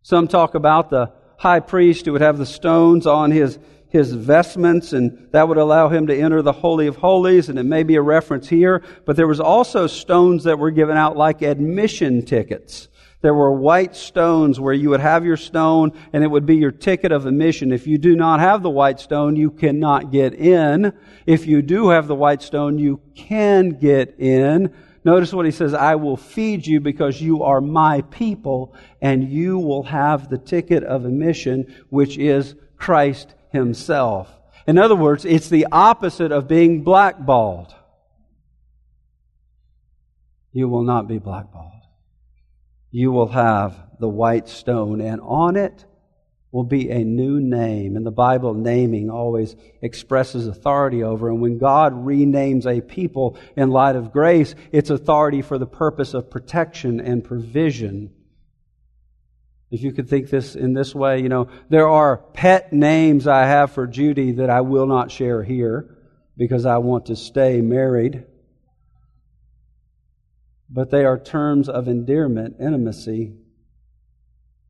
Some 0.00 0.26
talk 0.26 0.54
about 0.54 0.88
the 0.88 1.12
high 1.36 1.60
priest 1.60 2.06
who 2.06 2.12
would 2.12 2.22
have 2.22 2.38
the 2.38 2.46
stones 2.46 3.06
on 3.06 3.30
his 3.30 3.58
his 3.94 4.12
vestments, 4.12 4.92
and 4.92 5.28
that 5.30 5.46
would 5.46 5.56
allow 5.56 5.88
him 5.88 6.08
to 6.08 6.16
enter 6.16 6.42
the 6.42 6.50
Holy 6.50 6.88
of 6.88 6.96
Holies, 6.96 7.48
and 7.48 7.60
it 7.60 7.62
may 7.62 7.84
be 7.84 7.94
a 7.94 8.02
reference 8.02 8.48
here, 8.48 8.82
but 9.04 9.14
there 9.14 9.28
was 9.28 9.38
also 9.38 9.86
stones 9.86 10.42
that 10.42 10.58
were 10.58 10.72
given 10.72 10.96
out 10.96 11.16
like 11.16 11.42
admission 11.42 12.24
tickets. 12.24 12.88
There 13.20 13.34
were 13.34 13.52
white 13.52 13.94
stones 13.94 14.58
where 14.58 14.74
you 14.74 14.90
would 14.90 14.98
have 14.98 15.24
your 15.24 15.36
stone 15.36 15.92
and 16.12 16.24
it 16.24 16.26
would 16.26 16.44
be 16.44 16.56
your 16.56 16.72
ticket 16.72 17.12
of 17.12 17.24
admission. 17.24 17.70
If 17.70 17.86
you 17.86 17.96
do 17.96 18.16
not 18.16 18.40
have 18.40 18.64
the 18.64 18.68
white 18.68 18.98
stone, 18.98 19.36
you 19.36 19.52
cannot 19.52 20.10
get 20.10 20.34
in. 20.34 20.92
If 21.24 21.46
you 21.46 21.62
do 21.62 21.90
have 21.90 22.08
the 22.08 22.16
white 22.16 22.42
stone, 22.42 22.78
you 22.78 23.00
can 23.14 23.78
get 23.78 24.18
in. 24.18 24.74
Notice 25.04 25.32
what 25.32 25.46
he 25.46 25.52
says, 25.52 25.72
I 25.72 25.94
will 25.94 26.16
feed 26.16 26.66
you 26.66 26.80
because 26.80 27.22
you 27.22 27.44
are 27.44 27.60
my 27.60 28.02
people 28.10 28.74
and 29.00 29.30
you 29.30 29.58
will 29.58 29.84
have 29.84 30.28
the 30.28 30.38
ticket 30.38 30.82
of 30.82 31.04
admission, 31.04 31.72
which 31.90 32.18
is 32.18 32.56
Christ 32.76 33.34
himself. 33.54 34.30
In 34.66 34.78
other 34.78 34.96
words, 34.96 35.24
it's 35.24 35.48
the 35.48 35.66
opposite 35.72 36.32
of 36.32 36.48
being 36.48 36.84
blackballed. 36.84 37.74
You 40.52 40.68
will 40.68 40.82
not 40.82 41.08
be 41.08 41.18
blackballed. 41.18 41.70
You 42.90 43.10
will 43.10 43.28
have 43.28 43.76
the 43.98 44.08
white 44.08 44.48
stone, 44.48 45.00
and 45.00 45.20
on 45.20 45.56
it 45.56 45.84
will 46.52 46.64
be 46.64 46.90
a 46.90 47.02
new 47.04 47.40
name. 47.40 47.96
And 47.96 48.06
the 48.06 48.12
Bible, 48.12 48.54
naming 48.54 49.10
always 49.10 49.56
expresses 49.82 50.46
authority 50.46 51.02
over. 51.02 51.28
And 51.28 51.40
when 51.40 51.58
God 51.58 51.92
renames 51.92 52.66
a 52.66 52.80
people 52.80 53.36
in 53.56 53.70
light 53.70 53.96
of 53.96 54.12
grace, 54.12 54.54
it's 54.70 54.90
authority 54.90 55.42
for 55.42 55.58
the 55.58 55.66
purpose 55.66 56.14
of 56.14 56.30
protection 56.30 57.00
and 57.00 57.24
provision. 57.24 58.12
If 59.74 59.82
you 59.82 59.92
could 59.92 60.08
think 60.08 60.30
this 60.30 60.54
in 60.54 60.72
this 60.72 60.94
way, 60.94 61.20
you 61.20 61.28
know, 61.28 61.48
there 61.68 61.88
are 61.88 62.16
pet 62.16 62.72
names 62.72 63.26
I 63.26 63.46
have 63.46 63.72
for 63.72 63.86
Judy 63.86 64.32
that 64.32 64.48
I 64.48 64.60
will 64.60 64.86
not 64.86 65.10
share 65.10 65.42
here 65.42 65.96
because 66.36 66.64
I 66.64 66.78
want 66.78 67.06
to 67.06 67.16
stay 67.16 67.60
married 67.60 68.24
but 70.74 70.90
they 70.90 71.04
are 71.04 71.18
terms 71.18 71.68
of 71.68 71.86
endearment, 71.86 72.56
intimacy. 72.58 73.32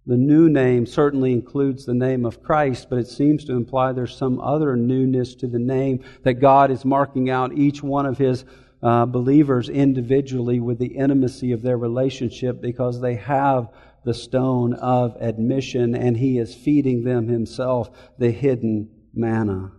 The 0.07 0.18
new 0.18 0.50
name 0.50 0.84
certainly 0.84 1.32
includes 1.32 1.86
the 1.86 1.94
name 1.94 2.26
of 2.26 2.42
Christ, 2.42 2.88
but 2.90 2.98
it 2.98 3.09
seems 3.09 3.46
to 3.46 3.55
imply 3.55 3.92
there's 3.92 4.14
some 4.14 4.38
other 4.38 4.76
newness 4.76 5.34
to 5.36 5.46
the 5.46 5.59
name 5.59 6.05
that 6.22 6.34
God 6.34 6.70
is 6.70 6.84
marking 6.84 7.30
out 7.30 7.57
each 7.57 7.82
one 7.82 8.05
of 8.05 8.18
His 8.18 8.44
uh, 8.82 9.07
believers 9.07 9.70
individually 9.70 10.61
with 10.61 10.78
the 10.78 10.94
intimacy 10.94 11.52
of 11.52 11.62
their 11.62 11.78
relationship 11.78 12.61
because 12.61 13.00
they 13.00 13.14
have 13.14 13.68
the 14.05 14.14
stone 14.14 14.74
of 14.74 15.16
admission 15.20 15.94
and 15.94 16.16
He 16.16 16.38
is 16.38 16.55
feeding 16.55 17.05
them 17.05 17.28
Himself 17.28 17.90
the 18.18 18.30
hidden 18.30 18.88
manna. 19.12 19.72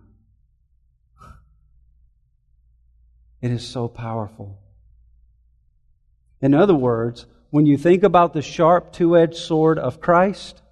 It 3.40 3.50
is 3.50 3.66
so 3.66 3.88
powerful. 3.88 4.58
In 6.40 6.52
other 6.52 6.74
words, 6.74 7.26
when 7.50 7.64
you 7.64 7.78
think 7.78 8.02
about 8.02 8.32
the 8.32 8.42
sharp 8.42 8.92
two 8.92 9.16
edged 9.16 9.36
sword 9.36 9.78
of 9.78 10.00
Christ, 10.00 10.62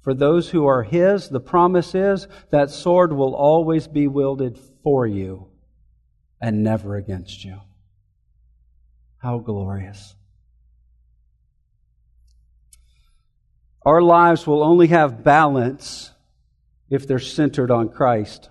for 0.00 0.14
those 0.14 0.50
who 0.50 0.66
are 0.66 0.82
His, 0.82 1.28
the 1.28 1.40
promise 1.40 1.94
is 1.94 2.26
that 2.50 2.70
sword 2.70 3.12
will 3.12 3.34
always 3.34 3.86
be 3.86 4.08
wielded 4.08 4.58
for 4.82 5.06
you 5.06 5.48
and 6.40 6.62
never 6.62 6.96
against 6.96 7.44
you. 7.44 7.60
How 9.18 9.38
glorious. 9.38 10.15
Our 13.86 14.02
lives 14.02 14.48
will 14.48 14.64
only 14.64 14.88
have 14.88 15.22
balance 15.22 16.10
if 16.90 17.06
they're 17.06 17.20
centered 17.20 17.70
on 17.70 17.88
Christ. 17.88 18.50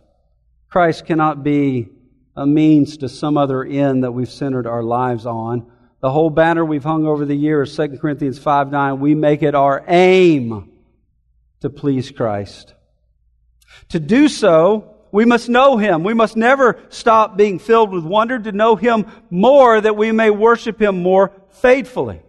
Christ 0.70 1.06
cannot 1.06 1.44
be 1.44 1.90
a 2.38 2.48
means 2.48 2.96
to 2.98 3.10
some 3.10 3.38
other 3.38 3.62
end 3.62 4.06
that 4.06 4.14
we've 4.14 4.32
centered 4.32 4.66
our 4.66 4.82
lives 4.82 5.26
on. 5.26 5.70
The 6.00 6.10
whole 6.10 6.30
banner 6.30 6.64
we've 6.64 6.86
hung 6.86 7.06
over 7.06 7.26
the 7.26 7.36
years, 7.36 7.76
2 7.76 7.98
Corinthians 7.98 8.40
5 8.40 8.72
9, 8.72 9.02
we 9.02 9.14
make 9.14 9.44
it 9.44 9.56
our 9.56 9.84
aim 9.90 10.72
to 11.60 11.70
please 11.70 12.12
Christ. 12.12 12.74
To 13.90 14.00
do 14.00 14.30
so, 14.30 14.96
we 15.12 15.26
must 15.26 15.50
know 15.50 15.76
Him. 15.76 16.06
We 16.06 16.14
must 16.14 16.38
never 16.38 16.80
stop 16.88 17.36
being 17.36 17.60
filled 17.60 17.92
with 17.92 18.06
wonder 18.06 18.40
to 18.40 18.54
know 18.54 18.78
Him 18.78 19.06
more 19.30 19.82
that 19.82 19.98
we 19.98 20.14
may 20.14 20.30
worship 20.30 20.82
Him 20.82 21.04
more 21.04 21.34
faithfully. 21.50 22.22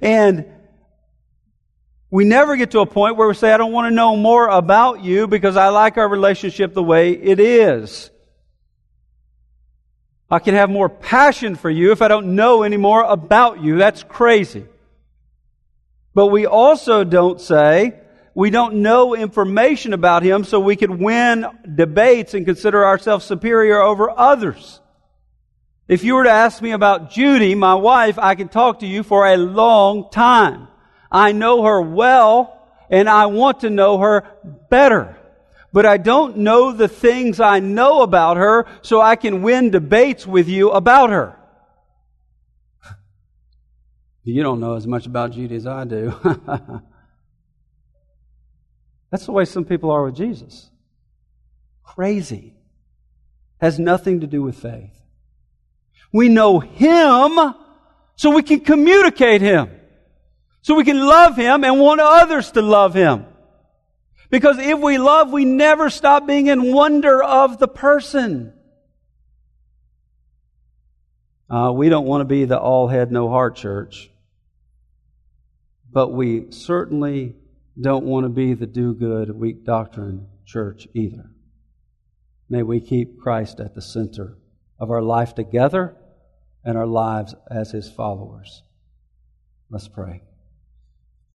And 0.00 0.53
we 2.14 2.24
never 2.24 2.54
get 2.54 2.70
to 2.70 2.78
a 2.78 2.86
point 2.86 3.16
where 3.16 3.26
we 3.26 3.34
say, 3.34 3.52
I 3.52 3.56
don't 3.56 3.72
want 3.72 3.90
to 3.90 3.90
know 3.90 4.14
more 4.14 4.46
about 4.46 5.02
you 5.02 5.26
because 5.26 5.56
I 5.56 5.70
like 5.70 5.96
our 5.96 6.08
relationship 6.08 6.72
the 6.72 6.80
way 6.80 7.10
it 7.10 7.40
is. 7.40 8.08
I 10.30 10.38
can 10.38 10.54
have 10.54 10.70
more 10.70 10.88
passion 10.88 11.56
for 11.56 11.68
you 11.68 11.90
if 11.90 12.02
I 12.02 12.06
don't 12.06 12.36
know 12.36 12.62
any 12.62 12.76
more 12.76 13.02
about 13.02 13.64
you. 13.64 13.78
That's 13.78 14.04
crazy. 14.04 14.64
But 16.14 16.28
we 16.28 16.46
also 16.46 17.02
don't 17.02 17.40
say 17.40 17.98
we 18.32 18.50
don't 18.50 18.76
know 18.76 19.16
information 19.16 19.92
about 19.92 20.22
him 20.22 20.44
so 20.44 20.60
we 20.60 20.76
can 20.76 21.00
win 21.00 21.44
debates 21.74 22.32
and 22.32 22.46
consider 22.46 22.86
ourselves 22.86 23.24
superior 23.24 23.80
over 23.82 24.08
others. 24.08 24.80
If 25.88 26.04
you 26.04 26.14
were 26.14 26.22
to 26.22 26.30
ask 26.30 26.62
me 26.62 26.70
about 26.70 27.10
Judy, 27.10 27.56
my 27.56 27.74
wife, 27.74 28.20
I 28.20 28.36
can 28.36 28.48
talk 28.48 28.78
to 28.78 28.86
you 28.86 29.02
for 29.02 29.26
a 29.26 29.36
long 29.36 30.10
time. 30.12 30.68
I 31.14 31.32
know 31.32 31.62
her 31.62 31.80
well 31.80 32.60
and 32.90 33.08
I 33.08 33.26
want 33.26 33.60
to 33.60 33.70
know 33.70 33.96
her 33.96 34.24
better 34.68 35.16
but 35.74 35.84
I 35.84 35.96
don't 35.96 36.36
know 36.36 36.70
the 36.70 36.86
things 36.86 37.40
I 37.40 37.58
know 37.58 38.02
about 38.02 38.36
her 38.36 38.64
so 38.82 39.00
I 39.00 39.16
can 39.16 39.42
win 39.42 39.70
debates 39.70 40.24
with 40.24 40.48
you 40.48 40.70
about 40.70 41.10
her. 41.10 41.36
You 44.22 44.44
don't 44.44 44.60
know 44.60 44.74
as 44.74 44.86
much 44.86 45.06
about 45.06 45.32
Judy 45.32 45.56
as 45.56 45.66
I 45.66 45.82
do. 45.82 46.14
That's 49.10 49.26
the 49.26 49.32
way 49.32 49.44
some 49.46 49.64
people 49.64 49.90
are 49.90 50.04
with 50.04 50.14
Jesus. 50.14 50.70
Crazy. 51.82 52.54
Has 53.60 53.80
nothing 53.80 54.20
to 54.20 54.28
do 54.28 54.42
with 54.42 54.56
faith. 54.56 54.96
We 56.12 56.28
know 56.28 56.60
Him 56.60 57.52
so 58.14 58.30
we 58.30 58.44
can 58.44 58.60
communicate 58.60 59.40
Him. 59.40 59.72
So 60.64 60.74
we 60.74 60.84
can 60.84 60.98
love 60.98 61.36
Him 61.36 61.62
and 61.62 61.78
want 61.78 62.00
others 62.00 62.52
to 62.52 62.62
love 62.62 62.94
Him. 62.94 63.26
Because 64.30 64.56
if 64.58 64.78
we 64.78 64.96
love, 64.96 65.30
we 65.30 65.44
never 65.44 65.90
stop 65.90 66.26
being 66.26 66.46
in 66.46 66.72
wonder 66.72 67.22
of 67.22 67.58
the 67.58 67.68
person. 67.68 68.54
Uh, 71.50 71.70
we 71.74 71.90
don't 71.90 72.06
want 72.06 72.22
to 72.22 72.24
be 72.24 72.46
the 72.46 72.58
all 72.58 72.88
head, 72.88 73.12
no 73.12 73.28
heart 73.28 73.56
church. 73.56 74.10
But 75.92 76.12
we 76.12 76.50
certainly 76.50 77.36
don't 77.78 78.06
want 78.06 78.24
to 78.24 78.30
be 78.30 78.54
the 78.54 78.66
do 78.66 78.94
good, 78.94 79.38
weak 79.38 79.66
doctrine 79.66 80.28
church 80.46 80.88
either. 80.94 81.28
May 82.48 82.62
we 82.62 82.80
keep 82.80 83.20
Christ 83.20 83.60
at 83.60 83.74
the 83.74 83.82
center 83.82 84.38
of 84.80 84.90
our 84.90 85.02
life 85.02 85.34
together 85.34 85.94
and 86.64 86.78
our 86.78 86.86
lives 86.86 87.34
as 87.50 87.70
his 87.70 87.90
followers. 87.90 88.62
Let's 89.68 89.88
pray. 89.88 90.22